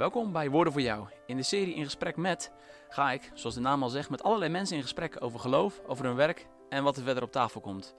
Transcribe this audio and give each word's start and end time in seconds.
Welkom 0.00 0.32
bij 0.32 0.50
Woorden 0.50 0.72
voor 0.72 0.82
Jou. 0.82 1.06
In 1.26 1.36
de 1.36 1.42
serie 1.42 1.74
In 1.74 1.84
Gesprek 1.84 2.16
met 2.16 2.52
ga 2.88 3.12
ik, 3.12 3.30
zoals 3.34 3.54
de 3.54 3.60
naam 3.60 3.82
al 3.82 3.88
zegt, 3.88 4.10
met 4.10 4.22
allerlei 4.22 4.50
mensen 4.50 4.76
in 4.76 4.82
gesprek 4.82 5.16
over 5.18 5.40
geloof, 5.40 5.80
over 5.86 6.04
hun 6.04 6.14
werk 6.14 6.46
en 6.68 6.82
wat 6.82 6.96
er 6.96 7.02
verder 7.02 7.22
op 7.22 7.32
tafel 7.32 7.60
komt. 7.60 7.94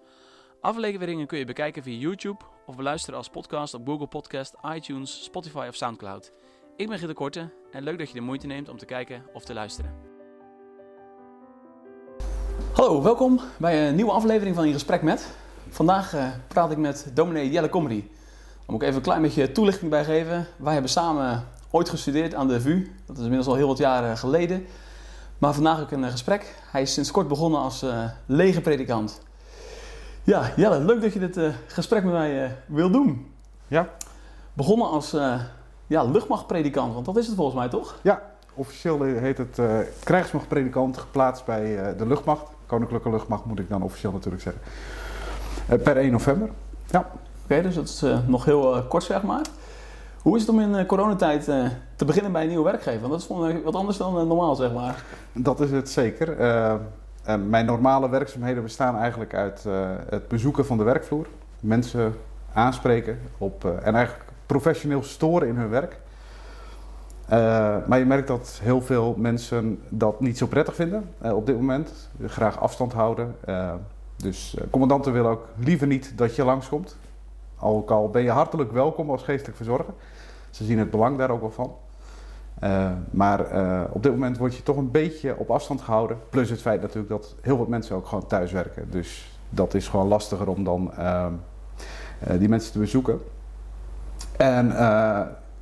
Afleveringen 0.62 1.28
kun 1.28 1.37
je 1.37 1.46
bekijken 1.46 1.83
via 1.83 1.99
YouTube 1.99 2.44
of 2.65 2.76
beluisteren 2.76 3.17
als 3.17 3.29
podcast 3.29 3.74
op 3.74 3.87
Google 3.87 4.08
Podcast, 4.08 4.56
iTunes, 4.76 5.24
Spotify 5.24 5.65
of 5.69 5.76
Soundcloud. 5.76 6.31
Ik 6.76 6.87
ben 6.87 6.97
Gitte 6.97 7.13
Korte 7.13 7.49
en 7.72 7.83
leuk 7.83 7.97
dat 7.97 8.08
je 8.08 8.13
de 8.13 8.22
moeite 8.22 8.47
neemt 8.47 8.70
om 8.70 8.78
te 8.78 8.86
kijken 8.86 9.26
of 9.33 9.44
te 9.44 9.54
luisteren. 9.54 9.94
Hallo, 12.74 13.02
welkom 13.02 13.40
bij 13.58 13.88
een 13.88 13.96
nieuwe 13.96 14.12
aflevering 14.12 14.56
van 14.56 14.65
In 14.65 14.74
Gesprek 14.74 15.02
met. 15.02 15.36
Vandaag 15.70 16.13
eh, 16.13 16.30
praat 16.48 16.72
ik 16.72 16.77
met 16.77 17.12
dominee 17.13 17.49
Jelle 17.49 17.70
Comedy. 17.70 18.02
Daar 18.02 18.66
moet 18.66 18.81
ik 18.81 18.88
even 18.88 18.95
een 18.95 19.02
klein 19.02 19.22
beetje 19.22 19.52
toelichting 19.52 19.90
bij 19.91 20.04
geven. 20.04 20.47
Wij 20.57 20.73
hebben 20.73 20.91
samen 20.91 21.59
ooit 21.71 21.89
gestudeerd 21.89 22.35
aan 22.35 22.48
de 22.48 22.61
VU. 22.61 22.91
Dat 23.05 23.16
is 23.17 23.21
inmiddels 23.21 23.48
al 23.48 23.55
heel 23.55 23.67
wat 23.67 23.77
jaren 23.77 24.17
geleden. 24.17 24.66
Maar 25.41 25.53
vandaag 25.53 25.81
ook 25.81 25.91
een 25.91 26.03
eh, 26.03 26.11
gesprek. 26.11 26.55
Hij 26.71 26.81
is 26.81 26.94
sinds 26.94 27.11
kort 27.11 27.27
begonnen 27.27 27.59
als 27.59 27.84
uh, 27.84 28.03
lege 28.25 28.61
predikant. 28.61 29.21
Ja, 30.23 30.52
Jelle, 30.55 30.80
leuk 30.80 31.02
dat 31.02 31.13
je 31.13 31.20
dit 31.20 31.38
uh, 31.38 31.49
gesprek 31.67 32.03
met 32.03 32.13
mij 32.13 32.44
uh, 32.44 32.52
wil 32.66 32.91
doen. 32.91 33.31
Ja. 33.67 33.89
Begonnen 34.53 34.89
als 34.89 35.16
ja, 35.88 36.03
luchtmachtpredikant, 36.03 36.94
want 36.94 37.05
dat 37.05 37.17
is 37.17 37.27
het 37.27 37.35
volgens 37.35 37.57
mij 37.57 37.70
toch? 37.70 37.99
Ja, 38.02 38.22
officieel 38.53 39.02
heet 39.02 39.38
het 39.38 39.59
krijgsmachtpredikant, 40.03 40.97
geplaatst 40.97 41.45
bij 41.45 41.95
de 41.97 42.08
luchtmacht. 42.08 42.44
Koninklijke 42.66 43.09
luchtmacht 43.09 43.45
moet 43.45 43.59
ik 43.59 43.69
dan 43.69 43.81
officieel 43.81 44.11
natuurlijk 44.11 44.44
zeggen. 44.44 44.61
per 45.83 45.97
1 45.97 46.11
november. 46.11 46.49
Ja. 46.88 46.99
Oké, 46.99 47.17
okay, 47.44 47.61
dus 47.61 47.75
dat 47.75 47.88
is 47.88 48.03
nog 48.27 48.45
heel 48.45 48.83
kort 48.88 49.03
zeg 49.03 49.23
maar. 49.23 49.45
Hoe 50.21 50.35
is 50.35 50.41
het 50.41 50.52
om 50.52 50.59
in 50.59 50.70
uh, 50.70 50.85
coronatijd 50.85 51.48
uh, 51.48 51.66
te 51.95 52.05
beginnen 52.05 52.31
bij 52.31 52.41
een 52.41 52.47
nieuwe 52.47 52.64
werkgever? 52.64 53.00
Want 53.00 53.11
dat 53.11 53.22
is 53.22 53.27
volgens 53.27 53.64
wat 53.64 53.75
anders 53.75 53.97
dan 53.97 54.17
uh, 54.17 54.23
normaal, 54.23 54.55
zeg 54.55 54.73
maar. 54.73 55.03
Dat 55.33 55.59
is 55.59 55.72
het 55.72 55.89
zeker. 55.89 56.36
mijn 57.47 57.66
normale 57.66 58.09
werkzaamheden 58.09 58.64
bestaan 58.64 58.97
eigenlijk 58.97 59.33
uit 59.33 59.66
het 60.09 60.27
bezoeken 60.27 60.66
van 60.66 60.77
de 60.77 60.83
werkvloer. 60.83 61.27
Mensen 61.59 62.16
aanspreken 62.53 63.19
op, 63.38 63.66
en 63.66 63.95
eigenlijk 63.95 64.25
professioneel 64.45 65.03
storen 65.03 65.47
in 65.47 65.55
hun 65.55 65.69
werk. 65.69 65.99
maar 67.88 67.99
je 67.99 68.05
merkt 68.05 68.27
dat 68.27 68.59
heel 68.64 68.81
veel 68.81 69.16
mensen 69.17 69.81
dat 69.89 70.19
niet 70.19 70.38
zo 70.38 70.47
prettig 70.47 70.75
vinden 70.75 71.09
op 71.22 71.45
dit 71.45 71.55
moment. 71.55 72.09
Graag 72.25 72.59
afstand 72.59 72.94
houden. 72.94 73.36
dus 74.16 74.58
commandanten 74.69 75.14
willen 75.14 75.31
ook 75.31 75.47
liever 75.58 75.88
niet 75.88 76.17
dat 76.17 76.36
je 76.36 76.44
langskomt. 76.44 76.97
Ook 77.62 77.92
al 77.92 78.09
ben 78.09 78.23
je 78.23 78.30
hartelijk 78.30 78.72
welkom 78.72 79.09
als 79.09 79.23
geestelijk 79.23 79.58
verzorger. 79.58 79.94
Ze 80.50 80.64
zien 80.64 80.80
het 80.80 80.92
belang 80.92 81.17
daar 81.17 81.30
ook 81.30 81.42
wel 81.42 81.52
van. 81.52 81.76
Uh, 82.64 82.92
maar 83.12 83.54
uh, 83.54 83.81
op 83.92 84.04
dit 84.04 84.12
moment 84.12 84.38
word 84.38 84.56
je 84.56 84.64
toch 84.64 84.78
een 84.78 84.92
beetje 84.92 85.38
op 85.38 85.50
afstand 85.52 85.82
gehouden. 85.82 86.17
Plus 86.30 86.50
het 86.50 86.62
feit 86.62 86.82
natuurlijk 86.82 87.09
dat 87.09 87.36
heel 87.42 87.56
veel 87.56 87.66
mensen 87.66 87.95
ook 87.95 88.08
gewoon 88.08 88.28
thuis 88.28 88.52
werken. 88.52 88.92
Dus 88.92 89.39
dat 89.50 89.73
is 89.73 89.88
gewoon 89.88 90.08
lastiger 90.08 90.48
om 90.48 90.64
dan 90.64 90.92
uh, 91.00 91.28
die 92.38 92.50
mensen 92.50 92.72
te 92.72 92.80
bezoeken. 92.80 93.20
En 94.38 94.67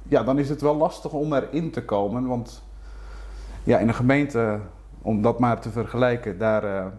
ja, 0.04 0.24
dan 0.24 0.40
is 0.40 0.50
het 0.50 0.62
wel 0.62 0.76
lastig 0.76 1.12
om 1.12 1.34
erin 1.34 1.72
te 1.72 1.86
komen. 1.86 2.28
Want 2.28 2.64
ja, 3.64 3.78
in 3.78 3.88
een 3.88 3.94
gemeente, 3.94 4.60
om 5.02 5.22
dat 5.22 5.40
maar 5.40 5.60
te 5.62 5.70
vergelijken, 5.70 6.38
daar 6.38 6.92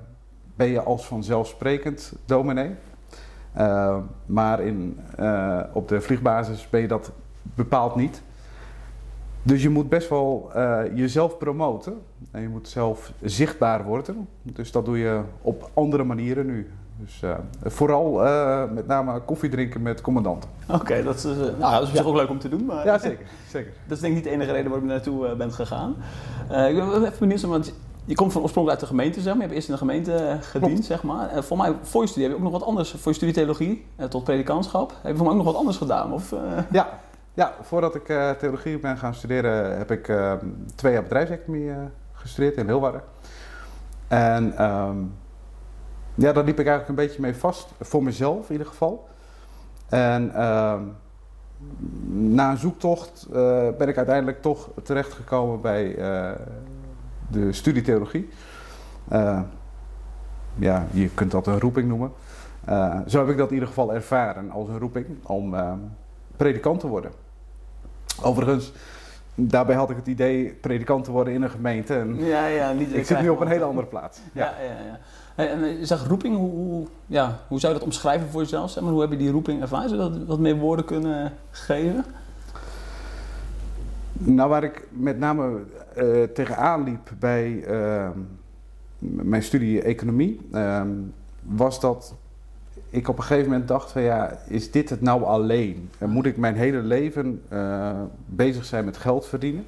ben 0.57 0.67
je 0.67 0.83
als 0.83 1.07
vanzelfsprekend 1.07 2.13
dominee. 2.25 2.75
Uh, 3.59 3.97
maar 4.27 4.61
in, 4.61 5.01
uh, 5.21 5.61
op 5.73 5.89
de 5.89 6.01
vliegbasis 6.01 6.69
ben 6.71 6.81
je 6.81 6.89
dat 6.89 7.13
bepaald 7.55 7.97
niet. 7.97 8.23
Dus 9.43 9.63
je 9.63 9.69
moet 9.69 9.89
best 9.89 10.09
wel 10.09 10.51
uh, 10.57 10.81
jezelf 10.95 11.39
promoten. 11.39 11.95
En 12.31 12.41
je 12.41 12.49
moet 12.49 12.69
zelf 12.69 13.13
zichtbaar 13.23 13.85
worden. 13.85 14.29
Dus 14.43 14.73
dat 14.73 14.85
doe 14.85 14.99
je 14.99 15.21
op 15.43 15.71
andere 15.75 16.05
manieren 16.05 16.47
nu. 16.47 16.71
Dus 16.97 17.23
vooral 17.63 18.13
met 18.75 18.87
name 18.87 19.21
koffie 19.21 19.51
drinken 19.51 19.83
met 19.83 20.01
commandanten. 20.01 20.51
Oké, 20.69 21.03
dat 21.03 21.15
is, 21.15 21.25
nou, 21.59 21.85
dat 21.85 21.93
is 21.93 22.05
ook 22.05 22.17
leuk 22.17 22.29
om 22.29 22.39
te 22.39 22.49
doen. 22.49 22.65
Maar 22.65 22.85
ja, 22.85 22.99
zeker, 22.99 23.27
zeker. 23.49 23.73
Dat 23.87 23.97
is 23.97 24.01
denk 24.01 24.17
ik 24.17 24.23
niet 24.23 24.25
de 24.25 24.31
enige 24.31 24.53
reden 24.53 24.71
waarom 24.71 24.89
je 24.89 24.95
naartoe 24.95 25.37
bent 25.37 25.55
gegaan. 25.55 25.95
ik 26.49 26.77
ben 26.77 27.05
even 27.05 27.19
benieuwd, 27.19 27.43
want 27.43 27.73
je 28.11 28.17
komt 28.17 28.33
van 28.33 28.43
oorsprong 28.43 28.69
uit 28.69 28.81
de 28.81 28.87
gemeente, 28.87 29.21
zeg 29.21 29.35
maar. 29.35 29.43
Je 29.43 29.43
hebt 29.43 29.55
eerst 29.55 29.69
in 29.69 29.75
de 29.75 29.81
gemeente 29.81 30.15
eh, 30.15 30.37
gediend, 30.41 30.73
Klopt. 30.73 30.85
zeg 30.85 31.03
maar. 31.03 31.37
Uh, 31.37 31.43
voor 31.43 31.57
mij, 31.57 31.75
voor 31.83 32.03
je 32.03 32.09
studie 32.09 32.29
heb 32.29 32.39
je 32.39 32.45
ook 32.45 32.51
nog 32.51 32.61
wat 32.61 32.69
anders. 32.69 32.91
Voor 32.91 33.11
je 33.11 33.17
studie 33.17 33.35
theologie 33.35 33.87
uh, 33.97 34.07
tot 34.07 34.25
predikantschap. 34.25 34.93
Heb 35.03 35.11
je 35.11 35.17
voor 35.17 35.27
mij 35.27 35.31
ook 35.31 35.43
nog 35.43 35.47
wat 35.47 35.57
anders 35.57 35.77
gedaan? 35.77 36.13
Of, 36.13 36.35
ja. 36.71 37.01
ja, 37.35 37.55
voordat 37.63 37.95
ik 37.95 38.05
theologie 38.39 38.79
ben 38.79 38.99
gaan 38.99 39.15
studeren, 39.15 39.79
heb 39.79 39.91
ik 39.91 40.09
ehm, 40.09 40.47
twee 40.75 40.93
jaar 40.93 41.03
bedrijfseconomie 41.03 41.73
gestudeerd 42.13 42.57
in 42.57 42.67
Hilwaarden. 42.67 43.03
En 44.09 44.65
um, 44.65 45.15
ja, 46.15 46.33
daar 46.33 46.45
liep 46.45 46.59
ik 46.59 46.67
eigenlijk 46.67 46.89
een 46.89 47.07
beetje 47.07 47.21
mee 47.21 47.35
vast. 47.35 47.69
Voor 47.81 48.03
mezelf 48.03 48.47
in 48.47 48.53
ieder 48.53 48.67
geval. 48.67 49.09
En 49.89 50.35
ehm, 50.35 50.83
na 52.09 52.51
een 52.51 52.59
zoektocht 52.59 53.27
ben 53.79 53.89
ik 53.89 53.97
uiteindelijk 53.97 54.43
toch 54.43 54.69
terechtgekomen 54.83 55.61
bij 55.61 55.97
de 57.31 57.53
studie 57.53 57.83
theologie. 57.83 58.29
Uh, 59.13 59.41
ja, 60.59 60.87
je 60.91 61.09
kunt 61.09 61.31
dat 61.31 61.47
een 61.47 61.61
roeping 61.61 61.89
noemen. 61.89 62.13
Uh, 62.69 62.99
zo 63.07 63.19
heb 63.19 63.29
ik 63.29 63.37
dat 63.37 63.49
in 63.49 63.55
ieder 63.55 63.69
geval 63.69 63.95
ervaren 63.95 64.51
als 64.51 64.69
een 64.69 64.79
roeping 64.79 65.07
om 65.23 65.55
uh, 65.55 65.73
predikant 66.37 66.81
te 66.81 66.87
worden. 66.87 67.11
Overigens, 68.23 68.73
daarbij 69.35 69.77
had 69.77 69.91
ik 69.91 69.97
het 69.97 70.07
idee 70.07 70.55
predikant 70.61 71.05
te 71.05 71.11
worden 71.11 71.33
in 71.33 71.43
een 71.43 71.51
gemeente. 71.51 71.95
En 71.95 72.17
ja, 72.25 72.47
ja, 72.47 72.73
niet 72.73 72.95
ik 72.95 73.07
zit 73.07 73.21
nu 73.21 73.29
op 73.29 73.41
een 73.41 73.49
hele 73.49 73.65
andere 73.65 73.87
plaats. 73.87 74.21
Ja, 74.33 74.55
ja, 74.61 74.65
ja. 74.65 74.99
ja. 75.37 75.51
En 75.51 75.79
je 75.79 75.87
zegt 75.87 76.07
roeping, 76.07 76.37
hoe, 76.37 76.87
ja, 77.07 77.39
hoe 77.49 77.61
zou 77.61 77.73
je 77.73 77.79
dat 77.79 77.89
omschrijven 77.89 78.29
voor 78.29 78.41
jezelf? 78.41 78.71
Zeg 78.71 78.83
maar, 78.83 78.93
hoe 78.93 79.01
heb 79.01 79.11
je 79.11 79.17
die 79.17 79.31
roeping 79.31 79.61
ervaren? 79.61 79.89
Zou 79.89 80.03
je 80.03 80.11
dat 80.11 80.27
wat 80.27 80.39
meer 80.39 80.57
woorden 80.57 80.85
kunnen 80.85 81.33
geven? 81.51 82.05
Nou, 84.13 84.49
waar 84.49 84.65
ik 84.65 84.87
met 84.91 85.19
name 85.19 85.61
uh, 85.97 86.23
tegenaan 86.23 86.85
liep 86.85 87.13
bij 87.19 87.51
uh, 87.69 88.09
mijn 88.99 89.43
studie 89.43 89.83
economie, 89.83 90.41
uh, 90.53 90.83
was 91.43 91.81
dat 91.81 92.15
ik 92.91 93.09
op 93.09 93.17
een 93.19 93.25
gegeven 93.25 93.51
moment 93.51 93.69
dacht 93.69 93.93
van 93.93 94.03
ja, 94.03 94.39
is 94.49 94.71
dit 94.71 94.91
het 94.91 95.01
nou 95.01 95.25
alleen? 95.25 95.91
En 95.99 96.11
moet 96.11 96.27
ik 96.27 96.37
mijn 96.37 96.55
hele 96.55 96.81
leven 96.81 97.43
eh, 97.49 98.01
bezig 98.27 98.65
zijn 98.65 98.85
met 98.85 98.97
geld 98.97 99.27
verdienen? 99.27 99.65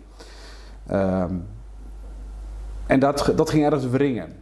Ehm, 0.87 1.35
en 2.87 3.01
dat, 3.01 3.33
dat 3.37 3.51
ging 3.51 3.65
ergens 3.65 3.87
wringen. 3.87 4.33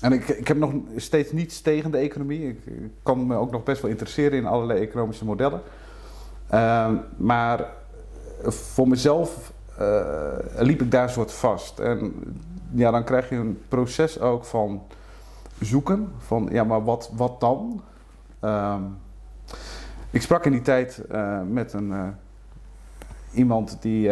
En 0.00 0.12
ik, 0.12 0.28
ik 0.28 0.48
heb 0.48 0.56
nog 0.56 0.72
steeds 0.96 1.32
niets 1.32 1.60
tegen 1.60 1.90
de 1.90 1.98
economie. 1.98 2.48
Ik, 2.48 2.66
ik 2.66 2.90
kan 3.02 3.26
me 3.26 3.36
ook 3.36 3.50
nog 3.50 3.62
best 3.62 3.82
wel 3.82 3.90
interesseren 3.90 4.38
in 4.38 4.46
allerlei 4.46 4.80
economische 4.80 5.24
modellen. 5.24 5.60
Ehm, 6.48 6.94
maar 7.16 7.66
voor 8.42 8.88
mezelf 8.88 9.52
uh, 9.80 10.32
liep 10.58 10.82
ik 10.82 10.90
daar 10.90 11.10
soort 11.10 11.32
vast. 11.32 11.78
En 11.78 12.14
ja, 12.70 12.90
dan 12.90 13.04
krijg 13.04 13.28
je 13.28 13.36
een 13.36 13.62
proces 13.68 14.20
ook 14.20 14.44
van 14.44 14.82
zoeken. 15.60 16.12
Van 16.18 16.48
ja, 16.52 16.64
maar 16.64 16.84
wat, 16.84 17.10
wat 17.14 17.40
dan? 17.40 17.82
Uh, 18.44 18.76
ik 20.10 20.22
sprak 20.22 20.44
in 20.44 20.52
die 20.52 20.62
tijd 20.62 21.02
uh, 21.12 21.40
met 21.48 21.72
een, 21.72 21.90
uh, 21.90 22.08
iemand 23.32 23.76
die 23.80 24.10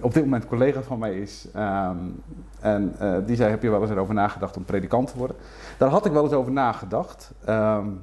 op 0.00 0.14
dit 0.14 0.24
moment 0.24 0.46
collega 0.46 0.82
van 0.82 0.98
mij 0.98 1.20
is. 1.20 1.48
Um, 1.56 2.22
en 2.60 2.96
die 3.26 3.36
zei, 3.36 3.50
heb 3.50 3.62
je 3.62 3.70
wel 3.70 3.80
eens 3.80 3.90
erover 3.90 4.14
nagedacht 4.14 4.56
om 4.56 4.64
predikant 4.64 5.10
te 5.10 5.18
worden? 5.18 5.36
Daar 5.78 5.88
had 5.88 6.06
ik 6.06 6.12
wel 6.12 6.24
eens 6.24 6.32
over 6.32 6.52
nagedacht. 6.52 7.32
Um, 7.48 8.00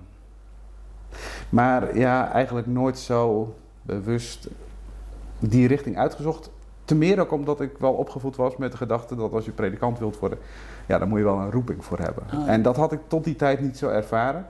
maar 1.49 1.97
ja, 1.97 2.31
eigenlijk 2.31 2.67
nooit 2.67 2.99
zo 2.99 3.55
bewust 3.81 4.47
die 5.41 5.67
richting 5.67 5.97
uitgezocht. 5.97 6.49
Te 6.85 6.95
meer 6.95 7.19
ook 7.19 7.31
omdat 7.31 7.61
ik 7.61 7.71
wel 7.79 7.93
opgevoed 7.93 8.35
was 8.35 8.57
met 8.57 8.71
de 8.71 8.77
gedachte 8.77 9.15
dat 9.15 9.33
als 9.33 9.45
je 9.45 9.51
predikant 9.51 9.99
wilt 9.99 10.19
worden, 10.19 10.39
ja, 10.87 10.97
dan 10.97 11.09
moet 11.09 11.17
je 11.17 11.23
wel 11.23 11.39
een 11.39 11.51
roeping 11.51 11.85
voor 11.85 11.99
hebben. 11.99 12.23
Oh, 12.33 12.49
en 12.49 12.61
dat 12.61 12.75
had 12.75 12.91
ik 12.91 12.99
tot 13.07 13.23
die 13.23 13.35
tijd 13.35 13.61
niet 13.61 13.77
zo 13.77 13.89
ervaren. 13.89 14.45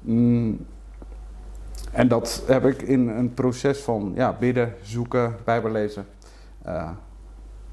Mm. 0.00 0.66
En 1.92 2.08
dat 2.08 2.42
heb 2.46 2.66
ik 2.66 2.82
in 2.82 3.08
een 3.08 3.34
proces 3.34 3.78
van 3.78 4.12
ja, 4.14 4.36
bidden, 4.38 4.74
zoeken, 4.82 5.36
bijbellezen. 5.44 6.06
Uh, 6.66 6.90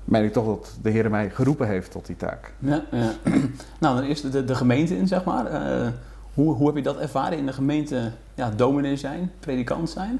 meen 0.04 0.24
ik 0.24 0.34
toch 0.34 0.46
dat 0.46 0.78
de 0.82 0.90
Heer 0.90 1.10
mij 1.10 1.30
geroepen 1.30 1.68
heeft 1.68 1.92
tot 1.92 2.06
die 2.06 2.16
taak. 2.16 2.54
Ja, 2.60 2.84
ja. 2.92 3.12
nou, 3.80 3.96
dan 3.96 4.04
eerst 4.04 4.32
de, 4.32 4.46
de 4.46 4.56
gemeente 4.56 4.98
in, 4.98 5.08
zeg 5.08 5.24
maar. 5.24 5.52
Uh, 5.52 5.88
hoe, 6.34 6.56
hoe 6.56 6.68
heb 6.68 6.76
je 6.76 6.82
dat 6.82 6.98
ervaren 6.98 7.38
in 7.38 7.46
de 7.46 7.54
gemeente? 7.54 8.12
Ja, 8.34 8.50
dominee 8.50 8.96
zijn, 8.96 9.32
predikant 9.40 9.90
zijn? 9.90 10.20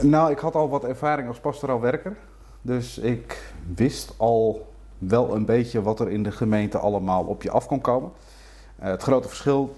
Nou, 0.00 0.30
ik 0.30 0.38
had 0.38 0.54
al 0.54 0.68
wat 0.68 0.84
ervaring 0.84 1.28
als 1.28 1.38
pastoraal 1.38 1.80
werker. 1.80 2.16
Dus 2.62 2.98
ik 2.98 3.52
wist 3.74 4.14
al 4.16 4.66
wel 4.98 5.34
een 5.34 5.44
beetje 5.44 5.82
wat 5.82 6.00
er 6.00 6.10
in 6.10 6.22
de 6.22 6.30
gemeente 6.30 6.78
allemaal 6.78 7.24
op 7.24 7.42
je 7.42 7.50
af 7.50 7.66
kon 7.66 7.80
komen. 7.80 8.10
Uh, 8.80 8.86
het 8.86 9.02
grote 9.02 9.28
verschil 9.28 9.74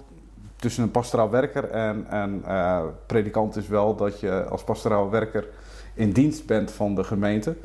tussen 0.55 0.83
een 0.83 0.91
pastoraal 0.91 1.29
werker 1.29 1.69
en 1.69 2.15
een 2.15 2.43
uh, 2.47 2.81
predikant 3.05 3.55
is 3.55 3.67
wel 3.67 3.95
dat 3.95 4.19
je 4.19 4.43
als 4.43 4.63
pastoraal 4.63 5.09
werker 5.09 5.47
in 5.93 6.11
dienst 6.11 6.45
bent 6.45 6.71
van 6.71 6.95
de 6.95 7.03
gemeente. 7.03 7.55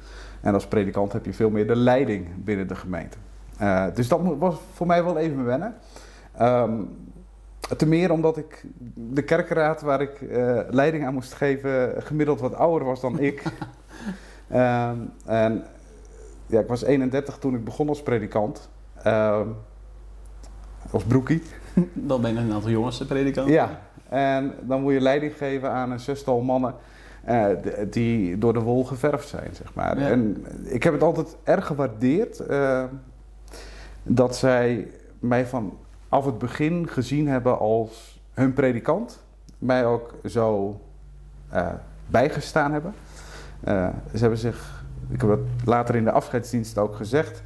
En 0.41 0.55
als 0.55 0.67
predikant 0.67 1.13
heb 1.13 1.25
je 1.25 1.33
veel 1.33 1.51
meer 1.51 1.67
de 1.67 1.77
leiding 1.77 2.45
binnen 2.45 2.69
de 2.69 2.75
gemeente. 2.75 3.17
Uh, 3.61 3.85
dus 3.95 4.09
dat 4.09 4.21
was 4.39 4.55
voor 4.73 4.87
mij 4.87 5.05
wel 5.05 5.17
even 5.17 5.45
wennen. 5.45 5.75
Um, 6.41 6.89
ten 7.77 7.89
meer 7.89 8.11
omdat 8.11 8.37
ik 8.37 8.65
de 8.95 9.23
kerkenraad 9.23 9.81
waar 9.81 10.01
ik 10.01 10.21
uh, 10.21 10.61
leiding 10.71 11.07
aan 11.07 11.15
moest 11.15 11.33
geven 11.33 12.03
gemiddeld 12.03 12.41
wat 12.41 12.55
ouder 12.55 12.87
was 12.87 13.01
dan 13.01 13.19
ik. 13.19 13.43
um, 14.53 15.11
en 15.25 15.65
ja, 16.47 16.61
ik 16.61 16.69
was 16.69 16.85
31 16.85 17.39
toen 17.39 17.55
ik 17.55 17.65
begon 17.65 17.89
als 17.89 18.03
predikant. 18.03 18.69
Um, 19.07 19.57
als 20.91 21.05
broekie. 21.05 21.43
Dan 21.93 22.21
ben 22.21 22.35
je 22.35 22.41
een 22.41 22.53
aantal 22.53 22.71
jongens 22.71 23.05
predikant. 23.05 23.49
Ja, 23.49 23.81
en 24.09 24.53
dan 24.61 24.83
moet 24.83 24.93
je 24.93 25.01
leiding 25.01 25.37
geven 25.37 25.71
aan 25.71 25.91
een 25.91 26.01
zestal 26.01 26.41
mannen 26.41 26.75
uh, 27.29 27.47
die 27.91 28.39
door 28.39 28.53
de 28.53 28.61
wol 28.61 28.85
geverfd 28.85 29.29
zijn, 29.29 29.55
zeg 29.55 29.75
maar. 29.75 29.99
Ja. 30.01 30.09
En 30.09 30.47
ik 30.65 30.83
heb 30.83 30.93
het 30.93 31.03
altijd 31.03 31.37
erg 31.45 31.67
gewaardeerd 31.67 32.43
uh, 32.51 32.85
dat 34.03 34.37
zij 34.37 34.89
mij 35.19 35.47
vanaf 36.15 36.33
het 36.33 36.39
begin 36.39 36.89
gezien 36.89 37.29
hebben 37.29 37.59
als 37.59 38.21
hun 38.35 38.53
predikant. 38.53 39.23
Mij 39.59 39.87
ook 39.87 40.15
zo 40.25 40.81
uh, 41.55 41.69
bijgestaan 42.07 42.73
hebben. 42.73 42.95
ze 44.13 44.19
hebben 44.19 44.39
zich, 44.39 44.85
ik 45.09 45.21
heb 45.21 45.31
het 45.31 45.41
later 45.65 45.95
in 45.95 46.05
de 46.05 46.11
afscheidsdienst 46.11 46.79
ook 46.79 46.97
gezegd, 46.97 47.43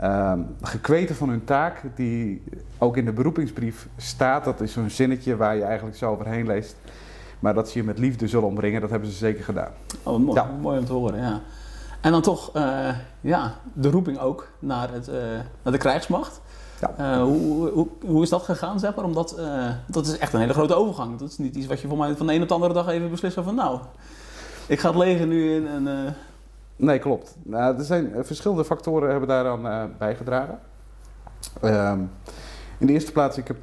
uh, 0.00 0.32
gekweten 0.62 1.14
van 1.14 1.28
hun 1.28 1.44
taak, 1.44 1.82
die 1.94 2.42
ook 2.78 2.96
in 2.96 3.04
de 3.04 3.12
beroepingsbrief 3.12 3.88
staat. 3.96 4.44
Dat 4.44 4.60
is 4.60 4.72
zo'n 4.72 4.90
zinnetje 4.90 5.36
waar 5.36 5.56
je 5.56 5.62
eigenlijk 5.62 5.96
zo 5.96 6.10
overheen 6.10 6.46
leest. 6.46 6.76
Maar 7.38 7.54
dat 7.54 7.70
ze 7.70 7.78
je 7.78 7.84
met 7.84 7.98
liefde 7.98 8.28
zullen 8.28 8.48
omringen, 8.48 8.80
dat 8.80 8.90
hebben 8.90 9.08
ze 9.08 9.16
zeker 9.16 9.44
gedaan. 9.44 9.72
Oh, 10.02 10.18
mooi, 10.18 10.40
ja. 10.40 10.50
mooi 10.60 10.78
om 10.78 10.84
te 10.84 10.92
horen, 10.92 11.20
ja. 11.20 11.40
En 12.00 12.12
dan 12.12 12.22
toch, 12.22 12.56
uh, 12.56 12.88
ja, 13.20 13.54
de 13.72 13.90
roeping 13.90 14.18
ook 14.18 14.48
naar, 14.58 14.92
het, 14.92 15.10
naar 15.62 15.72
de 15.72 15.78
krijgsmacht. 15.78 16.40
Ja. 16.80 17.16
Uh, 17.16 17.22
hoe, 17.22 17.70
hoe, 17.70 17.88
hoe 18.06 18.22
is 18.22 18.28
dat 18.28 18.42
gegaan, 18.42 18.78
zeg 18.78 18.94
maar? 18.94 19.04
Omdat 19.04 19.40
dat 19.86 20.06
is 20.06 20.18
echt 20.18 20.32
een 20.32 20.40
hele 20.40 20.52
grote 20.52 20.74
overgang. 20.74 21.18
Dat 21.18 21.28
is 21.28 21.38
niet 21.38 21.56
iets 21.56 21.66
wat 21.66 21.80
je 21.80 21.88
voor 21.88 21.98
mij 21.98 22.16
van 22.16 22.26
de 22.26 22.34
een 22.34 22.42
op 22.42 22.48
de 22.48 22.54
andere 22.54 22.72
dag 22.72 22.88
even 22.88 23.10
beslist 23.10 23.38
van 23.40 23.54
nou, 23.54 23.80
ik 24.66 24.80
ga 24.80 24.88
het 24.88 24.98
leger 24.98 25.26
nu 25.26 25.54
in 25.54 25.66
en... 25.66 26.14
Nee, 26.76 26.98
klopt. 26.98 27.36
Nou, 27.42 27.78
er 27.78 27.84
zijn 27.84 28.12
verschillende 28.20 28.64
factoren 28.64 29.10
hebben 29.10 29.28
daaraan 29.28 29.94
bijgedragen. 29.98 30.58
Ehm, 31.60 32.00
in 32.78 32.86
de 32.86 32.92
eerste 32.92 33.12
plaats, 33.12 33.38
ik 33.38 33.46
heb 33.46 33.60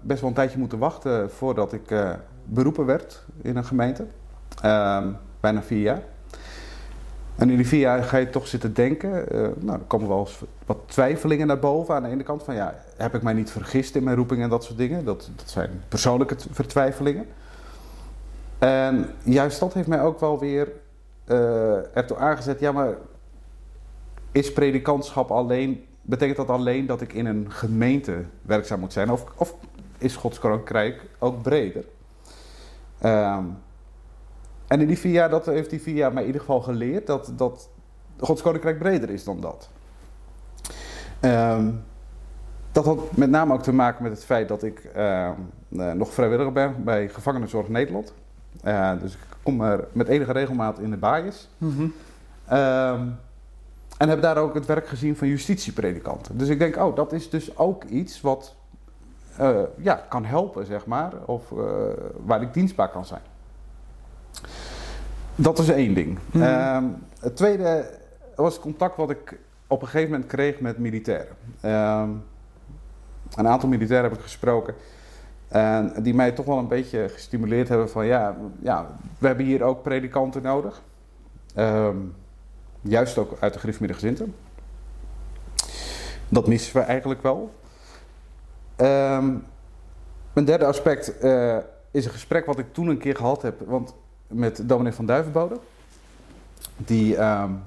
best 0.00 0.20
wel 0.20 0.28
een 0.28 0.36
tijdje 0.36 0.58
moeten 0.58 0.78
wachten 0.78 1.30
voordat 1.30 1.72
ik 1.72 2.16
beroepen 2.44 2.86
werd 2.86 3.24
in 3.42 3.56
een 3.56 3.64
gemeente. 3.64 4.06
Uh, 4.64 5.06
bijna 5.40 5.62
vier 5.62 5.80
jaar. 5.80 6.02
En 7.36 7.50
in 7.50 7.56
die 7.56 7.66
vier 7.66 7.80
jaar 7.80 8.02
ga 8.02 8.16
je 8.16 8.30
toch 8.30 8.46
zitten 8.46 8.74
denken. 8.74 9.34
Uh, 9.34 9.48
nou, 9.56 9.78
er 9.78 9.84
komen 9.86 10.08
wel 10.08 10.18
eens 10.18 10.42
wat 10.66 10.78
twijfelingen 10.86 11.46
naar 11.46 11.58
boven. 11.58 11.94
Aan 11.94 12.02
de 12.02 12.08
ene 12.08 12.22
kant 12.22 12.42
van 12.42 12.54
ja, 12.54 12.74
heb 12.96 13.14
ik 13.14 13.22
mij 13.22 13.32
niet 13.32 13.50
vergist 13.50 13.94
in 13.94 14.04
mijn 14.04 14.16
roeping 14.16 14.42
en 14.42 14.48
dat 14.48 14.64
soort 14.64 14.78
dingen. 14.78 15.04
Dat, 15.04 15.30
dat 15.36 15.50
zijn 15.50 15.82
persoonlijke 15.88 16.36
vertwijfelingen. 16.50 17.26
En 18.58 19.10
juist 19.22 19.60
dat 19.60 19.74
heeft 19.74 19.88
mij 19.88 20.02
ook 20.02 20.20
wel 20.20 20.38
weer 20.38 20.68
uh, 21.26 21.96
ertoe 21.96 22.16
aangezet. 22.16 22.60
Ja, 22.60 22.72
maar 22.72 22.94
is 24.32 24.52
predikantschap 24.52 25.30
alleen. 25.30 25.84
Betekent 26.02 26.36
dat 26.36 26.48
alleen 26.48 26.86
dat 26.86 27.00
ik 27.00 27.12
in 27.12 27.26
een 27.26 27.46
gemeente 27.48 28.24
werkzaam 28.42 28.80
moet 28.80 28.92
zijn? 28.92 29.10
Of, 29.10 29.24
of 29.36 29.54
is 29.98 30.16
Gods 30.16 30.38
Koninkrijk 30.38 31.02
ook 31.18 31.42
breder? 31.42 31.84
Um, 33.04 33.56
en 34.66 34.80
in 34.80 34.86
die 34.86 34.98
vier 34.98 35.12
jaar, 35.12 35.30
dat 35.30 35.46
heeft 35.46 35.70
die 35.70 35.80
vier 35.80 35.94
jaar 35.94 36.12
mij 36.12 36.22
in 36.22 36.26
ieder 36.26 36.40
geval 36.40 36.60
geleerd 36.60 37.06
dat, 37.06 37.32
dat 37.36 37.68
Gods 38.18 38.42
Koninkrijk 38.42 38.78
breder 38.78 39.10
is 39.10 39.24
dan 39.24 39.40
dat. 39.40 39.68
Um, 41.20 41.84
dat 42.72 42.84
had 42.84 43.16
met 43.16 43.30
name 43.30 43.52
ook 43.52 43.62
te 43.62 43.72
maken 43.72 44.02
met 44.02 44.12
het 44.12 44.24
feit 44.24 44.48
dat 44.48 44.62
ik 44.62 44.90
uh, 44.96 45.30
nog 45.68 46.12
vrijwilliger 46.12 46.52
ben 46.52 46.84
bij 46.84 47.08
Gevangenenzorg 47.08 47.68
Nederland. 47.68 48.12
Uh, 48.64 48.92
dus 49.00 49.12
ik 49.12 49.18
kom 49.42 49.60
er 49.60 49.88
met 49.92 50.08
enige 50.08 50.32
regelmaat 50.32 50.78
in 50.78 50.90
de 50.90 50.96
baaiers. 50.96 51.48
Mm 51.58 51.76
-hmm. 51.76 51.92
um, 52.58 53.18
en 53.96 54.08
heb 54.08 54.22
daar 54.22 54.36
ook 54.36 54.54
het 54.54 54.66
werk 54.66 54.86
gezien 54.86 55.16
van 55.16 55.28
justitiepredikanten. 55.28 56.38
Dus 56.38 56.48
ik 56.48 56.58
denk, 56.58 56.76
oh, 56.76 56.96
dat 56.96 57.12
is 57.12 57.30
dus 57.30 57.58
ook 57.58 57.84
iets 57.84 58.20
wat 58.20 58.54
uh, 59.40 59.60
ja, 59.76 60.04
kan 60.08 60.24
helpen, 60.24 60.66
zeg 60.66 60.86
maar. 60.86 61.12
Of 61.24 61.42
waar 62.24 62.42
ik 62.42 62.54
dienstbaar 62.54 62.90
kan 62.90 63.04
zijn. 63.04 63.22
Dat 65.34 65.58
is 65.58 65.68
één 65.68 65.94
ding. 65.94 66.18
Mm. 66.30 66.42
Uh, 66.42 66.78
het 67.20 67.36
tweede 67.36 67.90
was 68.36 68.60
contact 68.60 68.96
wat 68.96 69.10
ik 69.10 69.38
op 69.66 69.82
een 69.82 69.88
gegeven 69.88 70.10
moment 70.10 70.30
kreeg 70.30 70.60
met 70.60 70.78
militairen. 70.78 71.36
Ehm, 71.60 72.10
een 73.34 73.48
aantal 73.48 73.68
militairen 73.68 74.08
heb 74.10 74.18
ik 74.18 74.24
gesproken. 74.24 74.74
En 75.48 75.92
die 76.02 76.14
mij 76.14 76.32
toch 76.32 76.46
wel 76.46 76.58
een 76.58 76.68
beetje 76.68 77.08
gestimuleerd 77.08 77.68
hebben 77.68 77.90
van 77.90 78.06
ja, 78.06 78.36
ja 78.60 78.86
we 79.18 79.26
hebben 79.26 79.44
hier 79.44 79.62
ook 79.62 79.82
predikanten 79.82 80.42
nodig. 80.42 80.82
Um, 81.56 82.14
juist 82.80 83.18
ook 83.18 83.36
uit 83.40 83.52
de 83.52 83.58
Griffmiddag 83.58 83.98
Gezinten. 83.98 84.34
Dat 86.28 86.46
missen 86.46 86.76
we 86.76 86.82
eigenlijk 86.82 87.22
wel. 87.22 87.54
Um, 88.76 89.44
een 90.32 90.44
derde 90.44 90.64
aspect 90.66 91.24
uh, 91.24 91.56
is 91.90 92.04
een 92.04 92.10
gesprek 92.10 92.46
wat 92.46 92.58
ik 92.58 92.72
toen 92.72 92.88
een 92.88 92.98
keer 92.98 93.16
gehad 93.16 93.42
heb 93.42 93.60
want, 93.66 93.94
met 94.34 94.68
dominee 94.68 94.92
van 94.92 95.06
Duivenbode. 95.06 95.58
Die 96.76 97.16
um, 97.16 97.62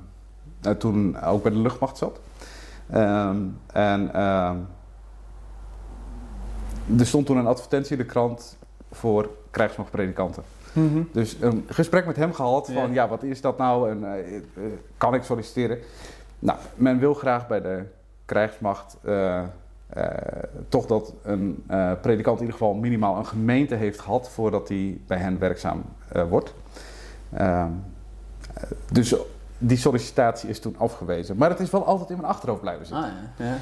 nou, 0.62 0.78
toen 0.78 1.22
ook 1.22 1.44
bij 1.44 1.52
de 1.52 1.58
luchtmacht 1.58 1.98
zat. 1.98 2.20
Um, 2.96 3.58
en 3.74 4.14
er 7.00 7.06
stond 7.06 7.26
toen 7.26 7.38
een 7.38 7.48
advertentie 7.48 7.92
in 7.92 7.98
de 7.98 8.06
krant 8.06 8.58
voor 8.92 9.30
krijgsmachtpredikanten. 9.52 10.44
Mm 10.74 10.90
-hmm. 10.90 11.10
Dus 11.12 11.38
een 11.40 11.66
gesprek 11.70 12.06
met 12.06 12.16
hem 12.16 12.34
gehad 12.34 12.70
van 12.74 12.94
ja, 12.94 13.08
wat 13.08 13.24
is 13.24 13.42
dat 13.42 13.58
nou 13.58 13.90
en 13.90 14.04
uh, 14.04 14.64
kan 14.98 15.14
ik 15.14 15.24
solliciteren? 15.24 15.80
Nou, 16.40 16.60
men 16.76 17.00
wil 17.00 17.14
graag 17.14 17.48
bij 17.48 17.62
de 17.62 17.84
krijgsmacht 18.26 18.98
uh, 19.06 19.44
uh, 19.98 20.04
toch 20.70 20.86
dat 20.86 21.14
een 21.24 21.64
uh, 21.72 21.92
predikant 22.02 22.40
in 22.40 22.46
ieder 22.46 22.60
geval 22.60 22.74
minimaal 22.74 23.18
een 23.18 23.26
gemeente 23.26 23.76
heeft 23.76 24.00
gehad 24.00 24.30
voordat 24.30 24.68
hij 24.68 25.00
bij 25.08 25.18
hen 25.18 25.40
werkzaam 25.40 25.84
uh, 26.16 26.24
wordt. 26.30 26.54
Ehm, 27.34 27.72
dus 28.92 29.16
die 29.58 29.78
sollicitatie 29.78 30.50
is 30.50 30.60
toen 30.60 30.78
afgewezen. 30.78 31.38
Maar 31.38 31.50
het 31.50 31.60
is 31.60 31.70
wel 31.70 31.86
altijd 31.86 32.10
in 32.10 32.16
mijn 32.16 32.28
achterhoofd 32.28 32.62
blijven 32.62 32.86
zitten. 32.86 33.06
Ah, 33.06 33.12
ja. 33.38 33.46
Ja. 33.46 33.58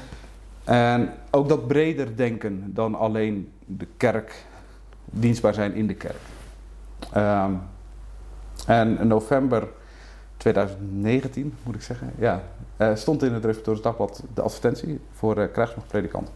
En 0.64 1.10
ook 1.30 1.48
dat 1.48 1.66
breder 1.66 2.16
denken 2.16 2.74
dan 2.74 2.94
alleen 2.94 3.52
de 3.64 3.86
kerk, 3.96 4.44
dienstbaar 5.04 5.54
zijn 5.54 5.74
in 5.74 5.86
de 5.86 5.94
kerk. 5.94 6.20
Um, 7.16 7.60
en 8.66 8.98
in 8.98 9.06
november 9.06 9.68
2019, 10.52 11.54
moet 11.62 11.74
ik 11.74 11.82
zeggen, 11.82 12.12
ja, 12.18 12.42
uh, 12.78 12.94
stond 12.94 13.22
in 13.22 13.32
het 13.32 13.44
Reformatorisch 13.44 13.82
Dagblad 13.82 14.22
de 14.34 14.42
advertentie 14.42 15.00
voor 15.12 15.38
uh, 15.38 15.44
krijgsmachtpredikant. 15.52 16.30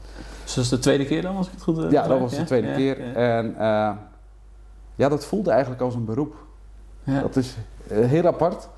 Dus 0.44 0.54
dat 0.54 0.64
is 0.64 0.70
de 0.70 0.78
tweede 0.78 1.04
keer 1.04 1.22
dan, 1.22 1.36
als 1.36 1.46
ik 1.46 1.52
het 1.52 1.62
goed 1.62 1.78
uh, 1.78 1.90
Ja, 1.90 2.06
dat 2.06 2.20
was 2.20 2.36
de 2.36 2.44
tweede 2.44 2.68
ja, 2.68 2.74
keer. 2.74 3.06
Ja. 3.06 3.14
En 3.14 3.54
ja, 4.94 5.08
dat 5.08 5.24
voelde 5.24 5.50
eigenlijk 5.50 5.82
als 5.82 5.94
een 5.94 6.04
beroep. 6.04 6.34
Dat 7.04 7.36
is 7.36 7.56
heel 7.88 8.26
apart. 8.26 8.68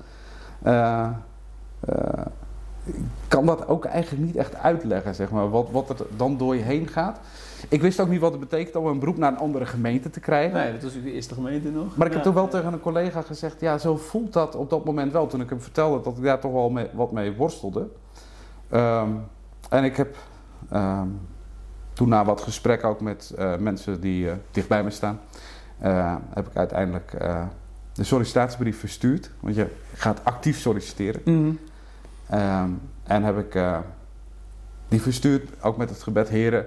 ik 2.83 3.01
kan 3.27 3.45
dat 3.45 3.67
ook 3.67 3.85
eigenlijk 3.85 4.25
niet 4.25 4.35
echt 4.35 4.55
uitleggen, 4.55 5.15
zeg 5.15 5.31
maar, 5.31 5.49
wat, 5.49 5.67
wat 5.71 5.89
er 5.89 6.05
dan 6.15 6.37
door 6.37 6.55
je 6.55 6.61
heen 6.61 6.87
gaat. 6.87 7.19
Ik 7.69 7.81
wist 7.81 7.99
ook 7.99 8.07
niet 8.07 8.19
wat 8.19 8.31
het 8.31 8.39
betekent 8.39 8.75
om 8.75 8.85
een 8.85 8.99
beroep 8.99 9.17
naar 9.17 9.31
een 9.31 9.37
andere 9.37 9.65
gemeente 9.65 10.09
te 10.09 10.19
krijgen. 10.19 10.53
Nee, 10.53 10.71
dat 10.71 10.83
was 10.83 10.93
de 10.93 11.11
eerste 11.11 11.33
gemeente 11.33 11.69
nog. 11.69 11.97
Maar 11.97 12.07
ik 12.07 12.13
heb 12.13 12.23
toen 12.23 12.33
wel 12.33 12.47
tegen 12.47 12.73
een 12.73 12.79
collega 12.79 13.21
gezegd, 13.21 13.59
ja, 13.59 13.77
zo 13.77 13.97
voelt 13.97 14.33
dat 14.33 14.55
op 14.55 14.69
dat 14.69 14.85
moment 14.85 15.11
wel. 15.11 15.27
Toen 15.27 15.41
ik 15.41 15.49
hem 15.49 15.61
vertelde 15.61 16.03
dat 16.03 16.17
ik 16.17 16.23
daar 16.23 16.39
toch 16.39 16.51
wel 16.51 16.69
mee, 16.69 16.87
wat 16.93 17.11
mee 17.11 17.31
worstelde. 17.31 17.87
Um, 18.73 19.23
en 19.69 19.83
ik 19.83 19.95
heb 19.95 20.15
um, 20.73 21.19
toen 21.93 22.09
na 22.09 22.25
wat 22.25 22.41
gesprekken 22.41 22.89
ook 22.89 23.01
met 23.01 23.33
uh, 23.39 23.57
mensen 23.57 24.01
die 24.01 24.25
uh, 24.25 24.33
dicht 24.51 24.67
bij 24.67 24.83
me 24.83 24.89
staan, 24.89 25.19
uh, 25.83 26.15
heb 26.33 26.47
ik 26.47 26.55
uiteindelijk 26.55 27.11
de 27.93 28.03
sollicitatiebrief 28.03 28.79
verstuurd. 28.79 29.31
Want 29.39 29.55
je 29.55 29.67
gaat 29.93 30.19
actief 30.23 30.59
solliciteren. 30.59 31.21
Mm 31.25 31.59
-hmm. 32.27 32.39
um, 32.39 32.81
en 33.03 33.23
heb 33.23 33.37
ik 33.37 33.61
die 34.87 35.01
verstuurd, 35.01 35.49
ook 35.61 35.77
met 35.77 35.89
het 35.89 36.03
gebed, 36.03 36.29
heren 36.29 36.65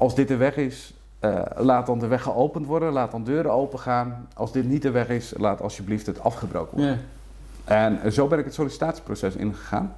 als 0.00 0.14
dit 0.14 0.28
de 0.28 0.36
weg 0.36 0.56
is, 0.56 0.94
uh, 1.20 1.40
laat 1.56 1.86
dan 1.86 1.98
de 1.98 2.06
weg 2.06 2.22
geopend 2.22 2.66
worden, 2.66 2.92
laat 2.92 3.10
dan 3.10 3.24
deuren 3.24 3.52
open 3.52 3.78
gaan. 3.78 4.28
Als 4.34 4.52
dit 4.52 4.64
niet 4.64 4.82
de 4.82 4.90
weg 4.90 5.08
is, 5.08 5.34
laat 5.36 5.60
alsjeblieft 5.60 6.06
het 6.06 6.20
afgebroken 6.20 6.78
worden. 6.78 7.00
En 7.64 8.12
zo 8.12 8.26
ben 8.26 8.38
ik 8.38 8.44
het 8.44 8.54
sollicitatieproces 8.54 9.36
ingegaan. 9.36 9.94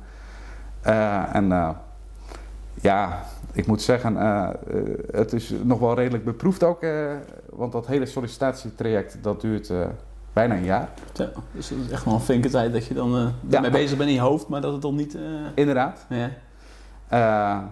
Uh, 0.87 1.35
en 1.35 1.45
uh, 1.45 1.69
ja, 2.75 3.23
ik 3.53 3.67
moet 3.67 3.83
zeggen, 3.83 4.17
het 5.13 5.33
is 5.33 5.55
nog 5.63 5.79
wel 5.79 5.95
redelijk 5.95 6.25
beproefd 6.25 6.63
ook. 6.63 6.87
Want 7.51 7.73
dat 7.73 7.87
hele 7.87 8.07
sollicitatietraject, 8.07 9.19
dat 9.23 9.41
duurt 9.41 9.73
bijna 10.33 10.55
een 10.55 10.65
jaar. 10.65 10.89
Ja, 11.13 11.31
dus 11.53 11.69
dat 11.69 11.79
is 11.79 11.91
echt 11.91 12.05
wel 12.05 12.15
een 12.15 12.21
flinke 12.21 12.49
tijd 12.49 12.73
dat 12.73 12.87
je 12.87 12.95
dan 12.95 13.17
uh, 13.17 13.29
ja, 13.49 13.61
mee 13.61 13.71
bezig 13.71 13.97
bent 13.97 14.09
in 14.09 14.15
je 14.15 14.21
hoofd, 14.21 14.49
maar 14.49 14.61
dat 14.61 14.73
het 14.73 14.83
dan 14.83 14.95
niet... 14.95 15.15
Uh... 15.15 15.23
Inderdaad. 15.55 16.07
Ja. 16.09 16.31
Uh, 17.13 17.65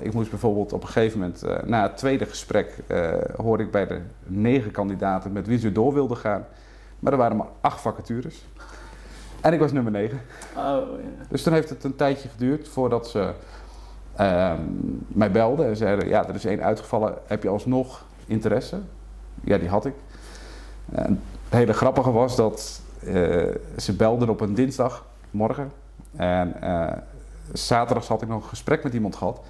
ik 0.00 0.12
moest 0.12 0.30
bijvoorbeeld 0.30 0.72
op 0.72 0.82
een 0.82 0.88
gegeven 0.88 1.18
moment, 1.18 1.44
na 1.64 1.82
het 1.82 1.96
tweede 1.96 2.26
gesprek, 2.26 2.82
hoorde 3.36 3.62
ik 3.62 3.70
bij 3.70 3.86
de 3.86 4.00
negen 4.24 4.70
kandidaten 4.70 5.32
met 5.32 5.46
wie 5.46 5.58
ze 5.58 5.72
door 5.72 5.94
wilden 5.94 6.16
gaan. 6.16 6.46
Maar 6.98 7.12
er 7.12 7.18
waren 7.18 7.36
maar 7.36 7.48
acht 7.60 7.80
vacatures. 7.80 8.44
En 9.40 9.52
ik 9.52 9.58
was 9.58 9.72
nummer 9.72 9.92
negen. 9.92 10.20
Oh, 10.56 10.62
ja. 10.62 11.26
Dus 11.28 11.42
toen 11.42 11.52
heeft 11.52 11.68
het 11.68 11.84
een 11.84 11.96
tijdje 11.96 12.28
geduurd 12.28 12.68
voordat 12.68 13.08
ze 13.08 13.30
ehm, 14.16 14.60
mij 15.08 15.30
belden 15.30 15.66
en 15.66 15.76
zeiden: 15.76 16.08
Ja, 16.08 16.28
er 16.28 16.34
is 16.34 16.44
één 16.44 16.62
uitgevallen, 16.62 17.14
heb 17.26 17.42
je 17.42 17.48
alsnog 17.48 18.04
interesse? 18.26 18.78
Ja, 19.40 19.58
die 19.58 19.68
had 19.68 19.84
ik. 19.84 19.94
En 20.92 21.20
het 21.44 21.58
hele 21.58 21.72
grappige 21.72 22.10
was 22.10 22.36
dat 22.36 22.80
uh, 23.04 23.46
ze 23.76 23.96
belden 23.96 24.28
op 24.28 24.40
een 24.40 24.54
dinsdagmorgen. 24.54 25.72
En 26.16 26.54
zaterdag 27.52 28.06
had 28.06 28.22
ik 28.22 28.28
nog 28.28 28.42
een 28.42 28.48
gesprek 28.48 28.82
met 28.82 28.94
iemand 28.94 29.16
gehad. 29.16 29.40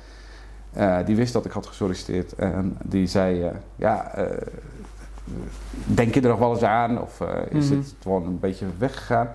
Uh, 0.77 0.99
die 1.05 1.17
wist 1.17 1.33
dat 1.33 1.45
ik 1.45 1.53
had 1.53 1.67
gesolliciteerd. 1.67 2.35
En 2.35 2.77
die 2.83 3.07
zei, 3.07 3.51
ja, 3.77 4.15
denk 5.85 6.15
je 6.15 6.21
er 6.21 6.29
nog 6.29 6.39
wel 6.39 6.53
eens 6.53 6.63
aan? 6.63 7.01
Of 7.01 7.21
is 7.49 7.69
mm 7.69 7.71
-hmm. 7.71 7.79
het 7.79 7.95
gewoon 8.03 8.27
een 8.27 8.41
beetje 8.41 8.67
weggegaan? 8.79 9.29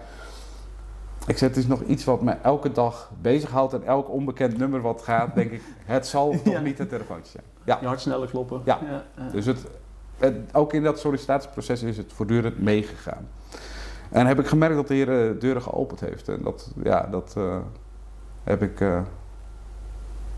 Ik 1.30 1.38
zei, 1.38 1.50
het 1.50 1.60
is 1.60 1.68
nog 1.68 1.82
iets 1.84 2.04
wat 2.04 2.22
me 2.22 2.32
elke 2.32 2.72
dag 2.72 3.12
bezighoudt. 3.22 3.74
En 3.74 3.84
elk 3.84 4.10
onbekend 4.10 4.58
nummer 4.58 4.82
wat 4.82 5.02
gaat, 5.02 5.36
denk 5.36 5.52
ik, 5.52 5.62
het 5.86 6.08
zal 6.08 6.30
toch 6.44 6.54
ja. 6.54 6.60
niet 6.60 6.78
het 6.78 6.90
telefoontje 6.90 7.32
zijn. 7.32 7.44
Ja. 7.64 7.78
Je 7.82 7.88
hart 7.88 8.02
sneller 8.02 8.30
kloppen. 8.30 8.62
Ja. 8.66 8.80
ja. 9.16 9.30
Dus 9.32 9.46
het, 9.46 9.66
ook 10.52 10.74
in 10.74 10.84
dat 10.84 11.00
sollicitatieproces 11.00 11.84
is 11.84 11.98
het 11.98 12.14
voortdurend 12.14 12.60
meegegaan. 12.62 13.28
En 14.10 14.26
heb 14.26 14.40
ik 14.40 14.48
gemerkt 14.48 14.76
dat 14.76 14.88
de 14.88 14.94
Heer 14.94 15.30
eh, 15.30 15.40
deuren 15.40 15.62
geopend 15.62 16.00
heeft. 16.00 16.28
En 16.28 16.42
dat, 16.44 16.72
ja, 16.84 17.08
dat 17.12 17.34
uh, 17.38 17.58
heb 18.44 18.62
ik 18.62 18.80
uh, 18.80 19.00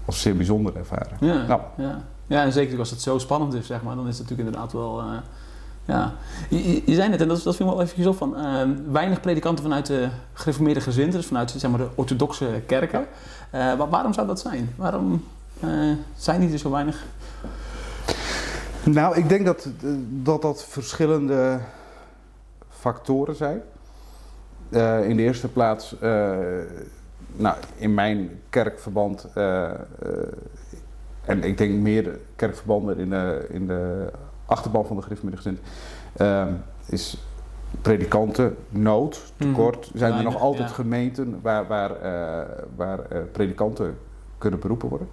als 0.06 0.22
zeer 0.22 0.36
bijzonder 0.36 0.76
ervaren. 0.76 1.18
Ja, 1.20 1.46
nou. 1.48 1.62
ja. 1.78 2.04
ja, 2.28 2.44
en 2.44 2.52
zeker 2.52 2.80
als 2.80 2.90
het 2.90 3.02
zo 3.02 3.18
spannend 3.18 3.54
is, 3.54 3.66
zeg 3.66 3.82
maar, 3.84 3.96
dan 3.96 4.08
is 4.08 4.18
het 4.18 4.30
natuurlijk 4.30 4.48
inderdaad 4.48 4.74
wel. 4.74 5.02
Uh, 5.02 5.18
ja. 5.86 6.14
Je, 6.50 6.82
je, 6.86 6.96
zei 6.96 7.10
net, 7.10 7.22
en 7.22 7.28
dat, 7.28 7.44
dat 7.44 7.56
viel 7.56 7.66
me 7.66 7.72
wel 7.72 7.82
even 7.82 8.08
op, 8.08 8.18
van 8.18 8.36
weinig 8.92 9.20
predikanten 9.20 9.64
vanuit 9.64 9.86
de 9.86 10.10
gereformeerde 10.34 10.82
gezinten, 10.82 11.20
dus 11.20 11.28
vanuit 11.28 11.52
zeg 11.52 11.70
maar, 11.72 11.80
de 11.80 11.88
orthodoxe 11.96 12.62
kerken. 12.66 13.06
waarom 13.90 14.14
zou 14.14 14.28
dat 14.28 14.40
zijn? 14.40 14.74
Waarom 14.76 15.24
zijn 16.16 16.40
die 16.40 16.52
er 16.52 16.58
zo 16.58 16.72
weinig? 16.72 17.06
Nou, 18.84 19.18
ik 19.18 19.30
denk 19.30 19.46
dat 19.46 19.68
dat, 20.10 20.42
dat 20.42 20.66
verschillende 20.66 21.60
factoren 22.70 23.36
zijn. 23.36 23.62
In 25.10 25.16
de 25.16 25.24
eerste 25.24 25.48
plaats, 25.48 25.96
nou, 27.42 27.56
in 27.76 27.94
mijn 27.94 28.30
kerkverband, 28.50 29.28
uh, 29.38 29.70
en 31.26 31.44
ik 31.44 31.58
denk 31.58 31.74
meer 31.74 32.20
kerkverbanden 32.36 32.98
in 32.98 33.10
de, 33.10 33.48
in 33.50 33.68
de 33.68 34.12
achterban 34.46 34.86
van 34.86 34.96
de 34.96 35.02
gereformeerde 35.02 35.42
gezin, 35.42 35.60
is 36.86 37.18
predikanten 37.82 38.56
nood, 38.70 39.34
tekort. 39.38 39.92
Mm, 39.94 40.00
zijn 40.00 40.14
er 40.14 40.24
nog 40.24 40.40
altijd 40.40 40.72
gemeenten 40.72 41.40
waar, 41.42 41.68
waar, 41.68 41.92
waar 42.76 43.00
predikanten 43.32 43.98
kunnen 44.38 44.60
beroepen 44.60 44.90
worden. 44.90 45.08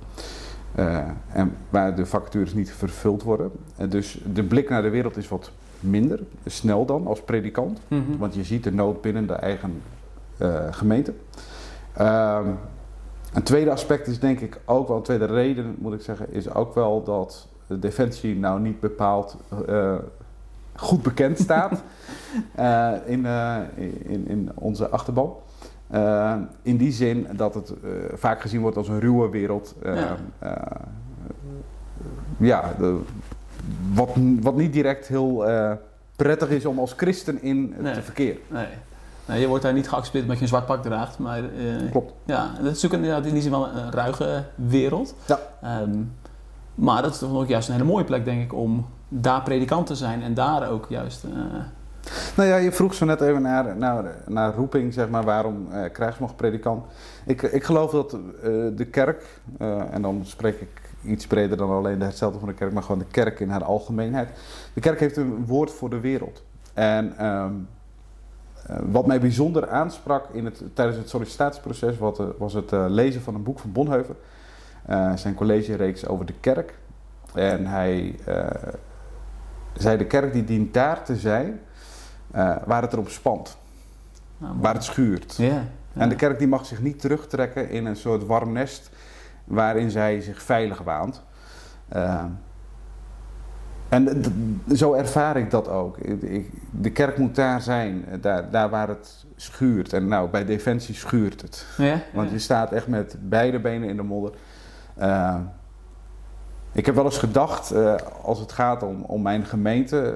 Uh, 0.78 0.98
en 1.32 1.56
waar 1.70 1.96
de 1.96 2.06
vacatures 2.06 2.54
niet 2.54 2.72
vervuld 2.72 3.22
worden. 3.22 3.50
En 3.76 3.88
dus 3.88 4.20
de 4.32 4.44
blik 4.44 4.68
naar 4.68 4.82
de 4.82 4.88
wereld 4.88 5.16
is 5.16 5.28
wat 5.28 5.50
minder, 5.80 6.20
snel 6.46 6.84
dan 6.84 7.06
als 7.06 7.22
predikant. 7.22 7.80
Mm 7.88 8.04
-hmm. 8.06 8.18
Want 8.18 8.34
je 8.34 8.44
ziet 8.44 8.64
de 8.64 8.72
nood 8.72 9.00
binnen 9.00 9.26
de 9.26 9.32
eigen 9.32 9.82
uh, 10.38 10.58
gemeente. 10.70 11.14
Uh, 12.00 12.38
een 13.32 13.42
tweede 13.42 13.70
aspect 13.70 14.06
is 14.06 14.18
denk 14.18 14.40
ik 14.40 14.60
ook 14.64 14.88
wel, 14.88 14.96
een 14.96 15.02
tweede 15.02 15.24
reden 15.24 15.74
moet 15.78 15.92
ik 15.92 16.00
zeggen, 16.00 16.32
is 16.32 16.54
ook 16.54 16.74
wel 16.74 17.02
dat 17.02 17.48
de 17.66 17.78
defensie 17.78 18.36
nou 18.36 18.60
niet 18.60 18.80
bepaald 18.80 19.36
uh, 19.68 19.94
goed 20.74 21.02
bekend 21.02 21.38
staat 21.48 21.82
in, 23.06 23.26
in, 24.04 24.28
in 24.28 24.50
onze 24.54 24.88
achterban. 24.88 25.36
In 26.62 26.76
die 26.76 26.92
zin 26.92 27.26
dat 27.36 27.54
het 27.54 27.72
vaak 28.14 28.40
gezien 28.40 28.60
wordt 28.60 28.76
als 28.76 28.88
een 28.88 29.00
ruwe 29.00 29.28
wereld. 29.28 29.74
Ja, 29.82 30.16
ja 32.38 32.74
de, 32.78 33.00
wat, 33.94 34.10
wat 34.40 34.56
niet 34.56 34.72
direct 34.72 35.06
heel 35.06 35.44
prettig 36.16 36.50
is 36.50 36.66
om 36.66 36.78
als 36.78 36.92
christen 36.92 37.42
in 37.42 37.74
nee, 37.78 37.94
te 37.94 38.02
verkeren. 38.02 38.40
Nee. 38.48 38.66
Nee. 39.28 39.40
je 39.40 39.46
wordt 39.46 39.62
daar 39.62 39.72
niet 39.72 39.88
geaccepteerd 39.88 40.22
omdat 40.22 40.36
je 40.36 40.42
een 40.42 40.48
zwart 40.48 40.66
pak 40.66 40.82
draagt. 40.82 41.18
Maar, 41.18 41.42
Klopt. 41.90 42.12
Ja, 42.24 42.50
dat 42.62 42.76
is 42.76 42.82
natuurlijk 42.82 43.24
in 43.26 43.32
die 43.32 43.42
zin 43.42 43.50
wel 43.50 43.68
een 43.68 43.90
ruige 43.90 44.44
wereld. 44.54 45.14
Ja. 45.26 45.38
Um, 45.80 46.12
maar 46.74 47.02
dat 47.02 47.12
is 47.12 47.18
toch 47.18 47.32
ook 47.32 47.48
juist 47.48 47.68
een 47.68 47.74
hele 47.74 47.86
mooie 47.86 48.04
plek, 48.04 48.24
denk 48.24 48.42
ik, 48.42 48.54
om 48.54 48.86
daar 49.08 49.42
predikant 49.42 49.86
te 49.86 49.94
zijn 49.94 50.22
en 50.22 50.34
daar 50.34 50.70
ook 50.70 50.86
juist 50.88 51.24
nou 52.36 52.48
ja, 52.48 52.56
je 52.56 52.72
vroeg 52.72 52.94
zo 52.94 53.04
net 53.04 53.20
even 53.20 53.42
naar, 53.42 53.76
naar, 53.76 54.14
naar 54.26 54.54
roeping, 54.54 54.92
zeg 54.92 55.08
maar, 55.08 55.24
waarom 55.24 55.66
uh, 55.72 55.84
krijgsmacht 55.92 56.36
predikant. 56.36 56.84
Ik, 57.26 57.42
ik 57.42 57.64
geloof 57.64 57.90
dat 57.90 58.12
uh, 58.12 58.20
de 58.76 58.86
kerk, 58.90 59.40
uh, 59.58 59.94
en 59.94 60.02
dan 60.02 60.20
spreek 60.24 60.60
ik 60.60 60.80
iets 61.02 61.26
breder 61.26 61.56
dan 61.56 61.70
alleen 61.70 61.98
de 61.98 62.04
hetzelfde 62.04 62.38
van 62.38 62.48
de 62.48 62.54
kerk, 62.54 62.72
maar 62.72 62.82
gewoon 62.82 62.98
de 62.98 63.06
kerk 63.10 63.40
in 63.40 63.48
haar 63.48 63.64
algemeenheid. 63.64 64.28
De 64.74 64.80
kerk 64.80 65.00
heeft 65.00 65.16
een 65.16 65.46
woord 65.46 65.70
voor 65.70 65.90
de 65.90 66.00
wereld. 66.00 66.42
En 66.74 67.26
um, 67.26 67.68
wat 68.82 69.06
mij 69.06 69.20
bijzonder 69.20 69.68
aansprak 69.68 70.28
in 70.32 70.44
het, 70.44 70.62
tijdens 70.74 70.98
het 70.98 71.08
sollicitatieproces 71.08 71.98
wat, 71.98 72.22
was 72.38 72.52
het 72.52 72.70
lezen 72.70 73.20
van 73.20 73.34
een 73.34 73.42
boek 73.42 73.58
van 73.58 73.72
Bonheuven. 73.72 74.16
zijn 75.14 75.34
collegereeks 75.34 76.06
over 76.06 76.26
de 76.26 76.34
kerk. 76.40 76.74
En 77.34 77.66
hij 77.66 78.14
zei: 79.76 79.98
De 79.98 80.06
kerk 80.06 80.32
die 80.32 80.44
dient 80.44 80.74
daar 80.74 81.04
te 81.04 81.16
zijn 81.16 81.60
waar 82.64 82.82
het 82.82 82.92
erop 82.92 83.08
spant. 83.08 83.58
Nou, 84.38 84.54
waar 84.60 84.74
het 84.74 84.84
schuurt. 84.84 85.36
Ja, 85.36 85.64
En 85.92 86.08
de 86.08 86.14
kerk 86.14 86.38
die 86.38 86.48
mag 86.48 86.66
zich 86.66 86.80
niet 86.80 87.00
terugtrekken 87.00 87.70
in 87.70 87.86
een 87.86 87.96
soort 87.96 88.26
warm 88.26 88.52
nest 88.52 88.90
waarin 89.44 89.90
zij 89.90 90.20
zich 90.20 90.42
veilig 90.42 90.78
waant. 90.78 91.22
Uh, 91.96 92.24
en 93.88 94.22
zo 94.74 94.92
ervaar 94.92 95.36
ik 95.36 95.50
dat 95.50 95.68
ook. 95.68 95.98
de 96.70 96.90
kerk 96.90 97.18
moet 97.18 97.34
daar 97.34 97.62
zijn, 97.62 98.04
daar, 98.20 98.50
daar 98.50 98.70
waar 98.70 98.88
het 98.88 99.26
schuurt. 99.36 99.92
En 99.92 100.08
nou, 100.08 100.30
bij 100.30 100.44
Defensie 100.44 100.94
schuurt 100.94 101.42
het. 101.42 101.66
Ja, 101.76 102.00
Want 102.12 102.30
je 102.30 102.38
staat 102.38 102.72
echt 102.72 102.86
met 102.86 103.16
beide 103.20 103.60
benen 103.60 103.88
in 103.88 103.96
de 103.96 104.02
modder. 104.02 104.32
Uh, 104.98 105.36
ik 106.72 106.86
heb 106.86 106.94
wel 106.94 107.04
eens 107.04 107.18
gedacht, 107.18 107.72
uh, 107.72 107.94
als 108.22 108.38
het 108.38 108.52
gaat 108.52 108.82
om, 108.82 109.02
om 109.02 109.22
mijn 109.22 109.44
gemeente, 109.44 110.14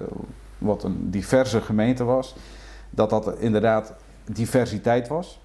wat 0.58 0.84
een 0.84 1.10
diverse 1.10 1.60
gemeente 1.60 2.04
was, 2.04 2.36
dat 2.90 3.10
dat 3.10 3.38
inderdaad 3.38 3.94
diversiteit 4.24 5.08
was. 5.08 5.40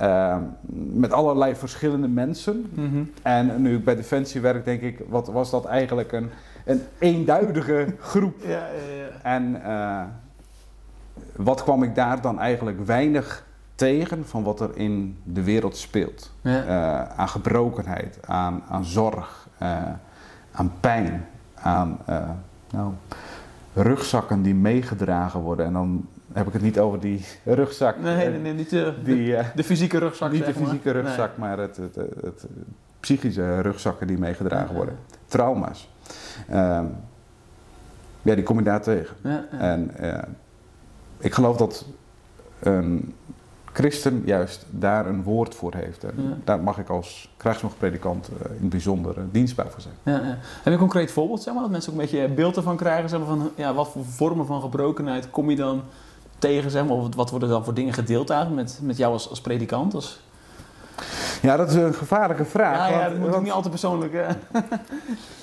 Uh, 0.00 0.36
met 0.72 1.12
allerlei 1.12 1.54
verschillende 1.54 2.08
mensen. 2.08 2.70
Mhm. 2.74 3.04
En 3.22 3.62
nu 3.62 3.76
ik 3.76 3.84
bij 3.84 3.96
Defensie 3.96 4.40
werk, 4.40 4.64
denk 4.64 4.80
ik, 4.80 5.00
wat 5.08 5.26
was 5.26 5.50
dat 5.50 5.64
eigenlijk 5.64 6.12
een, 6.12 6.30
een 6.66 6.82
eenduidige 6.98 7.86
groep. 8.00 8.34
ja, 8.42 8.48
ja, 8.48 8.94
ja. 8.96 9.06
En 9.22 9.62
uh, 9.66 10.02
wat 11.36 11.62
kwam 11.62 11.82
ik 11.82 11.94
daar 11.94 12.20
dan 12.20 12.40
eigenlijk 12.40 12.86
weinig 12.86 13.44
tegen 13.74 14.26
van 14.26 14.42
wat 14.42 14.60
er 14.60 14.76
in 14.76 15.18
de 15.22 15.42
wereld 15.42 15.76
speelt. 15.76 16.32
Uh, 16.42 17.02
aan 17.02 17.28
gebrokenheid, 17.28 18.18
aan, 18.26 18.62
aan 18.68 18.84
zorg, 18.84 19.48
uh, 19.62 19.82
aan 20.52 20.72
pijn, 20.80 21.26
aan 21.54 21.98
nou, 22.70 22.92
rugzakken 23.74 24.42
die 24.42 24.54
meegedragen 24.54 25.40
worden. 25.40 25.66
En 25.66 25.72
dan 25.72 26.06
heb 26.32 26.46
ik 26.46 26.52
het 26.52 26.62
niet 26.62 26.78
over 26.78 27.00
die 27.00 27.24
rugzak. 27.44 27.98
Nee, 27.98 28.28
nee, 28.28 28.40
nee 28.40 28.52
niet 28.52 28.70
de, 28.70 28.94
die, 29.04 29.26
de, 29.26 29.44
de, 29.54 29.64
fysieke 29.64 29.98
rugzak. 29.98 30.32
Niet 30.32 30.46
de 30.46 30.54
fysieke 30.54 30.90
rugzak, 30.90 31.36
maar 31.36 31.58
het, 31.58 31.76
het, 31.76 31.94
het, 31.94 32.46
psychische 33.00 33.60
rugzakken 33.60 34.06
die 34.06 34.18
meegedragen 34.18 34.74
worden. 34.74 34.96
Trauma's. 35.26 35.88
Uh, 36.50 36.80
ja, 38.22 38.34
die 38.34 38.42
kom 38.42 38.58
je 38.58 38.64
daar 38.64 38.82
tegen. 38.82 39.16
Ja, 39.22 39.44
en 39.58 39.90
uh, 40.00 40.18
ik 41.18 41.34
geloof 41.34 41.56
dat 41.56 41.84
een 42.58 43.14
christen 43.76 44.22
juist 44.24 44.66
daar 44.70 45.06
een 45.06 45.22
woord 45.22 45.54
voor 45.54 45.74
heeft. 45.74 46.04
En 46.04 46.40
daar 46.44 46.60
mag 46.60 46.78
ik 46.78 46.88
als 46.88 47.34
krijgsmachtpredikant 47.36 48.28
uh, 48.28 48.50
in 48.50 48.60
het 48.60 48.68
bijzonder 48.68 49.18
uh, 49.18 49.24
dienstbaar 49.30 49.70
voor 49.70 49.80
zijn. 49.80 49.94
Ja, 50.02 50.12
ja. 50.12 50.38
Heb 50.38 50.64
je 50.64 50.70
een 50.70 50.78
concreet 50.78 51.12
voorbeeld, 51.12 51.42
zeg 51.42 51.52
maar, 51.54 51.62
dat 51.62 51.70
mensen 51.70 51.92
ook 51.92 51.98
een 51.98 52.04
beetje 52.04 52.28
beeld 52.28 52.56
ervan 52.56 52.76
krijgen? 52.76 53.08
Zeg 53.08 53.18
maar, 53.18 53.28
van, 53.28 53.50
ja, 53.56 53.74
wat 53.74 53.88
voor 53.88 54.04
vormen 54.04 54.46
van 54.46 54.60
gebrokenheid 54.60 55.30
kom 55.30 55.50
je 55.50 55.56
dan 55.56 55.82
tegen? 56.38 56.70
Zeg 56.70 56.84
maar, 56.84 56.96
of 56.96 57.14
wat 57.14 57.30
worden 57.30 57.48
dan 57.48 57.64
voor 57.64 57.74
dingen 57.74 57.92
gedeeld 57.92 58.30
eigenlijk 58.30 58.62
met, 58.62 58.80
met 58.82 58.96
jou 58.96 59.12
als, 59.12 59.30
als 59.30 59.40
predikant? 59.40 59.94
Als... 59.94 60.20
Ja, 61.42 61.56
dat 61.56 61.68
is 61.68 61.74
een 61.74 61.94
gevaarlijke 61.94 62.44
vraag. 62.44 62.90
Ja, 62.90 63.00
ja 63.00 63.08
dat 63.08 63.18
moet 63.18 63.28
want- 63.28 63.42
niet 63.42 63.52
al 63.52 63.62
te 63.62 63.68
persoonlijk... 63.68 64.12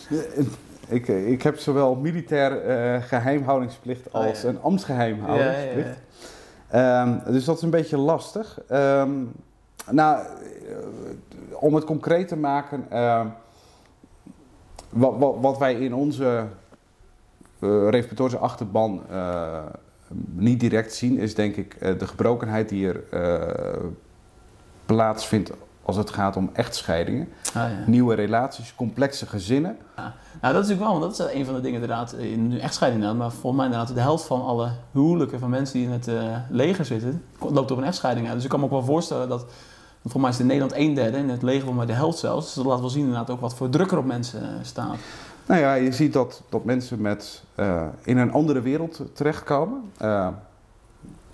eh. 0.10 0.46
ik, 0.88 1.08
ik 1.08 1.42
heb 1.42 1.58
zowel 1.60 1.96
militair 1.96 2.62
eh, 2.62 3.02
geheimhoudingsplicht 3.04 4.08
Oh, 4.08 4.14
als 4.14 4.42
ja. 4.42 4.50
een 4.50 4.62
ambtsgeheimhoudingsplicht. 4.62 5.98
ja. 6.72 7.02
Ehm, 7.02 7.32
dus 7.32 7.46
dat 7.46 7.56
is 7.58 7.62
een 7.62 7.70
beetje 7.70 7.98
lastig. 7.98 8.62
Ehm, 8.68 9.12
nou, 9.92 10.20
eh, 10.20 10.26
om 11.60 11.76
het 11.76 11.84
concreet 11.84 12.28
te 12.28 12.38
maken, 12.38 12.86
ehm, 12.90 13.28
wat, 14.90 15.18
wat, 15.18 15.36
wat 15.42 15.58
wij 15.58 15.74
in 15.74 15.94
onze 15.94 16.46
respiratorische 17.90 18.40
achterban 18.40 19.02
niet 20.34 20.60
direct 20.60 20.94
zien, 20.94 21.18
is 21.18 21.36
denk 21.36 21.56
ik 21.56 21.80
de 22.00 22.08
gebrokenheid 22.08 22.70
die 22.70 22.88
er 22.88 23.04
plaatsvindt 24.86 25.52
als 25.86 25.96
het 25.96 26.10
gaat 26.10 26.36
om 26.36 26.50
echtscheidingen. 26.54 27.28
Ah, 27.48 27.54
ja. 27.54 27.70
Nieuwe 27.86 28.16
relaties, 28.16 28.76
complexe 28.76 29.26
gezinnen. 29.26 29.78
Nou, 30.42 30.54
dat 30.54 30.64
is 30.64 30.70
natuurlijk 30.70 30.80
wel, 30.80 31.00
want 31.00 31.18
dat 31.18 31.30
is 31.30 31.36
een 31.36 31.46
van 31.46 31.56
de 31.56 31.62
dingen 31.62 31.82
inderdaad, 31.82 32.14
in 32.14 32.48
nu 32.48 32.60
echtscheiding 32.60 33.04
inderdaad, 33.04 33.28
maar 33.28 33.40
volgens 33.40 33.56
mij 33.56 33.66
inderdaad 33.66 33.96
de 33.96 34.02
helft 34.02 34.26
van 34.26 34.46
alle 34.46 34.72
huwelijken 34.92 35.40
van 35.40 35.50
mensen 35.50 35.80
die 35.80 35.88
in 35.88 35.94
het 35.94 36.08
eh, 36.08 36.38
leger 36.50 36.86
zitten, 36.86 37.24
loopt 37.40 37.72
op 37.72 37.78
een 37.78 37.84
echtscheiding 37.84 38.26
uit. 38.26 38.36
Dus 38.36 38.44
ik 38.44 38.50
kan 38.50 38.60
me 38.60 38.66
ook 38.66 38.72
wel 38.72 38.84
voorstellen 38.84 39.30
dat, 39.30 39.46
volgens 40.02 40.22
mij 40.22 40.32
is 40.32 40.38
het 40.38 40.46
in 40.46 40.48
Nederland 40.48 40.76
een 40.76 40.94
derde, 40.94 41.18
in 41.18 41.30
het 41.30 41.42
leger 41.42 41.62
volgens 41.62 41.86
mij 41.86 41.96
de 41.96 42.02
helft 42.02 42.18
zelfs. 42.18 42.46
Dus 42.46 42.54
dat 42.54 42.66
laat 42.66 42.80
wel 42.80 42.90
zien 42.90 43.04
inderdaad 43.04 43.30
ook 43.30 43.42
wat 43.42 43.56
voor 43.56 43.70
druk 43.70 43.92
er 43.92 43.98
op 43.98 44.06
mensen 44.06 44.42
eh, 44.42 44.48
staat. 44.62 44.96
Nou 45.46 45.62
ja, 45.62 45.74
je 45.74 45.92
ziet 45.92 46.14
dat, 46.14 46.42
dat 46.50 46.64
mensen 46.64 47.02
met, 47.02 47.44
eh, 47.56 47.86
in 48.04 48.18
een 48.18 48.32
andere 48.32 48.62
wereld 48.62 49.02
terechtkomen. 49.14 49.92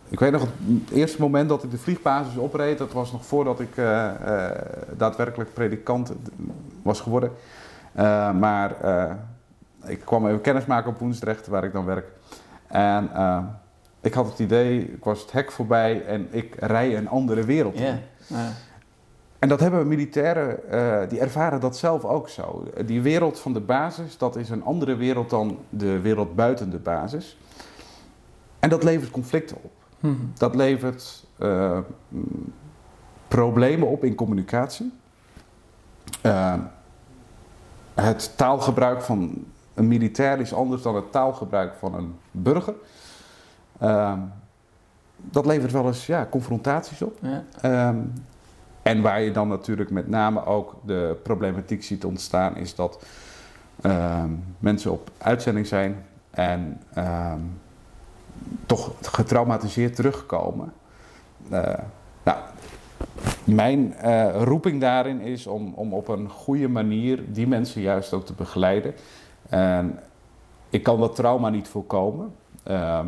Ik 0.10 0.20
weet 0.20 0.32
nog 0.32 0.42
het 0.42 0.92
eerste 0.92 1.22
moment 1.22 1.50
dat 1.50 1.64
ik 1.64 1.72
de 1.72 1.78
vliegbasis 1.78 2.38
opreed, 2.38 2.78
dat 2.78 2.92
was 2.92 3.12
nog 3.12 3.26
voordat 3.26 3.60
ik 3.60 3.78
eh, 3.78 4.08
eh, 4.08 4.52
daadwerkelijk 4.98 5.54
predikant 5.54 6.12
was 6.82 7.00
geworden. 7.00 7.32
Eh, 7.92 8.32
maar 8.32 8.76
ik 9.86 10.00
kwam 10.00 10.28
even 10.28 10.42
kennis 10.42 10.66
maken 10.66 10.92
op 10.92 11.00
Woensdrecht, 11.00 11.48
waar 11.48 11.64
ik 11.64 11.74
dan 11.74 11.86
werk. 11.86 12.08
En 12.68 13.10
ik 14.02 14.14
had 14.14 14.26
het 14.26 14.40
idee, 14.40 14.92
ik 14.92 15.04
was 15.04 15.22
het 15.22 15.32
hek 15.32 15.52
voorbij 15.52 16.06
en 16.06 16.28
ik 16.32 16.56
rij 16.60 16.98
een 16.98 17.10
andere 17.10 17.44
wereld 17.44 17.76
in. 17.76 18.00
En 19.40 19.50
dat 19.50 19.60
hebben 19.60 19.88
militairen, 19.88 20.60
die 21.10 21.20
ervaren 21.20 21.60
dat 21.60 21.78
zelf 21.78 22.06
ook 22.06 22.30
zo. 22.30 22.68
Die 22.86 23.02
wereld 23.02 23.40
van 23.40 23.54
de 23.54 23.60
basis, 23.60 24.18
dat 24.18 24.36
is 24.36 24.50
een 24.50 24.64
andere 24.64 24.96
wereld 24.96 25.30
dan 25.30 25.60
de 25.70 26.00
wereld 26.00 26.36
buiten 26.36 26.70
de 26.70 26.78
basis. 26.78 27.38
En 28.60 28.70
dat 28.70 28.84
levert 28.84 29.12
conflicten 29.12 29.58
op. 29.62 29.79
Hm. 30.00 30.14
Dat 30.38 30.56
levert 30.56 31.26
eh, 31.38 31.80
problemen 33.28 33.88
op 33.88 34.04
in 34.04 34.16
communicatie. 34.16 34.94
Eh, 36.22 36.54
het 37.94 38.38
taalgebruik 38.38 39.02
van 39.02 39.46
een 39.74 39.88
militair 39.88 40.40
is 40.40 40.54
anders 40.54 40.82
dan 40.82 40.96
het 40.96 41.12
taalgebruik 41.12 41.74
van 41.74 41.94
een 41.94 42.16
burger. 42.32 42.76
Eh, 43.78 44.14
dat 45.16 45.46
levert 45.46 45.72
wel 45.72 45.86
eens 45.86 46.06
ja, 46.06 46.28
confrontaties 46.30 47.02
op. 47.02 47.18
Ja. 47.22 47.44
Ehm, 47.62 47.98
en 48.82 49.02
waar 49.02 49.22
je 49.22 49.32
dan 49.32 49.48
natuurlijk 49.48 49.90
met 49.90 50.08
name 50.08 50.46
ook 50.46 50.76
de 50.86 51.18
problematiek 51.24 51.84
ziet 51.84 52.06
ontstaan, 52.06 52.58
is 52.58 52.76
dat 52.76 53.06
ehm, 53.82 54.30
mensen 54.60 54.92
op 54.92 55.12
uitzending 55.18 55.68
zijn 55.68 56.06
en 56.32 56.82
ehm, 56.94 57.40
toch 58.66 58.92
getraumatiseerd 59.02 59.96
terugkomen. 59.96 60.74
Eh, 61.50 61.74
nou, 62.24 62.38
mijn 63.44 63.94
eh, 63.94 64.44
roeping 64.44 64.82
daarin 64.82 65.22
is 65.22 65.48
om, 65.48 65.74
om 65.76 65.94
op 65.94 66.08
een 66.08 66.30
goede 66.30 66.68
manier 66.68 67.24
die 67.28 67.48
mensen 67.48 67.82
juist 67.82 68.14
ook 68.14 68.26
te 68.26 68.34
begeleiden. 68.34 68.94
En 69.50 70.00
ik 70.70 70.84
kan 70.84 71.00
dat 71.00 71.16
trauma 71.16 71.50
niet 71.50 71.68
voorkomen, 71.68 72.32
ehm, 72.64 73.08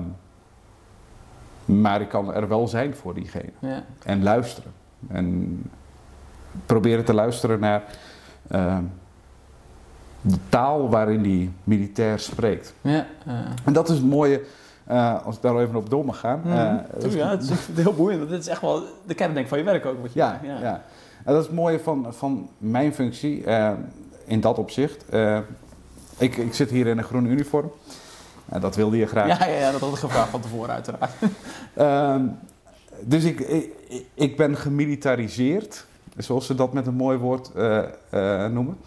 maar 1.65 2.01
ik 2.01 2.09
kan 2.09 2.33
er 2.33 2.47
wel 2.47 2.67
zijn 2.67 2.95
voor 2.95 3.13
diegene 3.13 3.51
Ja. 3.59 3.83
en 4.05 4.23
luisteren. 4.23 4.71
En 5.07 5.61
proberen 6.65 7.05
te 7.05 7.13
luisteren 7.13 7.59
naar 7.59 7.83
ehm, 8.47 8.83
de 10.21 10.37
taal 10.49 10.89
waarin 10.89 11.21
die 11.21 11.51
militair 11.63 12.19
spreekt. 12.19 12.73
Ja. 12.81 13.05
ja. 13.25 13.43
En 13.65 13.73
dat 13.73 13.89
is 13.89 13.95
het 13.97 14.05
mooie, 14.05 14.41
eh, 14.85 15.25
als 15.25 15.35
ik 15.35 15.41
daar 15.41 15.57
even 15.57 15.75
op 15.75 15.89
door 15.89 16.05
mag 16.05 16.19
gaan. 16.19 16.41
Tuurlijk, 16.99 17.13
ja, 17.13 17.29
het 17.29 17.43
is 17.43 17.49
ik 17.49 17.57
heel 17.75 17.93
boeiend. 17.93 18.29
Dit 18.29 18.39
is 18.39 18.47
echt 18.47 18.61
wel 18.61 18.83
de 19.05 19.13
kerndenk 19.13 19.47
van 19.47 19.57
je 19.57 19.63
werk 19.63 19.85
ook. 19.85 20.01
Wat 20.01 20.13
je 20.13 20.19
ja, 20.19 20.39
ja. 20.43 20.81
En 21.23 21.33
dat 21.33 21.41
is 21.41 21.47
het 21.47 21.55
mooie 21.55 21.79
van, 21.79 22.07
van 22.09 22.49
mijn 22.57 22.93
functie 22.93 23.43
eh, 23.43 23.71
in 24.25 24.41
dat 24.41 24.57
opzicht. 24.57 25.05
Ik, 26.17 26.37
ik 26.37 26.53
zit 26.53 26.69
hier 26.69 26.87
in 26.87 26.97
een 26.97 27.03
groen 27.03 27.25
uniform. 27.25 27.71
Dat 28.59 28.75
wilde 28.75 28.97
je 28.97 29.05
graag. 29.05 29.39
Ja, 29.39 29.45
ja, 29.45 29.57
ja, 29.59 29.71
dat 29.71 29.81
had 29.81 29.91
ik 29.91 29.97
gevraagd 29.97 30.29
van 30.29 30.41
tevoren 30.41 30.73
uiteraard. 30.73 31.11
Ehm, 31.73 32.25
dus 33.01 33.23
ik, 33.23 33.39
ik, 33.39 33.73
ik 34.13 34.37
ben 34.37 34.57
gemilitariseerd, 34.57 35.85
zoals 36.17 36.45
ze 36.45 36.55
dat 36.55 36.73
met 36.73 36.87
een 36.87 36.93
mooi 36.93 37.17
woord 37.17 37.51
noemen. 38.51 38.77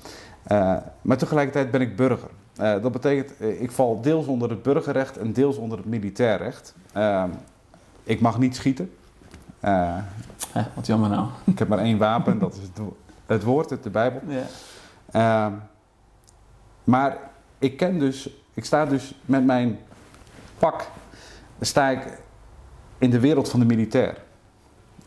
Maar 1.02 1.16
tegelijkertijd 1.16 1.70
ben 1.70 1.80
ik 1.80 1.96
burger. 1.96 2.30
Eh, 2.56 2.82
dat 2.82 2.92
betekent, 2.92 3.36
eh, 3.36 3.62
ik 3.62 3.70
val 3.70 4.00
deels 4.00 4.26
onder 4.26 4.50
het 4.50 4.62
burgerrecht 4.62 5.16
en 5.16 5.32
deels 5.32 5.56
onder 5.56 5.78
het 5.78 5.86
militair 5.86 6.38
recht. 6.38 6.74
Ehm, 6.92 7.30
ik 8.02 8.20
mag 8.20 8.38
niet 8.38 8.56
schieten. 8.56 8.94
Eh, 9.60 9.96
wat 10.74 10.86
jammer 10.86 11.10
nou. 11.10 11.28
ik 11.44 11.58
heb 11.58 11.68
maar 11.68 11.78
één 11.78 11.98
wapen, 11.98 12.38
dat 12.38 12.54
is 12.54 12.62
het, 12.62 12.78
wo- 12.78 12.96
het 13.26 13.42
woord 13.42 13.70
uit 13.70 13.82
de 13.82 13.90
Bijbel. 13.90 14.20
Ehm, 15.10 15.52
maar 16.84 17.18
ik 17.58 17.76
ken 17.76 17.98
dus, 17.98 18.30
ik 18.54 18.64
sta 18.64 18.86
dus 18.86 19.20
met 19.24 19.44
mijn 19.44 19.78
pak, 20.58 20.88
sta 21.60 21.88
ik 21.90 22.20
in 22.98 23.10
de 23.10 23.20
wereld 23.20 23.48
van 23.48 23.60
de 23.60 23.66
militair. 23.66 24.22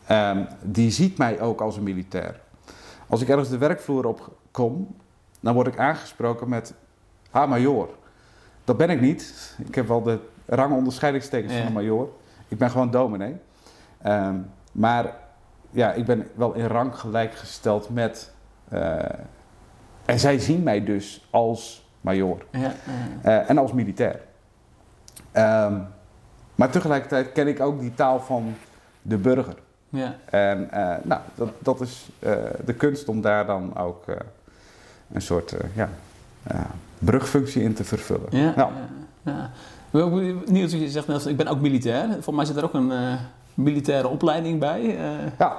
Ehm, 0.06 0.44
die 0.62 0.90
ziet 0.90 1.18
mij 1.18 1.40
ook 1.40 1.60
als 1.60 1.76
een 1.76 1.82
militair. 1.82 2.40
Als 3.06 3.20
ik 3.20 3.28
ergens 3.28 3.48
de 3.48 3.58
werkvloer 3.58 4.06
op 4.06 4.32
kom, 4.50 4.96
dan 5.40 5.54
word 5.54 5.66
ik 5.66 5.78
aangesproken 5.78 6.48
met 6.48 6.74
ah 7.30 7.48
major. 7.48 7.88
Dat 8.64 8.76
ben 8.76 8.90
ik 8.90 9.00
niet. 9.00 9.54
Ik 9.66 9.74
heb 9.74 9.88
wel 9.88 10.02
de 10.02 10.18
rangonderscheidingstekens 10.46 11.52
Ja. 11.52 11.58
van 11.58 11.66
een 11.66 11.72
major. 11.72 12.08
Ik 12.48 12.58
ben 12.58 12.70
gewoon 12.70 12.90
dominee. 12.90 13.36
Ehm, 14.02 14.34
maar 14.72 15.14
ja, 15.70 15.92
ik 15.92 16.04
ben 16.04 16.26
wel 16.34 16.52
in 16.54 16.66
rang 16.66 16.94
gelijkgesteld 16.98 17.90
met 17.90 18.30
eh, 18.68 18.98
en 20.04 20.18
zij 20.18 20.38
zien 20.38 20.62
mij 20.62 20.84
dus 20.84 21.28
als 21.30 21.88
major 22.00 22.44
Ja, 22.50 22.72
eh, 23.22 23.50
en 23.50 23.58
als 23.58 23.72
militair. 23.72 24.20
Ehm, 25.32 25.78
maar 26.54 26.70
tegelijkertijd 26.70 27.32
ken 27.32 27.48
ik 27.48 27.60
ook 27.60 27.80
die 27.80 27.94
taal 27.94 28.20
van 28.20 28.54
de 29.02 29.16
burger. 29.16 29.54
ja. 29.88 30.14
En 30.24 30.70
eh, 30.70 30.96
nou, 31.02 31.20
dat, 31.34 31.48
dat 31.58 31.80
is 31.80 32.08
de 32.64 32.74
kunst 32.74 33.08
om 33.08 33.20
daar 33.20 33.46
dan 33.46 33.76
ook 33.76 34.04
een 35.12 35.22
soort 35.22 35.54
ja, 35.74 35.88
brugfunctie 36.98 37.62
in 37.62 37.74
te 37.74 37.84
vervullen. 37.84 38.26
Ja, 38.30 38.52
Nou, 38.56 38.70
ja, 38.72 39.32
ja. 39.32 39.50
Ik 39.86 39.90
ben 39.90 40.02
ook 40.02 40.48
Niels, 40.48 40.72
je 40.72 40.90
zegt 40.90 41.06
net, 41.06 41.26
ik 41.26 41.36
ben 41.36 41.46
ook 41.46 41.60
militair. 41.60 42.16
Voor 42.20 42.34
mij 42.34 42.44
zit 42.44 42.56
er 42.56 42.64
ook 42.64 42.74
een 42.74 42.92
eh, 42.92 43.12
militaire 43.54 44.08
opleiding 44.08 44.60
bij. 44.60 44.80
Eh, 44.80 45.38
ja, 45.38 45.56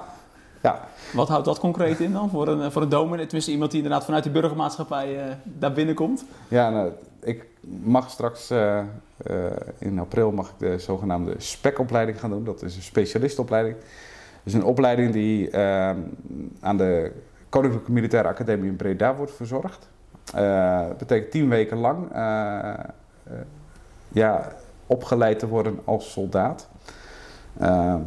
ja. 0.62 0.88
wat 1.14 1.28
houdt 1.28 1.46
dat 1.46 1.60
concreet 1.60 2.00
in 2.00 2.14
dan 2.14 2.30
voor 2.30 2.48
een, 2.48 2.72
voor 2.72 2.82
een 2.82 2.90
dominee? 2.90 3.26
Tenminste, 3.26 3.52
iemand 3.52 3.72
die 3.72 3.82
inderdaad 3.82 4.06
vanuit 4.06 4.24
die 4.24 4.32
burgermaatschappij 4.32 5.20
eh, 5.20 5.34
daar 5.44 5.74
binnenkomt. 5.74 6.26
ja 6.48 6.70
nou, 6.70 6.92
ik 7.20 7.46
mag 7.84 8.10
straks 8.10 8.52
in 9.78 10.00
april 10.00 10.32
mag 10.32 10.50
ik 10.50 10.54
de 10.58 10.80
zogenaamde 10.80 11.34
SPEC-opleiding 11.38 12.20
gaan 12.20 12.30
doen. 12.30 12.44
Dat 12.44 12.62
is 12.62 12.76
een 12.76 12.82
specialistopleiding. 12.82 13.76
Dat 14.44 14.54
is 14.54 14.54
een 14.54 14.64
opleiding 14.64 15.14
die 15.14 15.50
eh, 15.50 15.90
aan 16.60 16.78
de 16.78 17.12
Koninklijke 17.50 17.92
Militaire 17.92 18.30
Academie 18.30 18.70
in 18.70 18.76
Breda 18.76 19.16
wordt 19.16 19.32
verzorgd. 19.32 19.88
Eh, 20.34 20.88
dat 20.88 20.98
betekent 20.98 21.32
tien 21.32 21.50
weken 21.50 21.78
lang 21.78 22.12
eh, 22.12 22.70
eh, 22.70 22.80
ja, 24.08 24.52
opgeleid 24.88 25.40
te 25.40 25.48
worden 25.48 25.80
als 25.86 26.12
soldaat. 26.12 26.68
Ehm, 27.60 28.02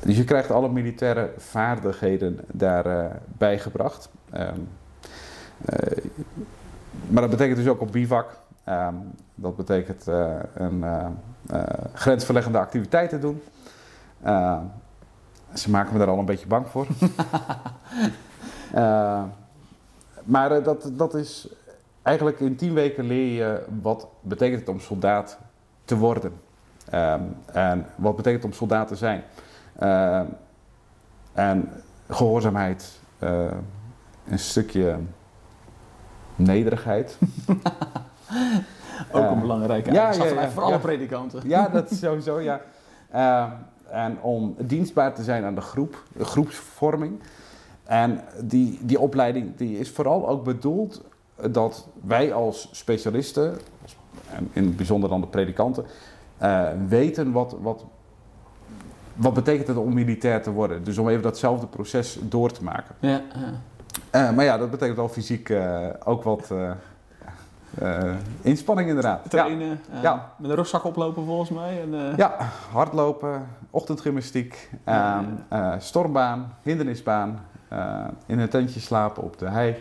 dus 0.00 0.16
je 0.16 0.24
krijgt 0.24 0.50
alle 0.50 0.68
militaire 0.68 1.30
vaardigheden 1.36 2.40
daarbij 2.52 3.10
bijgebracht. 3.38 4.08
Ehm, 4.30 4.60
eh, 5.64 6.04
maar 7.06 7.22
dat 7.22 7.30
betekent 7.30 7.56
dus 7.56 7.68
ook 7.68 7.80
op 7.80 7.92
bivak. 7.92 8.38
Ehm, 8.64 8.94
dat 9.34 9.56
betekent 9.56 10.08
eh, 10.08 10.36
een 10.54 10.84
eh, 10.84 11.06
eh, 11.46 11.62
grensverleggende 11.92 12.58
activiteiten 12.58 13.20
doen. 13.20 13.42
Ze 15.54 15.70
maken 15.70 15.92
me 15.92 15.98
daar 15.98 16.08
al 16.08 16.18
een 16.18 16.24
beetje 16.24 16.46
bang 16.46 16.68
voor. 16.68 16.86
Eh, 18.72 19.22
maar 20.28 20.52
eh, 20.52 20.64
dat, 20.64 20.90
dat 20.92 21.14
is 21.14 21.48
eigenlijk 22.02 22.40
in 22.40 22.56
tien 22.56 22.74
weken 22.74 23.04
leer 23.04 23.34
je 23.34 23.62
wat 23.82 24.08
betekent 24.20 24.60
het 24.60 24.68
om 24.68 24.80
soldaat 24.80 25.38
te 25.84 25.96
worden. 25.96 26.32
Ehm, 26.90 27.22
en 27.52 27.86
wat 27.96 28.16
betekent 28.16 28.42
het 28.42 28.52
om 28.52 28.58
soldaat 28.58 28.88
te 28.88 28.96
zijn. 28.96 29.22
Ehm, 29.78 30.26
en 31.32 31.70
gehoorzaamheid, 32.08 33.00
eh, 33.18 33.50
een 34.28 34.38
stukje 34.38 34.96
nederigheid. 36.36 37.18
Ook 39.12 39.30
een 39.30 39.40
belangrijke 39.40 39.92
ja, 39.92 40.12
ja, 40.12 40.24
ja, 40.24 40.50
voor 40.50 40.62
alle 40.62 40.78
predikanten. 40.78 41.48
Ja, 41.48 41.68
dat 41.68 41.90
is 41.90 41.98
sowieso, 41.98 42.40
ja. 42.40 42.60
En 43.90 44.20
om 44.20 44.54
dienstbaar 44.58 45.14
te 45.14 45.22
zijn 45.22 45.44
aan 45.44 45.54
de 45.54 45.60
groep, 45.60 46.02
de 46.16 46.24
groepsvorming. 46.24 47.20
En 47.88 48.20
die, 48.44 48.78
die 48.82 48.98
opleiding 49.00 49.56
die 49.56 49.78
is 49.78 49.90
vooral 49.90 50.28
ook 50.28 50.44
bedoeld 50.44 51.02
dat 51.50 51.88
wij 52.04 52.32
als 52.32 52.68
specialisten, 52.72 53.58
en 54.30 54.48
in 54.52 54.64
het 54.64 54.76
bijzonder 54.76 55.08
dan 55.10 55.20
de 55.20 55.26
predikanten, 55.26 55.84
eh, 56.38 56.64
weten 56.88 57.32
wat, 57.32 57.56
wat, 57.60 57.84
wat 59.14 59.34
betekent 59.34 59.66
het 59.68 59.76
om 59.76 59.94
militair 59.94 60.42
te 60.42 60.50
worden. 60.50 60.84
Dus 60.84 60.98
om 60.98 61.08
even 61.08 61.22
datzelfde 61.22 61.66
proces 61.66 62.18
door 62.22 62.52
te 62.52 62.64
maken. 62.64 62.94
Ja, 62.98 63.08
ja. 63.10 63.52
Eh, 64.10 64.30
maar 64.36 64.44
ja, 64.44 64.58
dat 64.58 64.70
betekent 64.70 64.96
wel 64.96 65.08
fysiek 65.08 65.48
eh, 65.48 65.86
ook 66.04 66.22
wat 66.22 66.52
inspanning 68.42 68.88
inderdaad. 68.88 69.30
Trainen, 69.30 69.80
Ja. 70.02 70.32
met 70.38 70.50
een 70.50 70.56
rugzak 70.56 70.84
oplopen 70.84 71.24
volgens 71.24 71.50
mij. 71.50 71.80
En, 71.82 72.14
Ja, 72.16 72.36
hardlopen, 72.72 73.46
ochtendgymnastiek, 73.70 74.70
ehm, 74.84 75.24
eh, 75.48 75.72
stormbaan, 75.78 76.54
hindernisbaan, 76.62 77.40
eh, 77.68 78.04
in 78.26 78.38
een 78.38 78.48
tentje 78.48 78.80
slapen 78.80 79.22
op 79.22 79.38
de 79.38 79.48
hei 79.48 79.76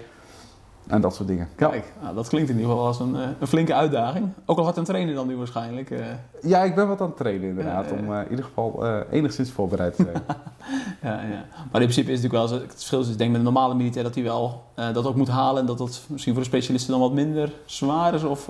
en 0.87 1.01
dat 1.01 1.15
soort 1.15 1.27
dingen. 1.27 1.47
Ja. 1.57 1.67
Kijk, 1.67 1.93
nou, 2.01 2.15
dat 2.15 2.27
klinkt 2.27 2.49
in 2.49 2.55
ieder 2.55 2.71
geval 2.71 2.87
als 2.87 2.99
een, 2.99 3.15
eh, 3.15 3.27
een 3.39 3.47
flinke 3.47 3.73
uitdaging. 3.73 4.29
Ook 4.45 4.57
al 4.57 4.63
hard 4.63 4.77
aan 4.77 4.83
trainen 4.83 5.15
dan 5.15 5.27
nu 5.27 5.37
waarschijnlijk. 5.37 5.91
eh. 5.91 6.05
ja, 6.41 6.63
ik 6.63 6.75
ben 6.75 6.87
wat 6.87 7.01
aan 7.01 7.07
het 7.07 7.17
trainen 7.17 7.49
inderdaad, 7.49 7.91
om 7.91 8.13
in 8.13 8.29
ieder 8.29 8.45
geval 8.45 8.85
enigszins 9.11 9.51
voorbereid 9.51 9.95
te 9.95 10.03
zijn. 10.03 10.23
ja, 11.13 11.21
ja. 11.21 11.45
Maar 11.71 11.81
in 11.81 11.87
principe 11.87 12.11
is 12.11 12.21
het 12.21 12.31
natuurlijk 12.31 12.33
wel 12.33 12.47
zo, 12.47 12.65
het 12.65 12.73
verschil 12.73 12.99
is, 12.99 13.09
ik 13.09 13.17
denk 13.17 13.29
met 13.29 13.39
een 13.39 13.45
normale 13.45 13.75
militair 13.75 14.03
dat 14.03 14.15
hij 14.15 14.23
wel 14.23 14.63
dat 14.75 15.05
ook 15.05 15.15
moet 15.15 15.27
halen. 15.27 15.61
En 15.61 15.67
dat 15.67 15.77
dat 15.77 16.01
misschien 16.07 16.33
voor 16.33 16.41
de 16.43 16.49
specialisten 16.49 16.91
dan 16.91 16.99
wat 16.99 17.13
minder 17.13 17.51
zwaar 17.65 18.13
is. 18.13 18.23
Of 18.23 18.49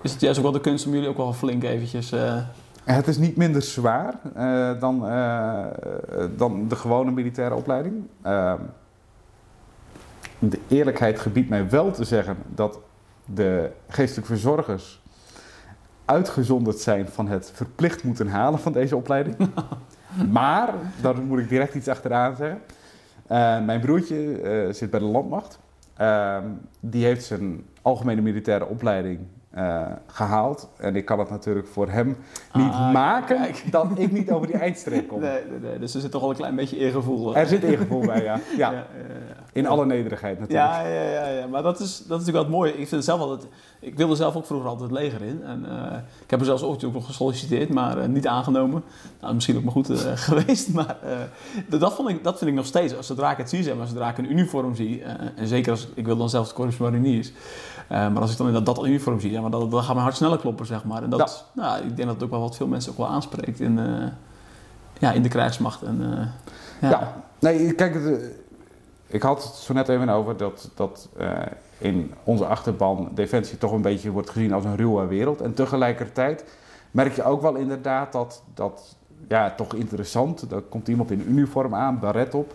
is 0.00 0.12
het 0.12 0.20
juist 0.20 0.38
ook 0.38 0.44
wel 0.44 0.52
de 0.52 0.60
kunst 0.60 0.86
om 0.86 0.92
jullie 0.92 1.08
ook 1.08 1.16
wel 1.16 1.32
flink 1.32 1.62
eventjes... 1.64 2.12
het 2.94 3.06
is 3.06 3.18
niet 3.18 3.36
minder 3.36 3.62
zwaar 3.62 4.14
eh, 4.34 4.80
dan, 4.80 5.08
eh, 5.08 5.64
dan 6.36 6.68
de 6.68 6.76
gewone 6.76 7.10
militaire 7.10 7.54
opleiding. 7.54 8.06
Ehm, 8.22 8.60
de 10.38 10.60
eerlijkheid 10.68 11.18
gebiedt 11.18 11.48
mij 11.48 11.70
wel 11.70 11.90
te 11.90 12.04
zeggen 12.04 12.36
dat 12.54 12.78
de 13.24 13.70
geestelijke 13.88 14.32
verzorgers 14.32 15.02
uitgezonderd 16.04 16.78
zijn 16.78 17.08
van 17.08 17.28
het 17.28 17.50
verplicht 17.54 18.04
moeten 18.04 18.28
halen 18.28 18.58
van 18.58 18.72
deze 18.72 18.96
opleiding. 18.96 19.36
maar, 20.30 20.74
daar 21.00 21.22
moet 21.22 21.38
ik 21.38 21.48
direct 21.48 21.74
iets 21.74 21.88
achteraan 21.88 22.36
zeggen. 22.36 22.60
Eh, 23.26 23.64
mijn 23.64 23.80
broertje 23.80 24.68
zit 24.72 24.90
bij 24.90 25.00
de 25.00 25.06
landmacht. 25.06 25.58
Ehm, 25.96 26.44
die 26.80 27.04
heeft 27.04 27.24
zijn 27.24 27.64
algemene 27.82 28.20
militaire 28.20 28.66
opleiding 28.66 29.20
eh, 29.56 29.82
gehaald. 30.06 30.68
En 30.76 30.96
ik 30.96 31.04
kan 31.04 31.18
het 31.18 31.30
natuurlijk 31.30 31.66
voor 31.66 31.88
hem 31.90 32.06
niet 32.52 32.72
Ah, 32.72 32.92
maken 32.92 33.36
kijk. 33.36 33.64
dat 33.72 33.86
ik 33.94 34.12
niet 34.12 34.30
over 34.30 34.46
die 34.46 34.56
eindstreep 34.56 35.08
kom. 35.08 35.20
nee, 35.20 35.40
nee, 35.50 35.58
nee, 35.70 35.78
dus 35.78 35.94
er 35.94 36.00
zit 36.00 36.10
toch 36.10 36.20
wel 36.20 36.30
een 36.30 36.36
klein 36.36 36.54
beetje 36.54 36.76
eergevoel. 36.76 37.34
eh. 37.34 37.40
Er 37.40 37.46
zit 37.46 37.62
ingevoel 37.62 38.06
bij, 38.06 38.22
ja. 38.30 38.40
ja. 38.56 38.86
In 39.52 39.66
alle 39.66 39.86
nederigheid 39.86 40.38
natuurlijk. 40.40 40.68
Ja, 40.68 40.86
ja, 40.86 41.02
ja, 41.02 41.28
ja, 41.28 41.46
maar 41.46 41.62
dat 41.62 41.80
is, 41.80 41.86
dat 41.96 42.20
is 42.20 42.26
natuurlijk 42.26 42.32
wel 42.32 42.42
het 42.42 42.52
mooie. 42.52 42.70
Ik 42.70 42.76
vind 42.76 42.90
het 42.90 43.04
zelf 43.04 43.20
altijd. 43.20 43.48
Ik 43.80 43.96
wilde 43.96 44.14
zelf 44.14 44.36
ook 44.36 44.46
vroeger 44.46 44.68
altijd 44.68 44.90
het 44.90 44.98
leger 44.98 45.22
in. 45.22 45.42
En, 45.44 45.64
eh, 45.68 45.98
ik 46.24 46.30
heb 46.30 46.40
er 46.40 46.46
zelfs 46.46 46.62
ooit 46.62 46.84
ook 46.84 46.92
nog 46.92 47.06
gesolliciteerd, 47.06 47.68
maar 47.68 48.08
niet 48.08 48.26
aangenomen. 48.26 48.82
Nou, 49.20 49.34
misschien 49.34 49.56
ook 49.56 49.62
maar 49.64 49.72
goed 49.72 49.90
geweest. 50.14 50.72
Maar 50.72 50.96
dat, 51.68 51.94
vond 51.94 52.08
ik, 52.08 52.24
dat 52.24 52.38
vind 52.38 52.50
ik 52.50 52.56
nog 52.56 52.66
steeds. 52.66 52.96
Als 52.96 53.06
Zodra 53.06 53.30
ik 53.30 53.36
het 53.36 53.50
zie, 53.50 53.62
zeg 53.62 53.76
maar, 53.76 53.86
zodra 53.86 54.08
ik 54.10 54.18
een 54.18 54.30
uniform 54.30 54.74
zie. 54.74 55.02
en 55.36 55.46
zeker 55.46 55.70
als 55.70 55.88
ik 55.94 56.06
wil 56.06 56.16
dan 56.16 56.28
zelfs 56.30 56.48
de 56.48 56.54
Corps 56.54 56.76
Mariniers. 56.76 57.32
Eh, 57.88 58.08
maar 58.12 58.22
als 58.22 58.30
ik 58.30 58.36
dan 58.36 58.46
inderdaad 58.46 58.76
dat 58.76 58.84
uniform 58.86 59.20
zie, 59.20 59.30
ja, 59.30 59.40
maar 59.40 59.50
dat, 59.50 59.70
dan 59.70 59.82
gaat 59.82 59.92
mijn 59.92 60.04
hart 60.04 60.16
sneller 60.16 60.38
kloppen, 60.38 60.66
zeg 60.66 60.84
maar. 60.84 61.02
En 61.02 61.10
dat, 61.10 61.46
nou, 61.52 61.78
ik 61.78 61.96
denk 61.96 62.08
dat 62.08 62.14
het 62.14 62.24
ook 62.24 62.30
wel 62.30 62.40
wat 62.40 62.56
veel 62.56 62.66
mensen 62.66 62.92
ook 62.92 62.98
wel 62.98 63.08
aanspreekt 63.08 63.60
in, 63.60 63.78
eh, 63.78 64.06
ja, 64.98 65.12
in 65.12 65.22
de 65.22 65.28
krijgsmacht. 65.28 65.82
En, 65.82 66.00
eh, 66.02 66.26
ja. 66.80 66.90
Ja, 66.90 67.12
nee, 67.38 67.72
kijk, 67.72 67.94
het, 67.94 68.34
ik 69.06 69.22
had 69.22 69.44
het 69.44 69.54
zo 69.54 69.72
net 69.72 69.88
even 69.88 70.08
over 70.08 70.36
dat, 70.36 70.70
dat 70.74 71.08
in 71.78 72.12
onze 72.24 72.46
achterban 72.46 73.08
Defensie 73.14 73.58
toch 73.58 73.72
een 73.72 73.82
beetje 73.82 74.10
wordt 74.10 74.30
gezien 74.30 74.52
als 74.52 74.64
een 74.64 74.76
ruwe 74.76 75.06
wereld. 75.06 75.40
En 75.40 75.54
tegelijkertijd 75.54 76.44
merk 76.90 77.14
je 77.14 77.24
ook 77.24 77.42
wel 77.42 77.54
inderdaad 77.54 78.12
dat, 78.12 78.42
dat 78.54 78.96
ja, 79.28 79.50
toch 79.50 79.74
interessant, 79.74 80.50
er 80.52 80.60
komt 80.60 80.88
iemand 80.88 81.10
in 81.10 81.24
uniform 81.28 81.74
aan, 81.74 81.98
baret 81.98 82.34
op, 82.34 82.54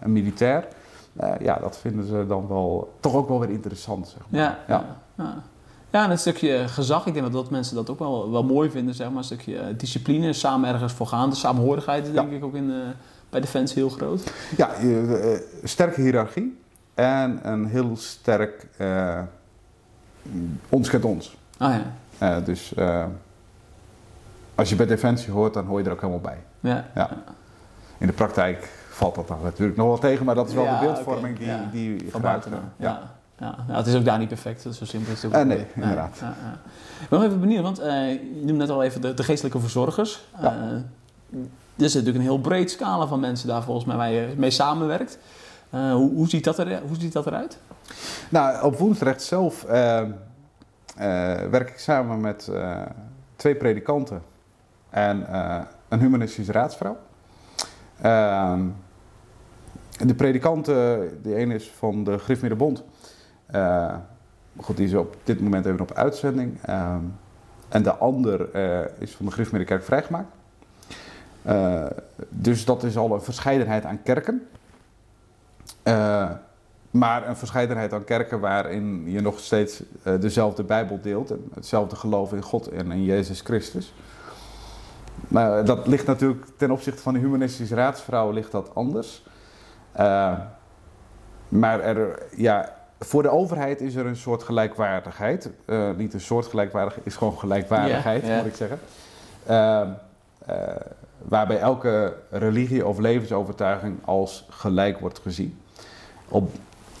een 0.00 0.12
militair. 0.12 0.68
Eh, 1.16 1.32
ja, 1.40 1.58
dat 1.60 1.78
vinden 1.78 2.06
ze 2.06 2.24
dan 2.28 2.48
wel 2.48 2.94
toch 3.00 3.14
ook 3.14 3.28
wel 3.28 3.40
weer 3.40 3.50
interessant, 3.50 4.08
zeg 4.08 4.20
maar. 4.28 4.40
Ja, 4.40 4.58
ja. 4.68 4.84
ja. 5.14 5.42
Ja, 5.90 6.04
en 6.04 6.10
een 6.10 6.18
stukje 6.18 6.68
gezag. 6.68 7.06
Ik 7.06 7.12
denk 7.12 7.24
dat, 7.24 7.34
dat 7.34 7.50
mensen 7.50 7.74
dat 7.74 7.90
ook 7.90 7.98
wel, 7.98 8.30
wel 8.30 8.44
mooi 8.44 8.70
vinden, 8.70 8.94
zeg 8.94 9.08
maar. 9.08 9.16
Een 9.16 9.24
stukje 9.24 9.58
eh, 9.58 9.66
discipline, 9.76 10.32
samen 10.32 10.72
ergens 10.72 10.92
voor 10.92 11.06
gaan. 11.06 11.30
De 11.30 11.36
samenhorigheid 11.36 12.12
denk 12.12 12.32
ik 12.32 12.44
ook 12.44 12.54
in, 12.54 12.72
bij 13.30 13.40
Defensie 13.40 13.76
heel 13.76 13.90
groot. 13.90 14.32
Ja, 14.56 14.72
eh, 14.72 15.40
sterke 15.62 16.00
hiërarchie 16.00 16.58
en 16.94 17.40
een 17.42 17.66
heel 17.66 17.96
sterk 17.96 18.66
ons 20.68 20.90
kent 20.90 21.04
ons. 21.04 21.36
Ah 21.58 21.74
ja, 22.18 22.40
dus 22.40 22.74
als 24.54 24.68
je 24.68 24.76
bij 24.76 24.86
Defensie 24.86 25.32
hoort, 25.32 25.54
dan 25.54 25.66
hoor 25.66 25.78
je 25.78 25.84
er 25.84 25.92
ook 25.92 26.00
helemaal 26.00 26.20
bij. 26.20 26.38
ja. 26.60 26.90
Ja. 26.94 27.10
In 27.98 28.06
de 28.06 28.12
praktijk 28.12 28.70
valt 28.96 29.14
dat 29.14 29.28
dan 29.28 29.38
natuurlijk 29.42 29.78
nog 29.78 29.86
wel 29.86 29.98
tegen, 29.98 30.24
maar 30.24 30.34
dat 30.34 30.48
is 30.48 30.54
wel 30.54 30.64
Ja, 30.64 30.80
de 30.80 30.86
beeldvorming 30.86 31.38
die, 31.72 32.10
Van 32.10 32.20
buiten. 32.20 32.52
Ja. 32.52 32.58
Ja. 32.76 33.54
Ja. 33.68 33.74
het 33.74 33.86
is 33.86 33.94
ook 33.94 34.04
daar 34.04 34.18
niet 34.18 34.28
perfect, 34.28 34.62
zo 34.62 34.84
simpel 34.84 35.12
is 35.12 35.22
het 35.22 35.34
ook 35.34 35.44
niet. 35.44 35.56
nee, 35.56 35.66
inderdaad. 35.74 36.16
Ik 37.00 37.08
ben 37.08 37.18
nog 37.18 37.28
even 37.28 37.40
benieuwd, 37.40 37.62
want 37.62 37.78
eh, 37.78 38.10
je 38.10 38.42
noemde 38.44 38.52
net 38.52 38.70
al 38.70 38.82
even 38.82 39.00
de, 39.00 39.14
de 39.14 39.22
geestelijke 39.22 39.60
verzorgers. 39.60 40.24
Ja. 40.40 40.52
Eh, 40.52 41.40
er 41.76 41.84
is 41.84 41.94
natuurlijk 41.94 42.16
een 42.16 42.30
heel 42.30 42.40
breed 42.40 42.70
scala 42.70 43.06
van 43.06 43.20
mensen 43.20 43.48
daar 43.48 43.62
volgens 43.62 43.86
mij 43.86 43.96
waar 43.96 44.10
je 44.10 44.34
mee 44.36 44.50
samenwerkt. 44.50 45.18
Eh, 45.70 45.92
hoe, 45.92 46.14
hoe, 46.14 46.28
ziet 46.28 46.44
dat 46.44 46.58
er, 46.58 46.80
hoe 46.86 46.96
ziet 46.98 47.12
dat 47.12 47.26
eruit? 47.26 47.58
Nou, 48.28 48.64
op 48.64 48.76
Woensdrecht 48.78 49.22
zelf 49.22 49.64
eh, 49.64 50.00
eh, 50.00 50.08
werk 51.50 51.68
ik 51.68 51.78
samen 51.78 52.20
met 52.20 52.50
twee 53.36 53.54
predikanten 53.54 54.22
en 54.90 55.26
een 55.88 56.00
humanistische 56.00 56.52
raadsvrouw. 56.52 56.96
Ehm, 58.00 58.60
de 60.04 60.14
predikanten, 60.14 61.10
de 61.22 61.34
ene 61.34 61.54
is 61.54 61.70
van 61.70 62.04
de 62.04 62.18
Griffmiddenbond. 62.18 62.84
Eh 63.46 63.94
goed, 64.56 64.76
die 64.76 64.86
is 64.86 64.94
op 64.94 65.16
dit 65.24 65.40
moment 65.40 65.66
even 65.66 65.80
op 65.80 65.92
uitzending. 65.92 66.58
Ehm, 66.62 67.02
en 67.68 67.82
de 67.82 67.94
ander 67.94 68.50
eh, 68.50 68.80
is 68.98 69.14
van 69.14 69.26
de 69.26 69.32
Griffmiddenkerk 69.32 69.84
vrijgemaakt. 69.84 70.28
Eh, 71.42 71.86
dus 72.28 72.64
dat 72.64 72.82
is 72.82 72.96
al 72.96 73.12
een 73.12 73.22
verscheidenheid 73.22 73.84
aan 73.84 74.02
kerken. 74.02 74.48
Eh, 75.82 76.30
maar 76.90 77.28
een 77.28 77.36
verscheidenheid 77.36 77.92
aan 77.92 78.04
kerken 78.04 78.40
waarin 78.40 79.10
je 79.10 79.20
nog 79.20 79.38
steeds 79.38 79.82
eh, 80.02 80.20
dezelfde 80.20 80.62
Bijbel 80.62 80.98
deelt. 81.02 81.30
En 81.30 81.48
hetzelfde 81.54 81.96
geloof 81.96 82.32
in 82.32 82.42
God 82.42 82.68
en 82.68 82.92
in 82.92 83.04
Jezus 83.04 83.40
Christus. 83.40 83.94
Maar 85.28 85.64
dat 85.64 85.86
ligt 85.86 86.06
natuurlijk 86.06 86.46
ten 86.56 86.70
opzichte 86.70 87.02
van 87.02 87.14
de 87.14 87.20
humanistische 87.20 87.74
raadsvrouw 87.74 88.30
ligt 88.30 88.52
dat 88.52 88.74
anders. 88.74 89.24
Eh, 89.96 90.32
maar 91.48 91.80
er, 91.80 92.22
ja, 92.36 92.74
voor 92.98 93.22
de 93.22 93.28
overheid 93.28 93.80
is 93.80 93.94
er 93.94 94.06
een 94.06 94.16
soort 94.16 94.42
gelijkwaardigheid. 94.42 95.50
Eh, 95.64 95.90
niet 95.96 96.14
een 96.14 96.20
soort 96.20 96.46
gelijkwaardigheid, 96.46 97.06
is 97.06 97.16
gewoon 97.16 97.38
gelijkwaardigheid, 97.38 98.22
moet 98.22 98.46
ik 98.46 98.54
zeggen. 98.54 98.78
Eh, 99.46 99.88
waarbij 101.18 101.58
elke 101.58 102.14
religie 102.30 102.86
of 102.86 102.98
levensovertuiging 102.98 103.98
als 104.04 104.46
gelijk 104.50 104.98
wordt 104.98 105.18
gezien. 105.18 105.58
Op, 106.28 106.50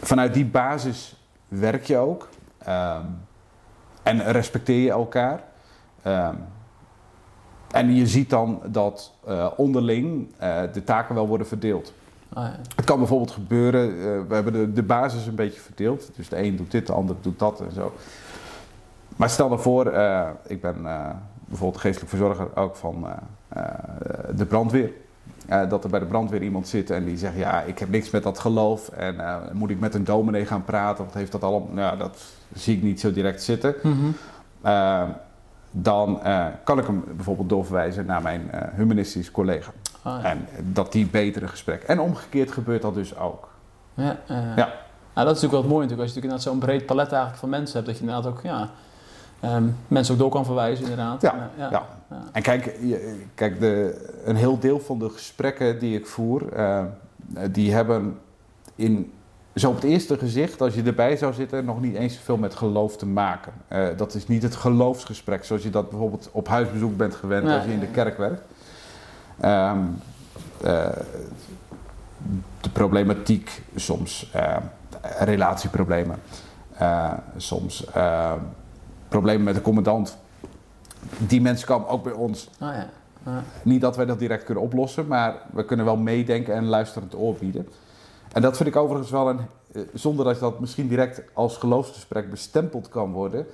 vanuit 0.02 0.34
die 0.34 0.46
basis 0.46 1.16
werk 1.48 1.84
je 1.84 1.96
ook. 1.96 2.28
Ehm, 2.58 3.04
en 4.02 4.32
respecteer 4.32 4.80
je 4.80 4.90
elkaar. 4.90 5.42
Ehm, 6.02 6.34
en 7.70 7.94
je 7.94 8.06
ziet 8.06 8.30
dan 8.30 8.62
dat 8.66 9.12
onderling 9.56 10.34
de 10.72 10.84
taken 10.84 11.14
wel 11.14 11.26
worden 11.26 11.46
verdeeld. 11.46 11.92
Ah, 12.36 12.44
ja. 12.44 12.56
Het 12.76 12.84
kan 12.84 12.98
bijvoorbeeld 12.98 13.30
gebeuren, 13.30 13.90
eh, 13.90 14.28
we 14.28 14.34
hebben 14.34 14.52
de, 14.52 14.72
de 14.72 14.82
basis 14.82 15.26
een 15.26 15.34
beetje 15.34 15.60
verdeeld. 15.60 16.10
Dus 16.16 16.28
de 16.28 16.42
een 16.42 16.56
doet 16.56 16.70
dit, 16.70 16.86
de 16.86 16.92
ander 16.92 17.16
doet 17.20 17.38
dat 17.38 17.60
en 17.60 17.72
zo. 17.72 17.92
Maar 19.16 19.30
stel 19.30 19.48
daarvoor, 19.48 19.86
eh, 19.86 20.28
ik 20.46 20.60
ben 20.60 20.86
eh, 20.86 21.10
bijvoorbeeld 21.44 21.80
geestelijk 21.80 22.10
verzorger 22.10 22.56
ook 22.56 22.76
van 22.76 23.06
de 24.36 24.46
brandweer. 24.46 24.90
Dat 25.68 25.84
er 25.84 25.90
bij 25.90 26.00
de 26.00 26.06
brandweer 26.06 26.42
iemand 26.42 26.68
zit 26.68 26.90
en 26.90 27.04
die 27.04 27.16
zegt, 27.16 27.36
ja, 27.36 27.62
ik 27.62 27.78
heb 27.78 27.88
niks 27.88 28.10
met 28.10 28.22
dat 28.22 28.38
geloof. 28.38 28.88
En 28.88 29.16
moet 29.52 29.70
ik 29.70 29.80
met 29.80 29.94
een 29.94 30.04
dominee 30.04 30.46
gaan 30.46 30.64
praten? 30.64 31.04
Wat 31.04 31.14
heeft 31.14 31.32
dat 31.32 31.42
allemaal? 31.42 31.72
Nou, 31.72 31.98
dat 31.98 32.24
zie 32.54 32.76
ik 32.76 32.82
niet 32.82 33.00
zo 33.00 33.12
direct 33.12 33.42
zitten. 33.42 33.74
Mhm. 33.82 34.10
Dan 35.70 36.20
kan 36.64 36.78
ik 36.78 36.86
hem 36.86 37.04
bijvoorbeeld 37.14 37.48
doorverwijzen 37.48 38.06
naar 38.06 38.22
mijn 38.22 38.50
humanistisch 38.74 39.30
collega. 39.30 39.72
Ah, 40.06 40.22
ja. 40.22 40.28
En 40.30 40.46
dat 40.72 40.92
die 40.92 41.06
betere 41.06 41.48
gesprekken. 41.48 41.88
En 41.88 42.00
omgekeerd 42.00 42.52
gebeurt 42.52 42.82
dat 42.82 42.94
dus 42.94 43.16
ook. 43.18 43.48
Ja, 43.94 44.16
eh, 44.26 44.36
Ja. 44.56 44.72
Nou, 45.14 45.28
dat 45.28 45.36
is 45.36 45.42
natuurlijk 45.42 45.52
wel 45.52 45.60
het 45.62 45.70
mooie 45.70 45.82
natuurlijk, 45.82 46.00
als 46.08 46.14
je 46.14 46.20
natuurlijk 46.20 46.22
inderdaad 46.24 46.42
zo'n 46.42 46.58
breed 46.58 46.86
palet 46.86 47.08
eigenlijk 47.08 47.38
van 47.40 47.48
mensen 47.48 47.74
hebt, 47.74 47.86
dat 47.86 47.96
je 47.96 48.02
inderdaad 48.04 48.26
ook 48.32 48.40
ja, 48.42 48.70
ehm, 49.40 49.64
mensen 49.88 50.14
ook 50.14 50.20
door 50.20 50.30
kan 50.30 50.44
verwijzen 50.44 50.82
inderdaad. 50.84 51.22
Ja, 51.22 51.34
Eh, 51.34 51.40
ja. 51.58 51.70
ja. 51.70 51.86
En 52.32 52.42
kijk, 52.42 52.64
je- 52.64 53.24
kijk 53.34 53.60
de, 53.60 54.04
een 54.24 54.36
heel 54.36 54.58
deel 54.58 54.80
van 54.80 54.98
de 54.98 55.08
gesprekken 55.10 55.78
die 55.78 55.98
ik 55.98 56.06
voer, 56.06 56.52
eh, 56.52 56.84
die 57.50 57.72
hebben 57.72 58.18
in, 58.74 59.12
zo 59.54 59.68
op 59.68 59.74
het 59.74 59.84
eerste 59.84 60.18
gezicht, 60.18 60.60
als 60.60 60.74
je 60.74 60.82
erbij 60.82 61.16
zou 61.16 61.32
zitten, 61.32 61.64
nog 61.64 61.80
niet 61.80 61.94
eens 61.94 62.14
zoveel 62.14 62.36
met 62.36 62.54
geloof 62.54 62.96
te 62.96 63.06
maken. 63.06 63.52
Eh, 63.68 63.86
dat 63.96 64.14
is 64.14 64.26
niet 64.28 64.42
het 64.42 64.56
geloofsgesprek 64.56 65.44
zoals 65.44 65.62
je 65.62 65.70
dat 65.70 65.90
bijvoorbeeld 65.90 66.28
op 66.32 66.48
huisbezoek 66.48 66.96
bent 66.96 67.14
gewend 67.14 67.44
Nee. 67.44 67.56
als 67.56 67.64
je 67.64 67.72
in 67.72 67.80
de 67.80 67.86
kerk 67.90 68.18
werkt. 68.18 68.42
Ehm, 69.40 69.78
eh, 70.62 70.88
de 72.60 72.70
problematiek 72.72 73.62
soms, 73.74 74.30
eh, 74.32 74.56
relatieproblemen, 75.18 76.18
eh, 76.76 77.12
soms 77.36 77.86
problemen 79.08 79.44
met 79.44 79.54
de 79.54 79.60
commandant. 79.60 80.16
Die 81.18 81.40
mensen 81.40 81.66
komen 81.66 81.88
ook 81.88 82.02
bij 82.02 82.12
ons. 82.12 82.50
Ah, 82.58 82.74
ja. 82.74 82.88
Ja. 83.24 83.42
Niet 83.62 83.80
dat 83.80 83.96
wij 83.96 84.06
dat 84.06 84.18
direct 84.18 84.44
kunnen 84.44 84.64
oplossen, 84.64 85.06
maar 85.06 85.34
we 85.52 85.64
kunnen 85.64 85.86
wel 85.86 85.96
meedenken 85.96 86.54
en 86.54 86.64
luisterend 86.64 87.14
oor 87.14 87.34
bieden. 87.34 87.68
En 88.32 88.42
dat 88.42 88.56
vind 88.56 88.68
ik 88.68 88.76
overigens 88.76 89.10
wel 89.10 89.28
een, 89.28 89.40
zonder 89.94 90.24
dat 90.24 90.38
dat 90.38 90.60
misschien 90.60 90.88
direct 90.88 91.22
als 91.32 91.56
geloofsgesprek 91.56 92.30
bestempeld 92.30 92.88
kan 92.88 93.12
worden, 93.12 93.46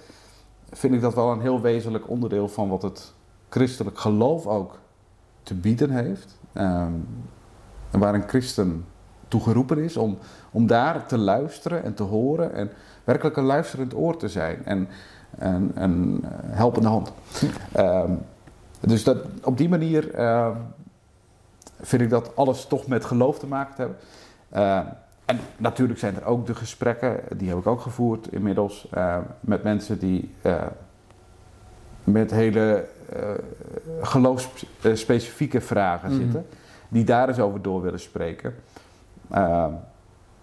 vind 0.71 0.95
ik 0.95 1.01
dat 1.01 1.15
wel 1.15 1.31
een 1.31 1.41
heel 1.41 1.61
wezenlijk 1.61 2.09
onderdeel 2.09 2.49
van 2.49 2.69
wat 2.69 2.83
het 2.83 3.13
christelijk 3.49 3.99
geloof 3.99 4.47
ook 4.47 4.79
te 5.43 5.55
bieden 5.55 5.91
heeft. 5.91 6.39
Ehm, 6.53 6.93
en 7.91 7.99
waar 7.99 8.15
een 8.15 8.29
christen 8.29 8.85
toe 9.29 9.41
geroepen 9.41 9.79
is 9.79 9.97
om, 9.97 10.19
om 10.51 10.67
daar 10.67 11.07
te 11.07 11.19
luisteren 11.19 11.85
en 11.85 11.95
te 11.95 12.03
horen 12.03 12.55
en 12.55 12.71
werkelijk 13.05 13.37
een 13.37 13.45
luisterend 13.45 13.95
oor 13.95 14.17
te 14.17 14.29
zijn 14.29 14.65
en 14.65 14.89
een, 15.75 16.25
eh, 16.25 16.31
helpende 16.43 16.89
hand. 16.89 17.13
Ehm, 17.73 18.13
dus 18.81 19.05
dat, 19.05 19.19
op 19.43 19.57
die 19.57 19.69
manier 19.69 20.15
ehm, 20.15 20.57
vind 21.81 22.03
ik 22.03 22.11
dat 22.11 22.37
alles 22.37 22.67
toch 22.67 22.87
met 22.87 23.05
geloof 23.05 23.39
te 23.39 23.47
maken 23.47 23.75
te 23.75 23.81
hebben. 23.81 24.97
En 25.25 25.41
natuurlijk 25.57 25.99
zijn 25.99 26.17
er 26.17 26.25
ook 26.25 26.47
de 26.47 26.55
gesprekken, 26.55 27.21
die 27.37 27.49
heb 27.49 27.59
ik 27.59 27.67
ook 27.67 27.81
gevoerd 27.81 28.33
inmiddels, 28.33 28.89
met 29.41 29.63
mensen 29.63 29.99
die 29.99 30.35
eh, 30.43 30.63
met 32.05 32.31
hele 32.31 32.89
geloofsspecifieke 34.03 35.61
vragen 35.61 36.11
Mhm. 36.13 36.21
zitten, 36.21 36.47
die 36.89 37.05
daar 37.05 37.29
eens 37.29 37.39
over 37.39 37.63
door 37.63 37.83
willen 37.83 38.01
spreken. 38.01 38.55
Ehm, 39.31 39.71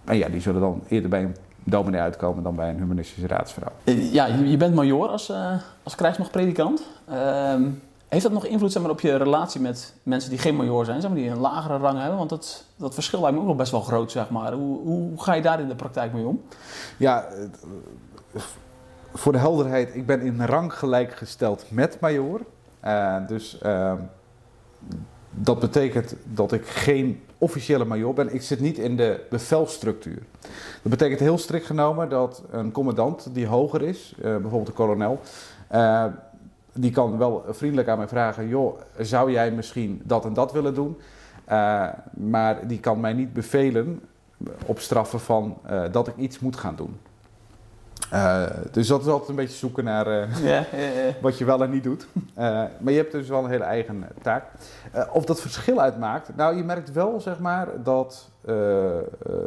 en 0.06 0.18
ja, 0.18 0.28
die 0.30 0.42
zullen 0.42 0.62
dan 0.62 0.84
eerder 0.88 1.10
bij 1.10 1.24
een 1.24 1.36
dominee 1.64 2.02
uitkomen 2.02 2.44
dan 2.44 2.56
bij 2.56 2.70
een 2.70 2.78
humanistische 2.78 3.28
raadsvrouw. 3.28 3.72
Eh, 3.84 4.14
Ja, 4.14 4.26
je, 4.26 4.58
bent 4.58 4.76
major 4.76 5.08
als, 5.10 5.30
eh 5.30 5.52
als 5.84 5.96
krijgsmachtpredikant. 5.96 6.82
Ehm, 7.10 7.64
heeft 8.08 8.24
dat 8.24 8.32
nog 8.32 8.46
invloed 8.46 8.72
zeg 8.72 8.82
maar, 8.82 8.92
op 8.92 9.00
je 9.02 9.16
relatie 9.16 9.62
met 9.62 9.94
mensen 10.04 10.30
die 10.30 10.40
geen 10.40 10.56
major 10.56 10.86
zijn, 10.86 11.02
zeg 11.02 11.10
maar, 11.10 11.20
die 11.20 11.30
een 11.30 11.38
lagere 11.40 11.78
rang 11.78 12.00
hebben? 12.00 12.18
Want 12.18 12.30
dat, 12.30 12.66
dat 12.76 12.94
verschil 12.94 13.20
lijkt 13.20 13.36
me 13.36 13.42
ook 13.42 13.48
nog 13.48 13.58
best 13.58 13.72
wel 13.72 13.82
groot, 13.82 14.12
zeg 14.12 14.30
maar. 14.30 14.54
Hoe, 14.54 14.80
hoe 14.80 15.22
ga 15.24 15.34
je 15.34 15.42
daar 15.42 15.60
in 15.60 15.68
de 15.68 15.76
praktijk 15.76 16.14
mee 16.14 16.26
om? 16.26 16.42
Ja, 16.98 17.28
voor 19.14 19.32
de 19.32 19.38
helderheid, 19.38 19.96
ik 19.96 20.06
ben 20.06 20.22
in 20.22 20.42
rang 20.46 20.74
gelijkgesteld 20.74 21.66
met 21.72 22.00
major. 22.00 22.42
Eh, 22.80 23.28
dus 23.28 23.58
eh, 23.58 23.94
dat 25.32 25.60
betekent 25.60 26.16
dat 26.24 26.52
ik 26.52 26.66
geen 26.66 27.22
officiële 27.38 27.86
major 27.86 28.14
ben. 28.14 28.34
Ik 28.34 28.42
zit 28.42 28.60
niet 28.60 28.78
in 28.78 28.96
de 28.96 29.26
bevelstructuur. 29.30 30.24
Dat 30.82 30.92
betekent 30.92 31.20
heel 31.20 31.38
strikt 31.38 31.66
genomen 31.66 32.10
dat 32.10 32.44
een 32.50 32.72
commandant 32.72 33.34
die 33.34 33.48
hoger 33.48 33.82
is, 33.82 34.14
eh, 34.18 34.22
bijvoorbeeld 34.22 34.68
een 34.68 34.74
kolonel, 34.74 35.20
eh, 35.68 36.06
die 36.74 36.92
kan 36.92 37.18
wel 37.18 37.44
vriendelijk 37.50 37.88
aan 37.88 37.98
mij 37.98 38.08
vragen: 38.08 38.48
joh, 38.48 38.80
zou 38.98 39.32
jij 39.32 39.52
misschien 39.52 40.02
dat 40.04 40.26
en 40.26 40.34
dat 40.34 40.52
willen 40.52 40.74
doen? 40.74 40.98
Maar 42.14 42.68
die 42.68 42.80
kan 42.80 43.00
mij 43.00 43.14
niet 43.14 43.34
bevelen 43.34 44.02
op 44.66 44.80
straffen 44.80 45.20
van 45.20 45.58
dat 45.92 46.08
ik 46.08 46.18
iets 46.18 46.40
moet 46.40 46.56
gaan 46.56 46.76
doen. 46.76 46.98
Eh, 48.10 48.44
dus 48.72 48.88
dat 48.88 49.02
is 49.02 49.08
altijd 49.08 49.30
een 49.30 49.36
beetje 49.36 49.58
zoeken 49.58 49.84
naar 49.84 50.08
eh, 50.08 50.44
Ja, 50.44 50.66
eh, 50.66 51.14
wat 51.22 51.38
je 51.38 51.46
wel 51.46 51.64
en 51.64 51.70
niet 51.70 51.84
doet. 51.84 52.08
Eh, 52.34 52.46
maar 52.80 52.94
je 52.94 52.98
hebt 52.98 53.12
dus 53.12 53.28
wel 53.28 53.44
een 53.44 53.50
hele 53.50 53.64
eigen 53.64 54.08
taak. 54.22 54.46
Of 55.14 55.26
dat 55.26 55.42
verschil 55.42 55.82
uitmaakt? 55.82 56.36
Nou, 56.36 56.56
je 56.56 56.64
merkt 56.64 56.92
wel, 56.92 57.20
zeg 57.22 57.40
maar, 57.40 57.68
dat 57.84 58.30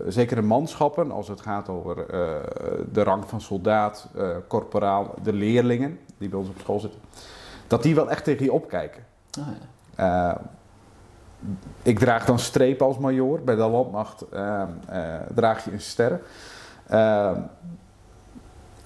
zeker 0.08 0.36
de 0.36 0.42
manschappen, 0.42 1.10
als 1.10 1.28
het 1.28 1.40
gaat 1.40 1.68
over 1.68 1.96
de 2.92 3.02
rang 3.02 3.28
van 3.28 3.40
soldaat, 3.40 4.08
korporaal, 4.46 5.14
de 5.22 5.32
leerlingen 5.32 5.98
die 6.18 6.28
bij 6.28 6.38
ons 6.38 6.48
op 6.48 6.58
school 6.60 6.80
zitten, 6.80 7.00
dat 7.66 7.82
die 7.82 7.94
wel 7.94 8.10
echt 8.10 8.24
tegen 8.24 8.44
je 8.44 8.52
opkijken. 8.52 9.04
ah, 9.40 9.46
ja. 9.96 10.40
Ik 11.82 11.98
draag 11.98 12.24
dan 12.24 12.38
strepen 12.38 12.86
als 12.86 12.98
major. 12.98 13.42
Bij 13.42 13.54
de 13.54 13.60
landmacht 13.62 14.24
eh, 14.28 14.62
eh, 14.88 15.20
draag 15.34 15.64
je 15.64 15.72
een 15.72 15.80
ster. 15.80 16.20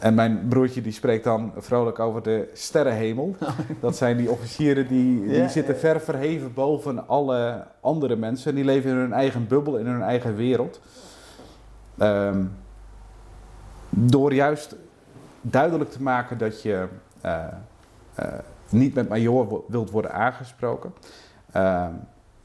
En 0.07 0.15
mijn 0.15 0.49
broertje 0.49 0.83
die 0.83 0.93
spreekt 0.93 1.25
dan 1.25 1.53
vrolijk 1.57 1.99
over 1.99 2.23
de 2.23 2.51
sterrenhemel. 2.53 3.37
Dat 3.81 3.97
zijn 3.97 4.17
die 4.17 4.31
officieren 4.31 4.89
die, 4.89 5.27
die 5.27 5.37
Ja, 5.37 5.49
zitten 5.49 5.75
ja. 5.75 5.81
ver 5.81 6.01
verheven 6.01 6.55
boven 6.55 7.09
alle 7.09 7.67
andere 7.81 8.17
mensen. 8.17 8.55
Die 8.55 8.65
leven 8.65 8.91
in 8.91 8.97
hun 8.97 9.13
eigen 9.13 9.47
bubbel, 9.47 9.77
in 9.77 9.87
hun 9.87 10.03
eigen 10.03 10.37
wereld. 10.37 10.81
Ehm, 11.99 12.45
door 13.91 14.35
juist 14.35 14.77
duidelijk 15.41 15.91
te 15.91 16.03
maken 16.03 16.39
dat 16.39 16.63
je 16.63 16.87
eh, 17.21 17.45
eh, 18.15 18.33
niet 18.69 18.95
met 18.95 19.09
major 19.09 19.63
wilt 19.69 19.91
worden 19.91 20.13
aangesproken. 20.13 20.95
Ehm, 21.53 21.93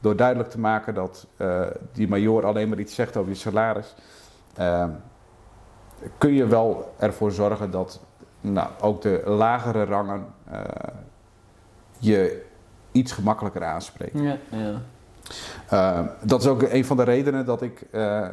door 0.00 0.16
duidelijk 0.16 0.50
te 0.50 0.60
maken 0.60 0.94
dat 0.94 1.26
eh, 1.36 1.60
die 1.92 2.08
major 2.08 2.46
alleen 2.46 2.68
maar 2.68 2.78
iets 2.78 2.94
zegt 2.94 3.16
over 3.16 3.30
je 3.30 3.36
salaris. 3.38 3.94
Kun 6.18 6.32
je 6.32 6.46
wel 6.46 6.94
ervoor 6.98 7.32
zorgen 7.32 7.70
dat 7.70 8.00
nou, 8.40 8.68
ook 8.80 9.02
de 9.02 9.22
lagere 9.24 9.84
rangen 9.84 10.26
eh, 10.50 10.60
je 11.98 12.44
iets 12.92 13.12
gemakkelijker 13.12 13.64
aanspreken. 13.64 14.22
Ja, 14.22 14.36
ja. 14.48 14.80
Ehm, 15.68 16.06
dat 16.22 16.40
is 16.40 16.46
ook 16.46 16.62
een 16.62 16.84
van 16.84 16.96
de 16.96 17.02
redenen 17.02 17.44
dat 17.44 17.62
ik, 17.62 17.84
eh, 17.90 18.28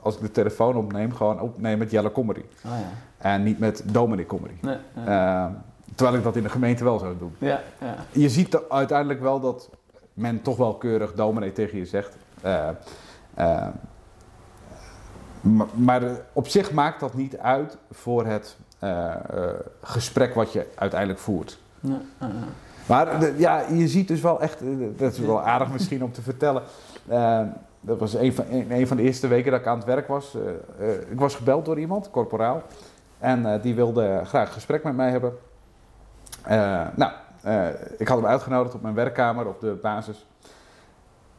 als 0.00 0.14
ik 0.14 0.20
de 0.20 0.30
telefoon 0.30 0.76
opneem, 0.76 1.14
gewoon 1.14 1.40
opneem 1.40 1.78
met 1.78 1.90
Jelle 1.90 2.12
Comedy. 2.12 2.42
Ah, 2.64 2.70
ja. 2.70 2.90
En 3.18 3.42
niet 3.42 3.58
met 3.58 3.82
Dominic 3.86 4.26
Comedy. 4.26 4.54
Nee, 4.60 4.76
terwijl 5.94 6.16
ik 6.16 6.24
dat 6.24 6.36
in 6.36 6.42
de 6.42 6.48
gemeente 6.48 6.84
wel 6.84 6.98
zou 6.98 7.18
doen. 7.18 7.34
ja, 7.38 7.60
ja. 7.80 7.94
Je 8.12 8.28
ziet 8.28 8.68
uiteindelijk 8.68 9.20
wel 9.20 9.40
dat 9.40 9.70
men 10.14 10.42
toch 10.42 10.56
wel 10.56 10.74
keurig 10.74 11.14
dominee 11.14 11.52
tegen 11.52 11.78
je 11.78 11.86
zegt. 11.86 12.16
Eh, 12.40 12.68
eh, 13.34 13.66
maar, 15.72 16.02
op 16.32 16.48
zich 16.48 16.72
maakt 16.72 17.00
dat 17.00 17.14
niet 17.14 17.38
uit 17.38 17.76
voor 17.90 18.26
het 18.26 18.56
eh, 18.78 19.08
eh, 19.08 19.14
gesprek 19.82 20.34
wat 20.34 20.52
je 20.52 20.66
uiteindelijk 20.74 21.20
voert. 21.20 21.58
Ja. 21.80 22.00
Maar 22.86 23.20
de- 23.20 23.34
ja, 23.36 23.60
je 23.70 23.88
ziet 23.88 24.08
dus 24.08 24.20
wel 24.20 24.40
echt, 24.40 24.60
eh, 24.60 24.68
dat 24.96 25.12
is 25.12 25.18
wel 25.18 25.42
aardig 25.42 25.72
misschien 25.72 26.04
om 26.04 26.12
te 26.12 26.22
vertellen. 26.22 26.62
Dat 27.80 27.98
was 27.98 28.14
een 28.14 28.34
van, 28.34 28.44
een, 28.50 28.86
van 28.86 28.96
de 28.96 29.02
eerste 29.02 29.26
weken 29.28 29.50
dat 29.50 29.60
ik 29.60 29.66
aan 29.66 29.76
het 29.76 29.86
werk 29.86 30.08
was. 30.08 30.36
Ik 31.10 31.18
was 31.20 31.34
gebeld 31.34 31.64
door 31.64 31.78
iemand, 31.78 32.10
corporaal. 32.10 32.62
En 33.18 33.60
die 33.60 33.74
wilde 33.74 34.20
graag 34.24 34.46
een 34.46 34.52
gesprek 34.52 34.84
met 34.84 34.96
mij 34.96 35.10
hebben. 35.10 35.32
Nou, 36.94 37.12
ik 37.98 38.08
had 38.08 38.16
hem 38.16 38.26
uitgenodigd 38.26 38.74
op 38.74 38.82
mijn 38.82 38.94
werkkamer 38.94 39.46
op 39.46 39.60
de 39.60 39.78
basis. 39.82 40.26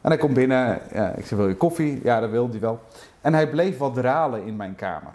En 0.00 0.10
hij 0.10 0.18
komt 0.18 0.34
binnen. 0.34 0.78
Ja, 0.92 1.10
ik 1.10 1.26
zei, 1.26 1.40
wil 1.40 1.48
je 1.48 1.56
koffie? 1.56 2.00
Ja, 2.02 2.20
dat 2.20 2.30
wilde 2.30 2.50
hij 2.52 2.60
wel. 2.60 2.80
En 3.24 3.34
hij 3.34 3.48
bleef 3.50 3.78
wat 3.78 3.94
dralen 3.94 4.44
in 4.46 4.56
mijn 4.56 4.74
kamer. 4.74 5.12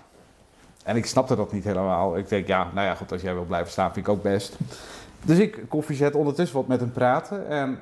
En 0.84 0.96
ik 0.96 1.06
snapte 1.06 1.36
dat 1.36 1.52
niet 1.52 1.64
helemaal. 1.64 2.18
Ik 2.18 2.30
denk, 2.30 2.48
ja, 2.48 2.68
nou 2.74 2.88
ja, 2.88 2.96
goed, 2.96 3.12
als 3.12 3.22
jij 3.22 3.34
wil 3.34 3.44
blijven 3.44 3.72
staan, 3.72 3.94
vind 3.94 4.08
ik 4.08 4.14
ook 4.14 4.24
best. 4.24 4.58
Dus 5.22 5.38
ik 5.38 5.60
koffie 5.68 5.96
zet, 5.96 6.16
ondertussen 6.16 6.58
wat 6.58 6.68
met 6.68 6.80
hem 6.80 6.92
praten. 6.92 7.48
En 7.48 7.80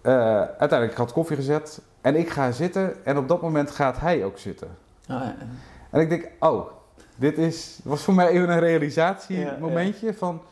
eh, 0.00 0.12
uiteindelijk 0.40 0.94
had 0.94 1.08
ik 1.08 1.14
koffie 1.14 1.36
gezet. 1.36 1.80
En 2.00 2.16
ik 2.16 2.30
ga 2.30 2.50
zitten. 2.52 3.04
En 3.04 3.16
op 3.18 3.28
dat 3.28 3.42
moment 3.42 3.70
gaat 3.70 4.00
hij 4.00 4.24
ook 4.24 4.38
zitten. 4.38 4.68
Ah, 5.08 5.20
ja. 5.20 5.34
En 5.90 6.00
ik 6.00 6.08
denk, 6.08 6.28
oh, 6.38 6.66
dit 7.16 7.38
is, 7.38 7.78
was 7.84 8.02
voor 8.02 8.14
mij 8.14 8.28
even 8.28 8.48
een 8.48 8.54
Ja, 8.54 8.60
realisatiemomentje 8.60 10.14
van... 10.14 10.42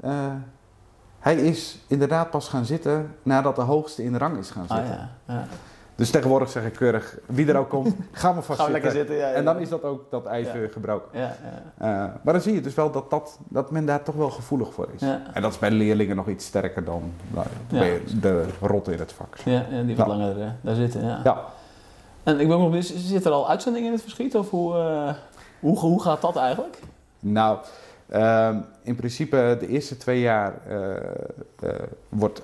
eh, 0.00 0.32
hij 1.20 1.34
is 1.36 1.78
inderdaad 1.86 2.30
pas 2.30 2.48
gaan 2.48 2.64
zitten 2.64 3.14
nadat 3.22 3.56
de 3.56 3.62
hoogste 3.62 4.02
in 4.02 4.16
rang 4.16 4.38
is 4.38 4.50
gaan 4.50 4.64
Ah, 4.68 4.76
zitten. 4.76 4.94
ja. 5.26 5.34
ja. 5.34 5.44
Dus 6.00 6.10
tegenwoordig 6.10 6.50
zeg 6.50 6.64
ik 6.64 6.72
keurig, 6.72 7.18
wie 7.26 7.48
er 7.48 7.56
ook 7.56 7.68
komt, 7.68 7.94
ga 8.12 8.32
maar 8.32 8.42
vast 8.42 8.58
Gaan 8.58 8.66
we 8.66 8.72
lekker 8.72 8.90
zitten. 8.90 9.08
zitten. 9.14 9.26
Ja, 9.26 9.32
ja. 9.32 9.38
En 9.38 9.44
dan 9.44 9.58
is 9.58 9.68
dat 9.68 9.82
ook 9.82 10.10
dat 10.10 10.26
ijzer 10.26 10.62
Ja. 10.62 10.68
gebroken. 10.68 11.18
Ja, 11.20 11.36
ja. 11.42 11.62
Eh, 11.78 12.14
maar 12.22 12.32
dan 12.32 12.42
zie 12.42 12.54
je 12.54 12.60
dus 12.60 12.74
wel 12.74 12.90
dat, 12.90 13.10
dat, 13.10 13.38
dat 13.48 13.70
men 13.70 13.86
daar 13.86 14.02
toch 14.02 14.14
wel 14.14 14.30
gevoelig 14.30 14.72
voor 14.74 14.88
is. 14.94 15.02
En 15.32 15.42
dat 15.42 15.52
is 15.52 15.58
bij 15.58 15.70
leerlingen 15.70 16.16
nog 16.16 16.28
iets 16.28 16.44
sterker 16.46 16.84
dan 16.84 17.12
nou, 17.30 17.46
bij 17.68 18.00
de 18.20 18.44
rotte 18.60 18.92
in 18.92 18.98
het 18.98 19.12
vak. 19.12 19.36
Ja, 19.36 19.64
ja, 19.70 19.82
die 19.82 19.96
wat 19.96 20.06
Ja. 20.06 20.16
langer 20.16 20.40
eh, 20.40 20.48
daar 20.60 20.74
zitten. 20.74 21.04
Ja. 21.04 21.20
Ja. 21.24 21.44
En 22.22 22.40
ik 22.40 22.48
ben 22.48 22.58
nog 22.58 22.84
zit 22.84 23.24
er 23.24 23.32
al 23.32 23.48
uitzendingen 23.48 23.86
in 23.86 23.92
het 23.94 24.02
verschiet? 24.02 24.34
Of 24.34 24.50
hoe, 24.50 24.74
eh, 24.76 25.14
hoe, 25.60 25.78
hoe 25.78 26.02
gaat 26.02 26.20
dat 26.20 26.36
eigenlijk? 26.36 26.78
Nou, 27.20 27.58
ehm, 28.08 28.56
in 28.82 28.94
principe 28.94 29.56
de 29.60 29.68
eerste 29.68 29.96
twee 29.96 30.20
jaar 30.20 30.52
eh, 30.68 31.68
wordt 32.08 32.42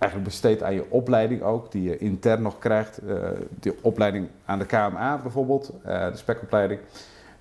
eigenlijk 0.00 0.30
besteed 0.30 0.62
aan 0.62 0.74
je 0.74 0.90
opleiding 0.90 1.42
ook, 1.42 1.72
die 1.72 1.82
je 1.82 1.98
intern 1.98 2.42
nog 2.42 2.58
krijgt. 2.58 2.98
Eh 2.98 3.16
de 3.60 3.76
opleiding 3.82 4.28
aan 4.44 4.58
de 4.58 4.66
KMA 4.66 5.20
bijvoorbeeld, 5.22 5.72
eh, 5.82 6.10
de 6.10 6.16
spekopleiding. 6.16 6.80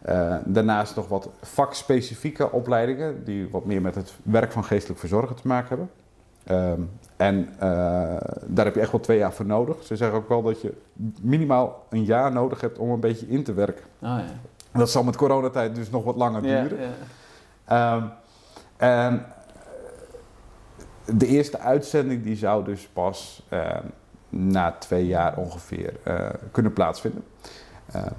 Eh, 0.01 0.35
daarnaast 0.45 0.95
nog 0.95 1.07
wat 1.07 1.29
vakspecifieke 1.41 2.51
opleidingen, 2.51 3.23
die 3.23 3.49
wat 3.49 3.65
meer 3.65 3.81
met 3.81 3.95
het 3.95 4.13
werk 4.23 4.51
van 4.51 4.63
geestelijk 4.63 4.99
verzorger 4.99 5.35
te 5.35 5.47
maken 5.47 5.67
hebben. 5.67 5.89
Ehm, 6.43 6.81
en 7.17 7.49
daar 8.45 8.65
heb 8.65 8.75
je 8.75 8.81
echt 8.81 8.91
wel 8.91 9.01
twee 9.01 9.17
jaar 9.17 9.33
voor 9.33 9.45
nodig. 9.45 9.83
Ze 9.83 9.95
zeggen 9.95 10.17
ook 10.17 10.29
wel 10.29 10.41
dat 10.41 10.61
je 10.61 10.73
minimaal 11.21 11.85
een 11.89 12.03
jaar 12.03 12.31
nodig 12.31 12.61
hebt 12.61 12.77
om 12.77 12.89
een 12.89 12.99
beetje 12.99 13.27
in 13.27 13.43
te 13.43 13.53
werken. 13.53 13.83
Oh, 14.01 14.17
ja. 14.71 14.79
Dat 14.79 14.89
zal 14.89 15.03
met 15.03 15.15
coronatijd 15.15 15.75
dus 15.75 15.89
nog 15.89 16.03
wat 16.03 16.15
langer 16.15 16.41
duren. 16.41 16.77
ja. 16.79 16.87
Ehm, 17.65 18.03
en 18.77 19.13
eh, 19.13 19.38
de 21.13 21.27
eerste 21.27 21.59
uitzending 21.59 22.23
die 22.23 22.35
zou 22.35 22.63
dus 22.63 22.87
pas 22.93 23.45
ehm, 23.49 23.85
na 24.29 24.71
twee 24.71 25.07
jaar 25.07 25.37
ongeveer 25.37 25.93
eh, 26.03 26.29
kunnen 26.51 26.73
plaatsvinden. 26.73 27.23
Ehm, 27.91 28.13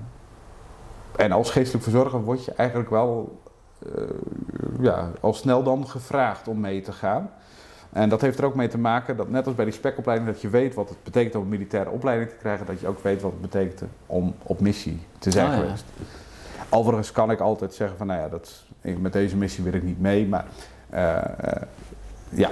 en 1.16 1.32
als 1.32 1.50
geestelijk 1.50 1.84
verzorger 1.84 2.22
word 2.22 2.44
je 2.44 2.52
eigenlijk 2.52 2.90
wel 2.90 3.40
eh, 3.86 4.02
ja, 4.80 5.10
al 5.20 5.34
snel 5.34 5.62
dan 5.62 5.88
gevraagd 5.88 6.48
om 6.48 6.60
mee 6.60 6.80
te 6.80 6.92
gaan. 6.92 7.30
En 7.92 8.08
dat 8.08 8.20
heeft 8.20 8.38
er 8.38 8.44
ook 8.44 8.54
mee 8.54 8.68
te 8.68 8.78
maken 8.78 9.16
dat 9.16 9.28
net 9.28 9.46
als 9.46 9.54
bij 9.54 9.64
die 9.64 9.74
spekopleiding, 9.74 10.30
dat 10.30 10.40
je 10.40 10.48
weet 10.48 10.74
wat 10.74 10.88
het 10.88 11.02
betekent 11.02 11.34
om 11.34 11.42
een 11.42 11.48
militaire 11.48 11.90
opleiding 11.90 12.30
te 12.30 12.36
krijgen, 12.36 12.66
dat 12.66 12.80
je 12.80 12.86
ook 12.86 13.02
weet 13.02 13.22
wat 13.22 13.30
het 13.30 13.40
betekent 13.40 13.82
om 14.06 14.34
op 14.42 14.60
missie 14.60 15.00
te 15.18 15.30
zijn 15.30 15.50
ja. 15.50 15.56
geweest. 15.56 15.84
Overigens 16.68 17.12
kan 17.12 17.30
ik 17.30 17.40
altijd 17.40 17.74
zeggen 17.74 17.96
van 17.96 18.06
nou 18.06 18.20
ja, 18.20 18.28
dat, 18.28 18.64
met 18.98 19.12
deze 19.12 19.36
missie 19.36 19.64
wil 19.64 19.72
ik 19.72 19.82
niet 19.82 20.00
mee, 20.00 20.26
maar 20.26 20.44
eh, 20.90 21.16
ja, 22.30 22.50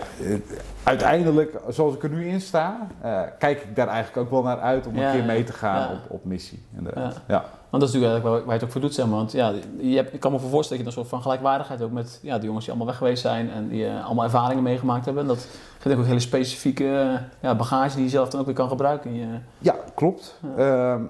uiteindelijk, 0.83 1.59
zoals 1.69 1.95
ik 1.95 2.03
er 2.03 2.09
nu 2.09 2.29
in 2.29 2.41
sta, 2.41 2.87
eh, 3.01 3.21
kijk 3.39 3.63
ik 3.63 3.77
daar 3.77 3.89
eigenlijk 3.89 4.17
ook 4.27 4.31
wel 4.31 4.43
naar 4.43 4.61
uit 4.61 4.87
om 4.87 4.97
Ja, 4.97 5.07
een 5.11 5.17
keer 5.17 5.25
mee 5.27 5.45
te 5.45 5.53
gaan 5.53 5.81
Ja. 5.81 5.93
op, 5.93 6.11
op 6.11 6.25
missie. 6.25 6.63
Inderdaad. 6.77 7.15
Ja. 7.15 7.35
Ja. 7.35 7.45
Want 7.71 7.83
dat 7.83 7.95
is 7.95 7.95
natuurlijk 7.95 8.13
eigenlijk 8.13 8.25
waar, 8.25 8.39
waar 8.45 8.47
je 8.47 8.53
het 8.53 8.63
ook 8.65 8.71
voor 8.71 8.81
doet, 8.81 8.95
zeg 8.95 9.07
maar. 9.07 9.17
Want 9.17 9.33
ja, 9.33 9.53
je 9.79 9.97
hebt, 9.97 10.15
ik 10.15 10.21
kan 10.21 10.33
me 10.33 10.39
voorstellen 10.39 10.69
dat 10.69 10.79
je 10.79 10.85
een 10.85 10.93
soort 11.07 11.09
van 11.09 11.23
gelijkwaardigheid 11.23 11.83
ook 11.83 11.91
met 11.91 12.19
ja, 12.23 12.37
die 12.37 12.45
jongens 12.47 12.65
die 12.65 12.75
allemaal 12.75 12.91
weg 12.93 12.99
geweest 12.99 13.23
zijn 13.23 13.51
en 13.51 13.69
die 13.69 13.87
eh, 13.87 14.05
allemaal 14.05 14.25
ervaringen 14.25 14.63
meegemaakt 14.63 15.05
hebben. 15.05 15.27
Dat 15.27 15.49
geeft 15.79 15.95
ook 15.97 16.01
een 16.03 16.09
hele 16.09 16.21
specifieke 16.21 16.85
eh, 16.99 17.21
ja, 17.41 17.55
bagage 17.55 17.95
die 17.95 18.05
je 18.05 18.11
zelf 18.11 18.29
dan 18.29 18.41
ook 18.41 18.47
weer 18.47 18.55
kan 18.55 18.69
gebruiken. 18.69 19.11
In 19.11 19.17
je, 19.17 19.27
Ja, 19.59 19.75
klopt. 19.95 20.39
Ehm, 20.57 21.03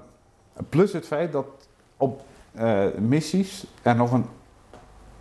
plus 0.69 0.93
het 0.93 1.07
feit 1.07 1.33
dat 1.33 1.47
op 1.97 2.21
missies 2.99 3.65
er 3.83 3.97
nog 3.97 4.13
een, 4.13 4.27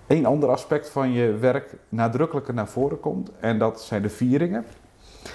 een 0.07 0.25
ander 0.25 0.49
aspect 0.49 0.89
van 0.89 1.11
je 1.11 1.31
werk 1.37 1.75
nadrukkelijker 1.89 2.53
naar 2.53 2.67
voren 2.67 2.99
komt. 2.99 3.31
En 3.39 3.59
dat 3.59 3.81
zijn 3.81 4.01
de 4.01 4.09
vieringen. 4.09 4.65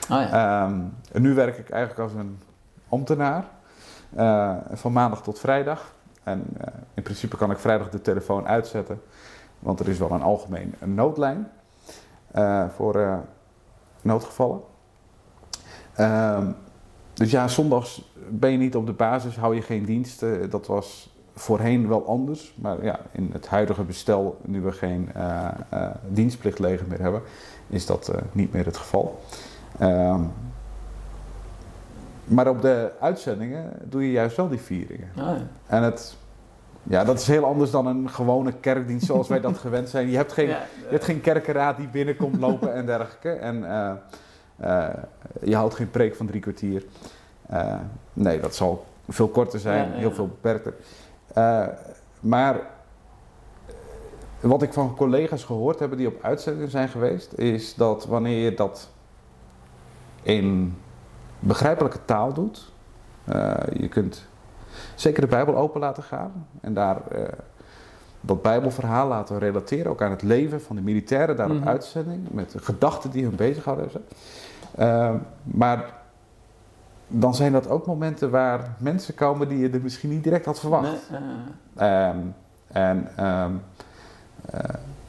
ah 0.09 0.21
ja. 0.21 0.65
Ehm, 0.67 0.81
en 1.13 1.23
nu 1.23 1.35
werk 1.35 1.59
ik 1.59 1.71
eigenlijk 1.71 2.01
als 2.11 2.21
een 2.21 2.39
ambtenaar. 2.89 3.45
eh, 4.17 4.57
van 4.73 4.93
maandag 4.93 5.23
tot 5.23 5.39
vrijdag. 5.39 5.95
En 6.23 6.45
eh, 6.61 6.67
in 6.95 7.03
principe 7.03 7.37
kan 7.37 7.51
ik 7.51 7.59
vrijdag 7.59 7.91
de 7.91 8.01
telefoon 8.01 8.47
uitzetten. 8.47 9.01
Want 9.59 9.81
er 9.81 9.89
is 9.89 9.99
wel 9.99 10.11
een 10.11 10.23
algemeen 10.23 10.75
een 10.81 10.95
noodlijn 10.95 11.49
eh, 12.31 12.69
voor 12.69 13.23
noodgevallen. 14.03 14.61
Ehm, 15.95 16.47
dus 17.15 17.31
ja, 17.31 17.49
zondags 17.49 18.13
ben 18.29 18.51
je 18.51 18.59
niet 18.59 18.77
op 18.77 18.87
de 18.87 18.93
basis, 18.93 19.37
hou 19.37 19.55
je 19.55 19.63
geen 19.63 19.85
dienst. 19.85 20.23
Eh, 20.23 20.51
dat 20.51 20.67
was 20.67 21.12
voorheen 21.35 21.89
wel 21.89 22.07
anders. 22.07 22.55
Maar 22.57 22.85
ja, 22.85 23.01
in 23.13 23.31
het 23.33 23.49
huidige 23.49 23.83
bestel, 23.83 24.39
nu 24.45 24.61
we 24.61 24.73
geen 24.73 25.11
eh 25.15 25.49
eh, 25.69 25.91
dienstplichtleger 26.09 26.87
meer 26.89 27.01
hebben, 27.01 27.23
is 27.67 27.87
dat 27.87 28.09
eh, 28.09 28.21
niet 28.33 28.53
meer 28.53 28.65
het 28.65 28.77
geval. 28.77 29.21
Ehm, 29.79 30.21
maar 32.25 32.49
op 32.49 32.63
de 32.63 32.91
uitzendingen 33.01 33.73
doe 33.83 34.05
je 34.05 34.11
juist 34.11 34.37
wel 34.37 34.49
die 34.49 34.59
vieringen. 34.59 35.09
Ah, 35.17 35.25
ja. 35.25 35.47
En 35.67 35.83
het, 35.83 36.17
ja, 36.83 37.05
dat 37.05 37.19
is 37.19 37.27
heel 37.27 37.45
anders 37.45 37.71
dan 37.71 37.87
een 37.87 38.11
gewone 38.11 38.53
kerkdienst 38.53 39.07
zoals 39.07 39.29
wij 39.29 39.41
dat 39.41 39.59
gewend 39.67 39.89
zijn. 39.89 40.11
Je 40.11 40.17
hebt 40.17 40.33
geen, 40.33 40.49
Ja, 40.49 40.63
je 40.79 40.91
hebt 40.91 41.05
geen 41.05 41.21
kerkenraad 41.21 41.77
die 41.77 41.89
binnenkomt 41.89 42.41
lopen 42.41 42.75
en 42.75 42.87
dergelijke. 42.87 43.31
En 43.31 43.57
je 45.43 45.57
houdt 45.57 45.75
geen 45.75 45.91
preek 45.91 46.17
van 46.17 46.27
drie 46.27 46.41
kwartier. 46.41 46.85
Nee, 48.13 48.41
dat 48.41 48.55
zal 48.55 48.87
veel 49.09 49.29
korter 49.29 49.61
zijn, 49.61 49.91
ja. 49.91 49.97
heel 49.97 50.13
veel 50.13 50.27
beperkter. 50.27 50.75
Eh, 51.35 51.67
maar 52.21 52.61
wat 54.41 54.63
ik 54.63 54.73
van 54.73 54.97
collega's 54.97 55.45
gehoord 55.45 55.79
heb 55.79 55.97
die 55.97 56.07
op 56.07 56.23
uitzending 56.23 56.71
zijn 56.71 56.89
geweest, 56.89 57.33
is 57.39 57.75
dat 57.75 58.07
wanneer 58.07 58.45
je 58.45 58.55
dat 58.55 58.91
in 60.23 60.77
begrijpelijke 61.39 62.05
taal 62.05 62.33
doet, 62.33 62.73
eh, 63.25 63.55
je 63.73 63.89
kunt 63.89 64.27
zeker 64.95 65.21
de 65.21 65.27
Bijbel 65.29 65.57
open 65.57 65.81
laten 65.81 66.03
gaan 66.03 66.47
en 66.61 66.75
daar 66.75 67.09
eh, 67.11 67.23
dat 68.21 68.43
Bijbelverhaal 68.43 69.09
laten 69.09 69.39
relateren, 69.39 69.91
ook 69.91 70.03
aan 70.03 70.11
het 70.11 70.23
leven 70.23 70.61
van 70.63 70.77
de 70.77 70.83
militairen 70.83 71.37
daar 71.37 71.51
op 71.51 71.57
Mhm. 71.57 71.69
uitzending, 71.69 72.29
met 72.31 72.51
de 72.51 72.59
gedachten 72.59 73.11
die 73.11 73.25
hun 73.25 73.37
bezighouden. 73.37 73.89
Eh, 74.75 75.15
maar 75.45 76.02
dan 77.13 77.35
zijn 77.35 77.53
dat 77.53 77.69
ook 77.69 77.87
momenten 77.87 78.31
waar 78.31 78.75
mensen 78.79 79.15
komen 79.15 79.49
die 79.49 79.59
je 79.59 79.71
er 79.71 79.81
misschien 79.83 80.11
niet 80.11 80.25
direct 80.25 80.45
had 80.45 80.61
verwacht. 80.61 81.11
Nee, 81.11 81.21
eh, 81.75 82.09
Ehm, 82.09 82.19
en 82.73 83.09
ehm, 83.17 83.53
eh, 84.51 84.61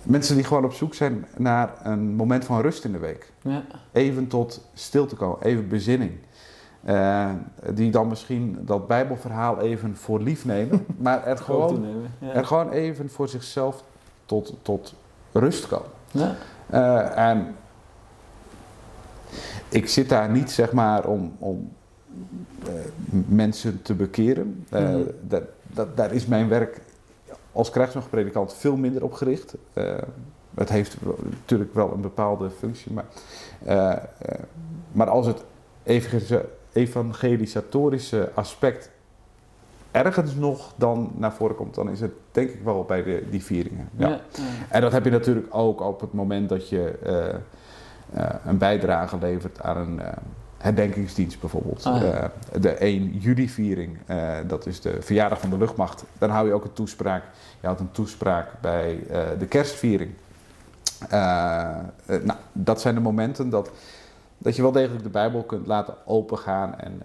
mensen 0.04 0.36
die 0.36 0.44
gewoon 0.44 0.66
op 0.66 0.74
zoek 0.74 0.94
zijn 0.94 1.26
naar 1.38 1.70
een 1.84 2.16
moment 2.16 2.46
van 2.46 2.62
rust 2.62 2.86
in 2.86 2.92
de 2.92 2.98
week. 2.98 3.32
ja. 3.42 3.64
Even 3.92 4.28
tot 4.28 4.68
stil 4.74 5.06
te 5.06 5.16
komen, 5.16 5.42
even 5.42 5.68
bezinning. 5.68 6.12
Eh, 6.84 7.30
die 7.74 7.92
dan 7.92 8.08
misschien 8.08 8.58
dat 8.62 8.88
Bijbelverhaal 8.88 9.60
even 9.60 9.98
voor 9.98 10.22
lief 10.22 10.46
nemen, 10.46 10.86
maar 10.98 11.26
er 11.26 11.38
gewoon. 11.38 11.86
Ja. 12.20 12.32
er 12.32 12.46
gewoon 12.46 12.70
even 12.70 13.10
voor 13.10 13.30
zichzelf 13.30 13.84
tot, 14.26 14.56
tot 14.62 14.94
rust 15.32 15.68
komen. 15.68 15.90
Ja. 16.12 16.36
En 17.16 17.56
ik 19.70 19.90
zit 19.90 20.10
daar 20.10 20.30
niet 20.30 20.52
zeg 20.52 20.72
maar 20.72 21.06
om, 21.06 21.36
om 21.40 21.72
mensen 23.28 23.82
te 23.82 23.94
bekeren. 23.94 24.66
Eh, 24.70 24.82
Mhm. 24.90 25.02
dat, 25.22 25.44
dat, 25.68 25.98
daar 25.98 26.14
is 26.14 26.26
mijn 26.26 26.48
werk 26.48 26.82
als 27.52 27.70
krijgsmachtpredikant 27.70 28.54
veel 28.54 28.76
minder 28.76 29.04
op 29.04 29.14
gericht. 29.14 29.56
Eh, 29.74 29.94
het 30.56 30.70
heeft 30.70 30.98
natuurlijk 31.38 31.74
wel 31.74 31.92
een 31.94 32.02
bepaalde 32.02 32.50
functie, 32.50 32.92
maar, 32.94 33.06
eh, 33.66 33.92
eh, 33.92 33.98
maar 34.92 35.10
als 35.10 35.26
het 35.26 35.44
evangelisa- 35.84 36.42
evangelisatorische 36.74 38.30
aspect 38.34 38.90
ergens 39.92 40.36
nog 40.36 40.74
dan 40.76 41.12
naar 41.18 41.34
voren 41.34 41.56
komt, 41.56 41.76
dan 41.76 41.90
is 41.90 42.00
het 42.00 42.12
denk 42.32 42.50
ik 42.50 42.62
wel 42.64 42.84
bij 42.84 43.04
de, 43.04 43.24
die 43.30 43.44
vieringen. 43.44 43.90
Ja. 43.96 44.08
Ja. 44.08 44.14
ja. 44.14 44.42
En 44.70 44.82
dat 44.82 44.92
heb 44.92 45.04
je 45.06 45.12
natuurlijk 45.12 45.48
ook 45.50 45.82
op 45.82 46.02
het 46.02 46.14
moment 46.14 46.50
dat 46.50 46.70
je 46.70 46.90
eh, 47.04 47.30
eh, 48.24 48.36
een 48.46 48.58
bijdrage 48.58 49.18
levert 49.22 49.62
aan 49.62 49.78
een 49.78 50.02
eh, 50.02 50.14
herdenkingsdienst 50.64 51.40
bijvoorbeeld. 51.40 51.86
Ah, 51.86 52.02
ja. 52.02 52.32
Eh, 52.52 52.62
de 52.62 52.84
1 52.84 53.18
juli-viering, 53.18 53.98
eh, 54.06 54.38
dat 54.48 54.66
is 54.66 54.82
de 54.82 55.02
verjaardag 55.02 55.40
van 55.40 55.50
de 55.50 55.58
luchtmacht. 55.58 56.04
Dan 56.18 56.30
hou 56.30 56.48
je 56.48 56.54
ook 56.54 56.64
een 56.64 56.74
toespraak. 56.74 57.24
Je 57.60 57.66
houdt 57.66 57.82
een 57.82 57.92
toespraak 57.92 58.48
bij 58.62 59.04
eh, 59.10 59.20
de 59.40 59.46
kerstviering. 59.46 60.12
Nou, 61.10 62.40
dat 62.52 62.82
zijn 62.82 62.96
de 62.96 63.02
momenten 63.02 63.50
dat, 63.50 63.70
dat 64.38 64.56
je 64.56 64.62
wel 64.62 64.72
degelijk 64.72 65.04
de 65.04 65.10
Bijbel 65.10 65.44
kunt 65.44 65.68
laten 65.68 65.94
opengaan 66.06 66.80
en 66.80 67.02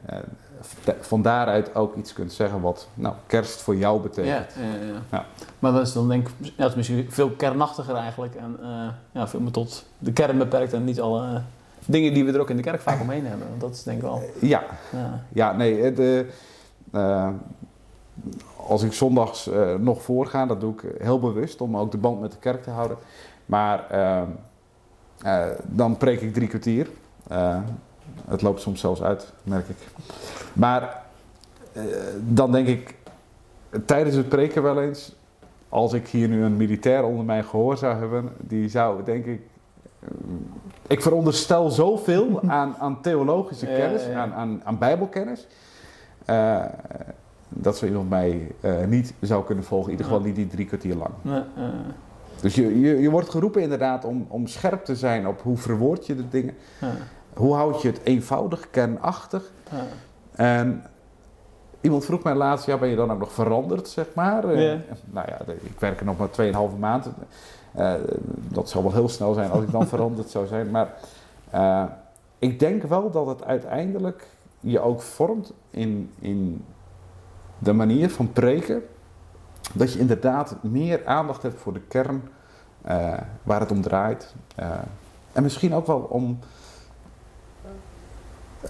van 1.01 1.23
daaruit 1.23 1.75
ook 1.75 1.97
iets 1.97 2.13
kunt 2.13 2.33
zeggen 2.33 2.61
wat 2.61 2.89
nou, 2.95 3.15
kerst 3.27 3.61
voor 3.61 3.77
jou 3.77 4.01
betekent. 4.03 4.53
Ja, 4.55 4.63
ja, 4.63 5.01
ja. 5.11 5.25
Maar 5.59 5.73
dat 5.73 5.87
is 5.87 5.93
dan 5.93 6.09
denk 6.09 6.29
ik, 6.29 6.53
is 6.57 6.75
misschien 6.75 7.07
veel 7.11 7.31
kernachtiger 7.31 7.95
eigenlijk. 7.95 8.35
En 8.35 8.59
ja, 9.13 9.29
veel 9.29 9.41
meer 9.41 9.51
tot 9.51 9.85
de 9.99 10.13
kern 10.13 10.39
beperkt 10.39 10.73
en 10.73 10.85
niet 10.85 11.01
alle 11.01 11.43
dingen 11.89 12.15
die 12.15 12.25
we 12.25 12.33
er 12.33 12.41
ook 12.41 12.51
in 12.51 12.57
de 12.57 12.63
kerk 12.63 12.81
vaak 12.81 13.01
omheen 13.01 13.27
hebben. 13.27 13.49
Want 13.49 13.61
dat 13.61 13.71
is 13.71 13.83
denk 13.83 13.97
ik 13.97 14.03
wel. 14.03 14.23
Ja, 14.41 14.63
Ja. 14.93 15.25
Ja, 15.33 15.53
nee, 15.53 15.83
het, 15.83 15.99
eh, 15.99 16.19
eh, 16.93 17.29
als 18.57 18.83
ik 18.83 18.93
zondags 18.93 19.49
eh, 19.49 19.75
nog 19.75 20.03
voorga, 20.03 20.47
dat 20.47 20.61
doe 20.61 20.73
ik 20.73 20.83
heel 20.99 21.21
bewust 21.21 21.61
om 21.61 21.77
ook 21.77 21.91
de 21.91 21.99
band 21.99 22.21
met 22.21 22.33
de 22.33 22.39
kerk 22.39 22.63
te 22.63 22.71
houden. 22.71 22.97
Maar 23.47 23.91
eh, 23.91 24.23
eh, 25.23 25.47
dan 25.65 25.97
preek 25.97 26.21
ik 26.21 26.35
drie 26.35 26.49
kwartier. 26.49 26.89
Eh, 27.29 27.59
het 28.29 28.43
loopt 28.43 28.61
soms 28.61 28.81
zelfs 28.81 29.03
uit, 29.03 29.33
merk 29.43 29.69
ik. 29.69 29.77
Maar 30.53 31.03
eh, 31.73 31.83
dan 32.21 32.53
denk 32.53 32.67
ik 32.69 32.95
tijdens 33.87 34.17
het 34.17 34.29
preken 34.29 34.63
wel 34.63 34.83
eens, 34.83 35.15
als 35.69 35.93
ik 35.93 36.09
hier 36.09 36.29
nu 36.29 36.43
een 36.43 36.57
militair 36.57 37.05
onder 37.05 37.25
mijn 37.25 37.45
gehoor 37.45 37.77
zou 37.77 37.99
hebben, 37.99 38.29
die 38.39 38.69
zou 38.69 39.05
denk 39.05 39.25
ik. 39.27 39.41
Ik 40.87 41.03
veronderstel 41.03 41.71
zoveel 41.71 42.41
aan, 42.47 42.75
aan 42.79 43.01
theologische 43.01 43.67
kennis, 43.67 44.03
ja, 44.05 44.11
ja. 44.11 44.21
Aan, 44.23 44.33
aan, 44.33 44.61
aan 44.65 44.79
bijbelkennis. 44.79 45.47
eh, 46.25 46.65
dat 47.49 47.77
zo 47.77 47.87
iemand 47.87 48.09
mij 48.11 48.51
eh, 48.61 48.85
niet 48.87 49.15
zou 49.21 49.45
kunnen 49.45 49.65
volgen, 49.65 49.87
in 49.93 49.99
ieder 49.99 50.07
geval 50.07 50.23
niet 50.27 50.35
die 50.37 50.47
drie 50.47 50.67
kwartier 50.67 50.95
lang. 50.97 51.11
Dus 52.41 52.55
je, 52.55 52.81
je, 52.81 53.01
je 53.01 53.11
wordt 53.11 53.29
geroepen 53.29 53.63
inderdaad 53.63 54.05
om, 54.05 54.27
om 54.29 54.47
scherp 54.47 54.85
te 54.85 54.97
zijn 54.97 55.27
op 55.27 55.41
hoe 55.43 55.57
verwoord 55.57 56.07
je 56.07 56.17
de 56.17 56.29
dingen. 56.29 56.55
Hoe 57.35 57.55
houd 57.55 57.83
je 57.83 57.89
het 57.89 58.01
eenvoudig, 58.05 58.71
kernachtig. 58.71 59.51
En 60.33 60.83
iemand 61.81 62.05
vroeg 62.05 62.23
mij 62.23 62.35
laatst, 62.35 62.67
ja, 62.67 62.77
ben 62.79 62.89
je 62.89 62.97
dan 62.97 63.11
ook 63.13 63.19
nog 63.19 63.33
veranderd, 63.33 63.89
zeg 63.89 64.07
maar? 64.15 64.45
Eh, 64.45 64.57
nou 65.11 65.27
ja, 65.29 65.39
ik 65.47 65.79
werk 65.81 65.99
er 66.01 66.07
nog 66.07 66.19
maar 66.19 66.29
2,5 66.73 66.79
maand. 66.79 67.09
Eh, 67.75 67.95
dat 68.49 68.69
zal 68.69 68.83
wel 68.83 68.93
heel 68.93 69.09
snel 69.09 69.35
zijn 69.35 69.51
als 69.51 69.63
ik 69.63 69.71
dan 69.71 69.87
veranderd 69.95 70.31
zou 70.31 70.47
zijn. 70.47 70.71
Maar 70.71 70.95
eh, 71.51 71.85
ik 72.39 72.59
denk 72.59 72.83
wel 72.83 73.11
dat 73.11 73.27
het 73.27 73.45
uiteindelijk 73.45 74.27
je 74.61 74.81
ook 74.81 75.03
vormt 75.03 75.53
in, 75.71 76.11
in 76.19 76.65
de 77.59 77.73
manier 77.73 78.11
van 78.11 78.33
preken. 78.33 78.83
Dat 79.75 79.93
je 79.93 79.99
inderdaad 79.99 80.57
meer 80.61 81.07
aandacht 81.07 81.43
hebt 81.43 81.61
voor 81.61 81.73
de 81.73 81.81
kern 81.81 82.23
eh, 82.83 83.13
waar 83.43 83.61
het 83.61 83.71
om 83.71 83.83
draait. 83.83 84.35
En 85.33 85.43
misschien 85.43 85.75
ook 85.75 85.87
wel 85.87 85.99
om 85.99 86.39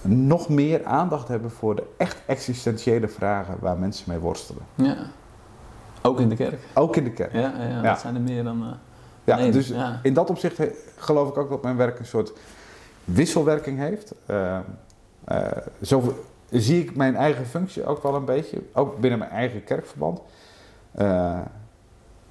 nog 0.02 0.48
meer 0.48 0.84
aandacht 0.84 1.28
hebben 1.28 1.50
voor 1.50 1.76
de 1.76 1.86
echt 1.96 2.22
existentiële 2.26 3.08
vragen 3.08 3.56
waar 3.60 3.78
mensen 3.78 4.04
mee 4.10 4.18
worstelen. 4.18 4.62
ja. 4.74 4.96
Ook 6.02 6.20
in 6.20 6.28
de 6.28 6.36
kerk. 6.36 6.60
Ook 6.74 6.96
in 6.96 7.04
de 7.04 7.12
kerk. 7.12 7.32
Ja, 7.32 7.40
ja, 7.40 7.62
ja. 7.62 7.68
Ja. 7.68 7.82
dat 7.82 8.00
zijn 8.00 8.14
er 8.14 8.20
meer 8.20 8.44
dan. 8.44 8.76
Ja, 9.28 9.36
nee, 9.36 9.50
dus 9.50 9.68
ja. 9.68 10.00
in 10.02 10.14
dat 10.14 10.30
opzicht 10.30 10.60
geloof 10.96 11.28
ik 11.28 11.36
ook 11.36 11.50
dat 11.50 11.62
mijn 11.62 11.76
werk 11.76 11.98
een 11.98 12.06
soort 12.06 12.32
wisselwerking 13.04 13.78
heeft. 13.78 14.14
Eh, 14.26 14.58
eh, 15.24 15.46
zo 15.82 16.24
zie 16.50 16.82
ik 16.82 16.96
mijn 16.96 17.16
eigen 17.16 17.46
functie 17.46 17.84
ook 17.84 18.02
wel 18.02 18.14
een 18.14 18.24
beetje, 18.24 18.62
ook 18.72 18.98
binnen 18.98 19.18
mijn 19.18 19.30
eigen 19.30 19.64
kerkverband. 19.64 20.20
Eh, 20.92 21.40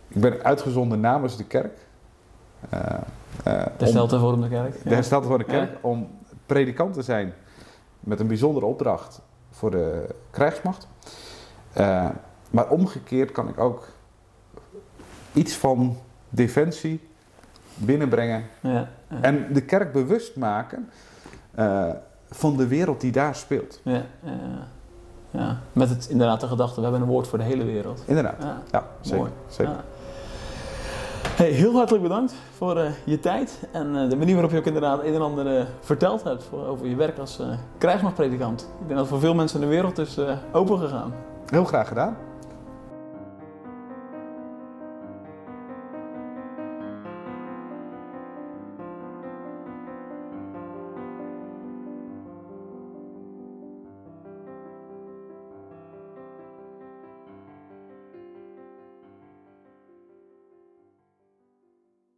ik 0.08 0.22
ben 0.22 0.44
uitgezonden 0.44 1.00
namens 1.00 1.38
de 1.38 1.44
kerk. 1.44 1.78
De 3.78 3.86
Stelte 3.88 4.20
voor 4.20 4.42
de 4.42 4.50
kerk. 4.50 4.84
de 4.84 4.94
herstelde 4.94 5.28
van 5.28 5.38
de 5.38 5.44
kerk, 5.44 5.78
om 5.82 6.10
predikant 6.46 6.94
te 6.94 7.02
zijn 7.02 7.34
met 8.00 8.20
een 8.20 8.28
bijzondere 8.28 8.66
opdracht 8.66 9.22
voor 9.52 9.72
de 9.72 10.16
krijgsmacht. 10.30 10.88
Maar 12.50 12.70
omgekeerd 12.70 13.32
kan 13.32 13.48
ik 13.48 13.60
ook 13.60 13.88
iets 15.34 15.54
van 15.54 15.98
defensie 16.30 17.00
binnenbrengen 17.76 18.44
Ja, 18.60 18.72
ja, 19.10 19.18
en 19.22 19.54
de 19.54 19.62
kerk 19.62 19.92
bewust 19.94 20.36
maken 20.36 20.90
eh, 21.56 21.90
van 22.30 22.58
de 22.58 22.68
wereld 22.68 23.02
die 23.02 23.12
daar 23.12 23.36
speelt. 23.36 23.82
ja, 23.84 24.04
ja. 25.32 25.60
Met 25.74 25.90
het, 25.90 26.08
inderdaad 26.10 26.40
de 26.42 26.48
gedachte, 26.48 26.76
we 26.76 26.82
hebben 26.82 27.02
een 27.02 27.08
woord 27.08 27.28
voor 27.28 27.38
de 27.38 27.44
hele 27.44 27.64
wereld. 27.66 28.04
Inderdaad, 28.06 28.36
Ja, 28.72 28.84
zeker. 29.02 29.20
mooi. 29.20 29.32
zeker. 29.48 29.76
Hey, 31.28 31.50
heel 31.50 31.74
hartelijk 31.74 32.04
bedankt 32.04 32.34
voor 32.56 32.78
eh, 32.78 32.92
je 33.04 33.20
tijd 33.20 33.60
en 33.72 33.96
eh, 33.96 34.10
de 34.10 34.16
manier 34.16 34.34
waarop 34.34 34.52
je 34.52 34.58
ook 34.58 34.66
inderdaad 34.66 35.04
een 35.04 35.14
en 35.14 35.22
ander 35.22 35.68
verteld 35.80 36.24
hebt 36.24 36.44
voor, 36.44 36.66
over 36.66 36.88
je 36.88 36.96
werk 36.96 37.18
als 37.18 37.42
krijgsmachtpredikant. 37.78 38.62
Ik 38.82 38.88
denk 38.88 39.00
dat 39.00 39.08
voor 39.08 39.20
veel 39.20 39.36
mensen 39.36 39.62
in 39.62 39.68
de 39.68 39.74
wereld 39.74 39.98
is 39.98 40.20
open 40.52 40.80
gegaan. 40.80 41.14
Heel 41.50 41.66
graag 41.66 41.88
gedaan. 41.88 42.18